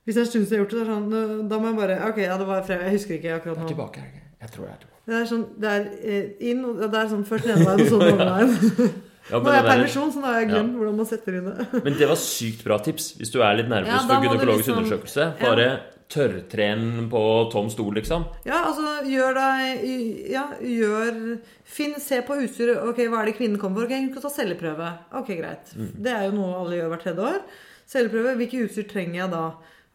[0.02, 1.59] Hvis det er en stund siden jeg har gjort det, så er det sånn, da
[1.61, 2.86] må jeg bare Ok, ja, det var frem.
[2.86, 3.66] Jeg husker ikke akkurat nå.
[3.66, 4.22] Det er tilbake, jeg.
[4.42, 5.02] Jeg tror jeg er tilbake.
[5.09, 8.00] Det er sånn, det er eh, inn, og det er sånn først nedenveien, og så
[8.02, 8.96] overveien.
[9.28, 11.64] Ja, Nå er jeg permisjon, så nå har jeg glemt hvordan man setter inn det.
[11.84, 14.78] men det var sykt bra tips hvis du er litt nervøs Ja, for gynekologisk liksom-
[14.80, 15.26] undersøkelse.
[15.42, 15.66] Bare
[16.12, 18.24] tørrtren på tom stol, liksom.
[18.48, 19.86] Ja, altså, gjør deg
[20.32, 21.38] Ja, gjør
[21.68, 22.80] Finn, se på utstyret.
[22.80, 23.88] Ok, hva er det kvinnen kommer for?
[23.88, 24.92] Ok, hun skal ta celleprøve.
[25.20, 25.74] Ok, greit.
[25.76, 25.90] Mm.
[26.04, 27.42] Det er jo noe alle gjør hvert tredje år.
[27.88, 29.42] Celleprøve, hvilke utstyr trenger jeg da?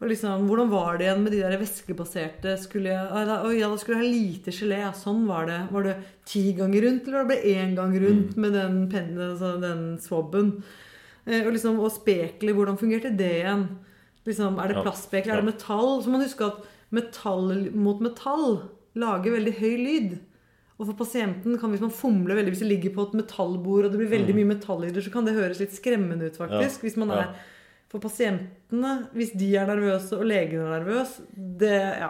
[0.02, 2.54] Og liksom, Hvordan var det igjen med de der væskebaserte?
[2.60, 4.80] Skulle jeg, ah, da, ja, da skulle jeg ha lite gelé.
[4.82, 5.60] Ja, sånn var det.
[5.74, 5.94] Var det
[6.28, 10.50] ti ganger rundt, eller var det én gang rundt med den pennen, altså den swabben?
[11.24, 13.66] Eh, og liksom, og spekelet, hvordan fungerte det igjen?
[14.24, 14.82] Liksom, er det Ja.
[15.32, 16.02] Er det metall?
[16.02, 18.62] Så må man huske at metall mot metall
[18.94, 20.18] lager veldig høy lyd.
[20.78, 23.92] Og for pasienten kan hvis man fomler veldig, hvis det ligger på et metallbord og
[23.92, 26.82] det blir veldig mye metallyder, så kan det høres litt skremmende ut, faktisk.
[26.82, 26.88] Ja.
[26.88, 27.34] Hvis man er
[27.94, 32.08] For pasientene, hvis de er nervøse og legen er nervøs, det Ja.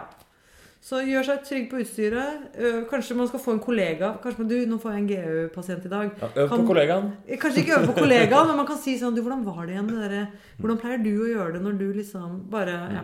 [0.85, 2.43] Så gjør seg trygg på utstyret.
[2.61, 4.11] Øh, Kanskje man skal få en kollega.
[4.21, 6.11] Kanskje du, Nå får jeg en GU-pasient i dag.
[6.21, 7.07] Ja, Øv på kollegaen.
[7.41, 9.89] Kanskje ikke øve på kollegaen, men man kan si sånn Du, hvordan var det igjen?
[9.89, 10.27] Det der,
[10.59, 13.03] hvordan pleier du å gjøre det når du liksom bare Ja.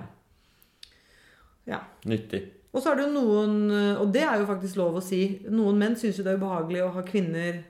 [1.74, 1.80] ja.
[2.06, 2.44] Nyttig.
[2.72, 3.58] Og så er det jo noen
[3.98, 5.42] Og det er jo faktisk lov å si.
[5.50, 7.64] Noen menn syns jo det er ubehagelig å ha kvinner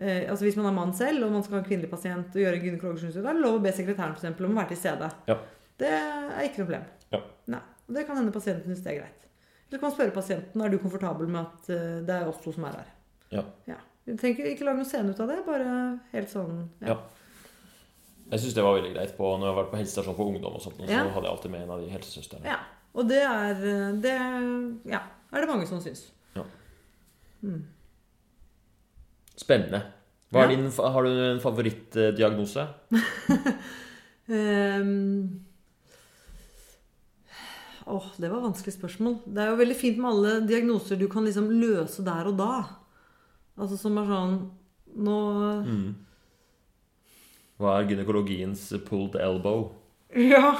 [0.00, 2.42] eh, Altså Hvis man er mann selv og man skal ha en kvinnelig pasient og
[2.42, 4.82] gjøre gynekologisk da er det lov å be sekretæren for eksempel, om å være til
[4.82, 5.12] stede.
[5.30, 5.38] Ja.
[5.78, 6.88] Det er ikke noe problem.
[7.14, 7.22] Ja.
[7.54, 7.62] Nei.
[7.94, 9.23] Det kan hende pasienten syns det er greit.
[9.70, 12.52] Eller kan man spørre pasienten er du komfortabel med at eh, det er oss to
[12.52, 12.90] som er her.
[13.32, 13.42] Ja.
[13.66, 13.76] ja.
[14.20, 15.40] Tenker, ikke lag noe scene ut av det.
[15.46, 16.98] Bare helt sånn Ja.
[18.30, 20.54] Jeg syns det var veldig greit på, når jeg har vært på helsestasjon for ungdom.
[20.56, 21.02] og sånt, så Ja.
[21.12, 22.44] hadde jeg alltid med en av de helsesøstrene.
[22.46, 22.58] Ja.
[22.94, 23.54] Og det er
[24.00, 24.14] det
[24.90, 25.00] ja,
[25.32, 26.10] er det mange som syns.
[29.36, 29.80] Spennende.
[30.32, 30.56] Hva er Ja.
[30.56, 32.68] din, har du en favorittdiagnose?
[34.28, 35.44] Ehm,
[37.86, 39.18] Åh, det var et vanskelig spørsmål.
[39.26, 42.52] Det er jo veldig fint med alle diagnoser du kan liksom løse der og da.
[43.60, 44.36] Altså som er sånn
[44.94, 45.18] Nå
[45.66, 45.94] Mm.
[47.58, 49.72] Hva er gynekologiens pulled elbow?
[50.14, 50.54] Ja.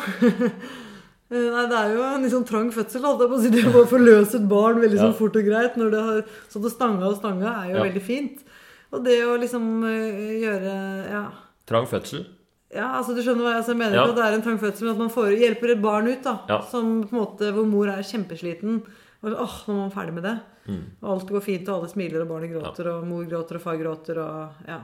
[1.35, 3.03] Nei, det er jo en litt sånn trang fødsel.
[3.07, 3.51] Holdt jeg på å si.
[3.55, 5.07] Det å forløse et barn veldig Ja.
[5.07, 6.21] sånn fort og greit når det har
[6.51, 7.85] stått og stanga og stanga, er jo Ja.
[7.89, 8.45] veldig fint.
[8.93, 10.75] Og det å liksom øh, gjøre
[11.11, 11.25] Ja.
[11.67, 12.27] Trang fødsel?
[12.75, 14.05] Ja, altså du skjønner hva jeg, altså, mener Ja.
[14.09, 16.61] at det er en tangfødsel, men at man får, hjelper et barn ut da, Ja.
[16.63, 18.83] som på en måte, hvor mor er kjempesliten.
[19.23, 20.35] Og åh, nå er man ferdig med det.
[20.69, 20.83] Mm.
[21.03, 23.77] Og alt går fint, og alle smiler, og barnet gråter, og mor gråter, og far
[23.79, 24.19] gråter.
[24.19, 24.81] og ja,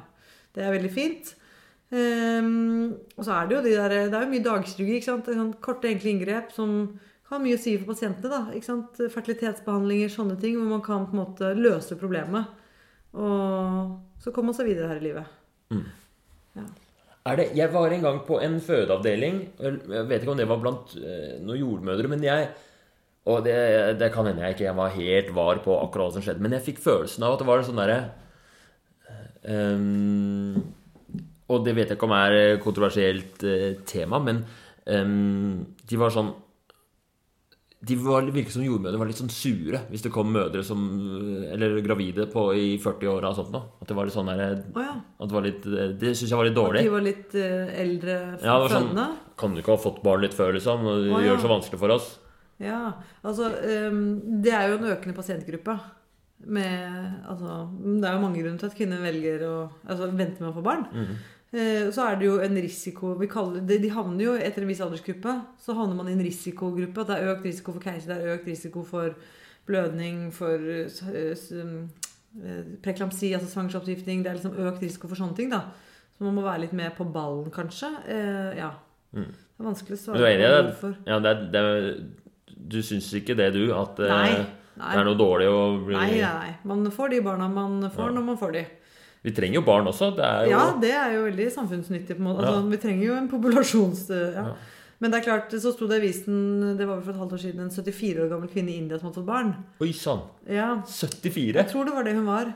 [0.55, 1.35] Det er veldig fint.
[1.93, 5.27] Um, og så er det jo de der, det er jo mye dagstrygge, ikke sant?
[5.27, 6.99] Sånn Korte, enkle inngrep som
[7.31, 8.31] har mye å si for pasientene.
[8.31, 8.95] da, ikke sant?
[9.11, 12.47] Fertilitetsbehandlinger, sånne ting, hvor man kan på en måte løse problemet.
[13.15, 15.27] Og så kommer man seg videre her i livet.
[16.57, 16.63] Er
[17.39, 19.39] det, jeg var en gang på en fødeavdeling.
[19.61, 22.51] Jeg vet ikke om det var blant eh, noen jordmødre, men jeg
[23.29, 23.55] Og det,
[24.01, 26.55] det kan hende jeg ikke jeg var helt var på akkurat hva som skjedde, men
[26.57, 27.99] jeg fikk følelsen av at det var sånn derre
[29.45, 30.57] um,
[31.53, 34.41] Og det vet jeg ikke om er kontroversielt eh, tema, men
[34.89, 36.33] um, de var sånn
[37.81, 40.83] de var, virket som jordmødre var litt sånn sure hvis det kom mødre som
[41.49, 43.71] Eller gravide på i 40-åra og sånt noe.
[43.81, 44.97] At det var litt sånn der, oh, ja.
[45.01, 45.69] at det var litt
[46.03, 46.83] Det syns jeg var litt dårlig.
[46.83, 49.17] At de var litt uh, eldre Ja, det var sånn-?
[49.41, 50.85] Kan du ikke ha fått barn litt før, liksom?
[50.85, 52.11] Og Å, gjør det så vanskelig for oss.
[52.61, 52.83] Ja,
[53.25, 54.05] altså um,
[54.45, 55.79] Det er jo en økende pasientgruppe.
[56.41, 56.85] Med,
[57.29, 57.63] altså,
[58.01, 59.55] det er jo mange grunner til at kvinner velger å
[59.89, 60.85] altså, vente med å få barn.
[60.93, 61.17] Mhm.
[61.17, 64.81] Eh, så er det jo en risiko vi kaller, De havner jo etter en viss
[64.85, 67.03] aldersgruppe så havner man i en risikogruppe.
[67.03, 69.17] At det er økt risiko for keiser, det er økt risiko for
[69.67, 70.87] blødning, for eh,
[71.51, 74.23] eh, preklamsi, altså svangerskapsgiftning.
[74.25, 75.51] Det er liksom økt risiko for sånne ting.
[75.51, 75.65] da
[76.15, 77.91] Så man må være litt med på ballen, kanskje.
[78.07, 78.71] Eh, ja.
[79.13, 79.27] Mm.
[79.31, 80.97] Det er vanskelig å svare på hvorfor.
[81.11, 82.03] Ja, det er, det er,
[82.71, 83.65] du syns ikke det, du?
[83.75, 84.37] At nei,
[84.79, 84.93] Nei.
[84.95, 86.53] det er noe dårlig å bli nei, nei.
[86.65, 88.15] Man får de barna man får Ja.
[88.15, 88.65] når man får de.
[89.25, 90.11] Vi trenger jo barn også.
[90.17, 92.17] Det er jo Ja, det er jo veldig samfunnsnyttig.
[92.17, 92.45] på en måte.
[92.45, 92.69] Altså, Ja.
[92.71, 94.07] Vi trenger jo en populasjons...
[94.09, 94.45] Ja.
[94.47, 94.53] Ja.
[95.01, 97.33] Men det er klart, så sto det i avisen det var vel for et halvt
[97.33, 99.55] år siden, en 74 år gammel kvinne i India som hadde fått barn.
[99.81, 100.27] Oi sann!
[100.45, 101.55] Ja, 74?
[101.57, 102.51] Jeg tror det var det hun var.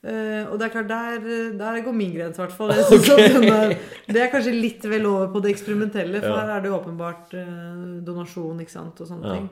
[0.00, 1.26] Uh, og det er klart, der,
[1.60, 2.72] der går min grense, i hvert fall.
[2.72, 3.74] Er,
[4.08, 7.36] det er kanskje litt vel over på det eksperimentelle, for her er det jo åpenbart
[7.36, 9.50] uh, donasjon ikke sant, og sånne ting.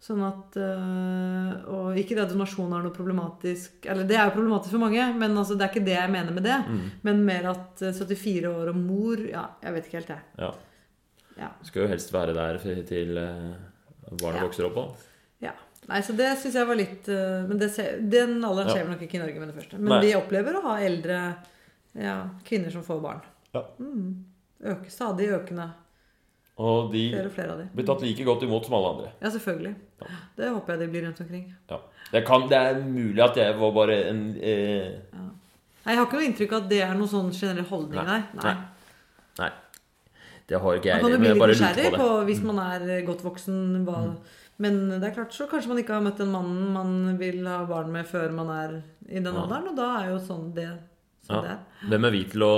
[0.00, 4.36] Sånn at øh, Og ikke det at donasjon er noe problematisk Eller det er jo
[4.38, 6.56] problematisk for mange, men altså, det er ikke det jeg mener med det.
[6.68, 6.78] Mm.
[7.04, 10.24] Men mer at eh, 74 år og mor Ja, jeg vet ikke helt, jeg.
[10.40, 10.50] Ja.
[11.40, 11.50] Ja.
[11.68, 14.46] Skal jo helst være der til barna barnet Ja.
[14.48, 14.86] vokser opp Da.
[15.50, 15.52] ja.
[15.90, 17.70] Nei, så det syns jeg var litt øh, Men det
[18.10, 18.74] den alderen Ja.
[18.74, 19.78] skjer vel nok ikke i Norge med det første.
[19.78, 20.00] Men Nei.
[20.06, 21.20] vi opplever å ha eldre
[21.98, 23.20] ja, kvinner som får barn.
[23.52, 23.64] Ja.
[23.82, 24.24] Mm.
[24.64, 25.70] Øke, stadig økende.
[26.60, 27.66] Og de Flere og flere av de.
[27.72, 29.10] blir tatt like godt imot som alle andre.
[29.22, 29.70] Ja, selvfølgelig.
[30.36, 31.46] Det håper jeg de blir rundt omkring.
[31.70, 31.78] Ja.
[32.12, 36.18] Det, kan, det er mulig at jeg var bare en eh, Nei, Jeg har ikke
[36.18, 38.18] noe inntrykk av at det er noen sånn generell holdning, nei.
[38.42, 38.54] Nei.
[39.40, 39.50] Nei.
[40.50, 42.10] Det har ikke jeg Man kan jo bli litt nysgjerrig på på.
[42.10, 42.26] Mm.
[42.28, 43.58] hvis man er godt voksen.
[43.86, 44.00] Hva,
[44.60, 47.62] Men det er klart så kanskje man ikke har møtt den mannen man vil ha
[47.70, 48.74] barn med før man er
[49.08, 49.40] i den Ja.
[49.46, 50.68] alderen, og da er jo sånn det
[51.34, 51.40] Ja.
[51.46, 51.56] det.
[51.88, 52.54] Hvem er vi til å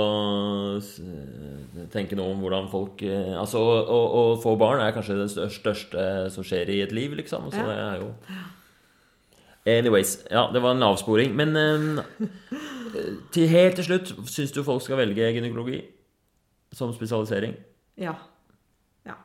[1.93, 5.29] tenke noe om hvordan folk eh, Altså, å, å, å få barn er kanskje det
[5.55, 6.03] største,
[6.33, 7.47] som skjer i et liv, liksom.
[7.53, 7.67] Så Ja.
[7.69, 8.11] det er jo
[9.65, 10.25] Anyways.
[10.31, 11.35] Ja, det var en avsporing.
[11.39, 12.03] Men eh,
[13.31, 15.79] til helt til slutt, syns du folk skal velge gynekologi
[16.75, 17.55] som spesialisering?
[17.97, 18.15] Ja.
[19.07, 19.15] Ja.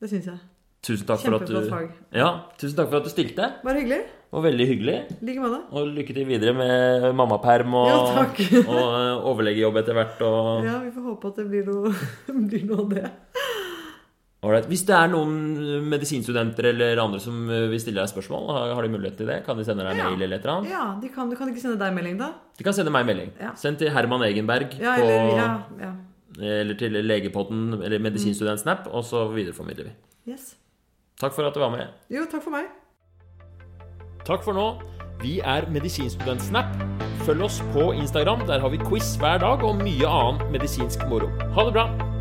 [0.00, 0.38] Det syns jeg.
[0.86, 1.88] Tusen takk for at du fag.
[2.14, 2.28] Ja,
[2.60, 3.48] tusen takk for at du stilte.
[3.66, 4.04] Bare hyggelig.
[4.36, 4.96] Og veldig hyggelig.
[5.24, 5.62] Like med deg.
[5.74, 8.40] Og lykke til videre med mammaperm og, Ja, takk.
[8.70, 10.22] og eh, overlegejobb etter hvert.
[10.26, 11.92] Og Ja, vi får håpe at det blir noe,
[12.50, 13.04] blir noe av det.
[14.46, 14.66] Alright.
[14.70, 15.32] Hvis det er noen
[15.90, 19.40] medisinstudenter eller andre som eh, vil stille deg spørsmål, har de mulighet til det?
[19.46, 20.10] Kan de sende deg Ja.
[20.10, 20.74] mail eller et eller annet?
[20.74, 22.30] Ja, de kan, du kan ikke sende deg melding, da?
[22.60, 23.32] De kan sende meg melding.
[23.42, 23.54] Ja.
[23.58, 25.48] Send til Herman Egenberg Ja, på, eller Ja.
[25.86, 25.94] ja.
[26.60, 28.94] eller til Legepodden eller Medisinstudentsnap, mm.
[28.94, 29.96] og så videreformidler vi.
[30.34, 30.54] Yes.
[31.20, 31.86] Takk for at du var med.
[32.12, 32.68] Jo, takk for meg.
[34.26, 34.66] Takk for nå.
[35.22, 36.68] Vi er Medisinstudent Snap.
[37.24, 38.44] Følg oss på Instagram.
[38.46, 41.32] Der har vi quiz hver dag og mye annen medisinsk moro.
[41.56, 42.15] Ha det bra!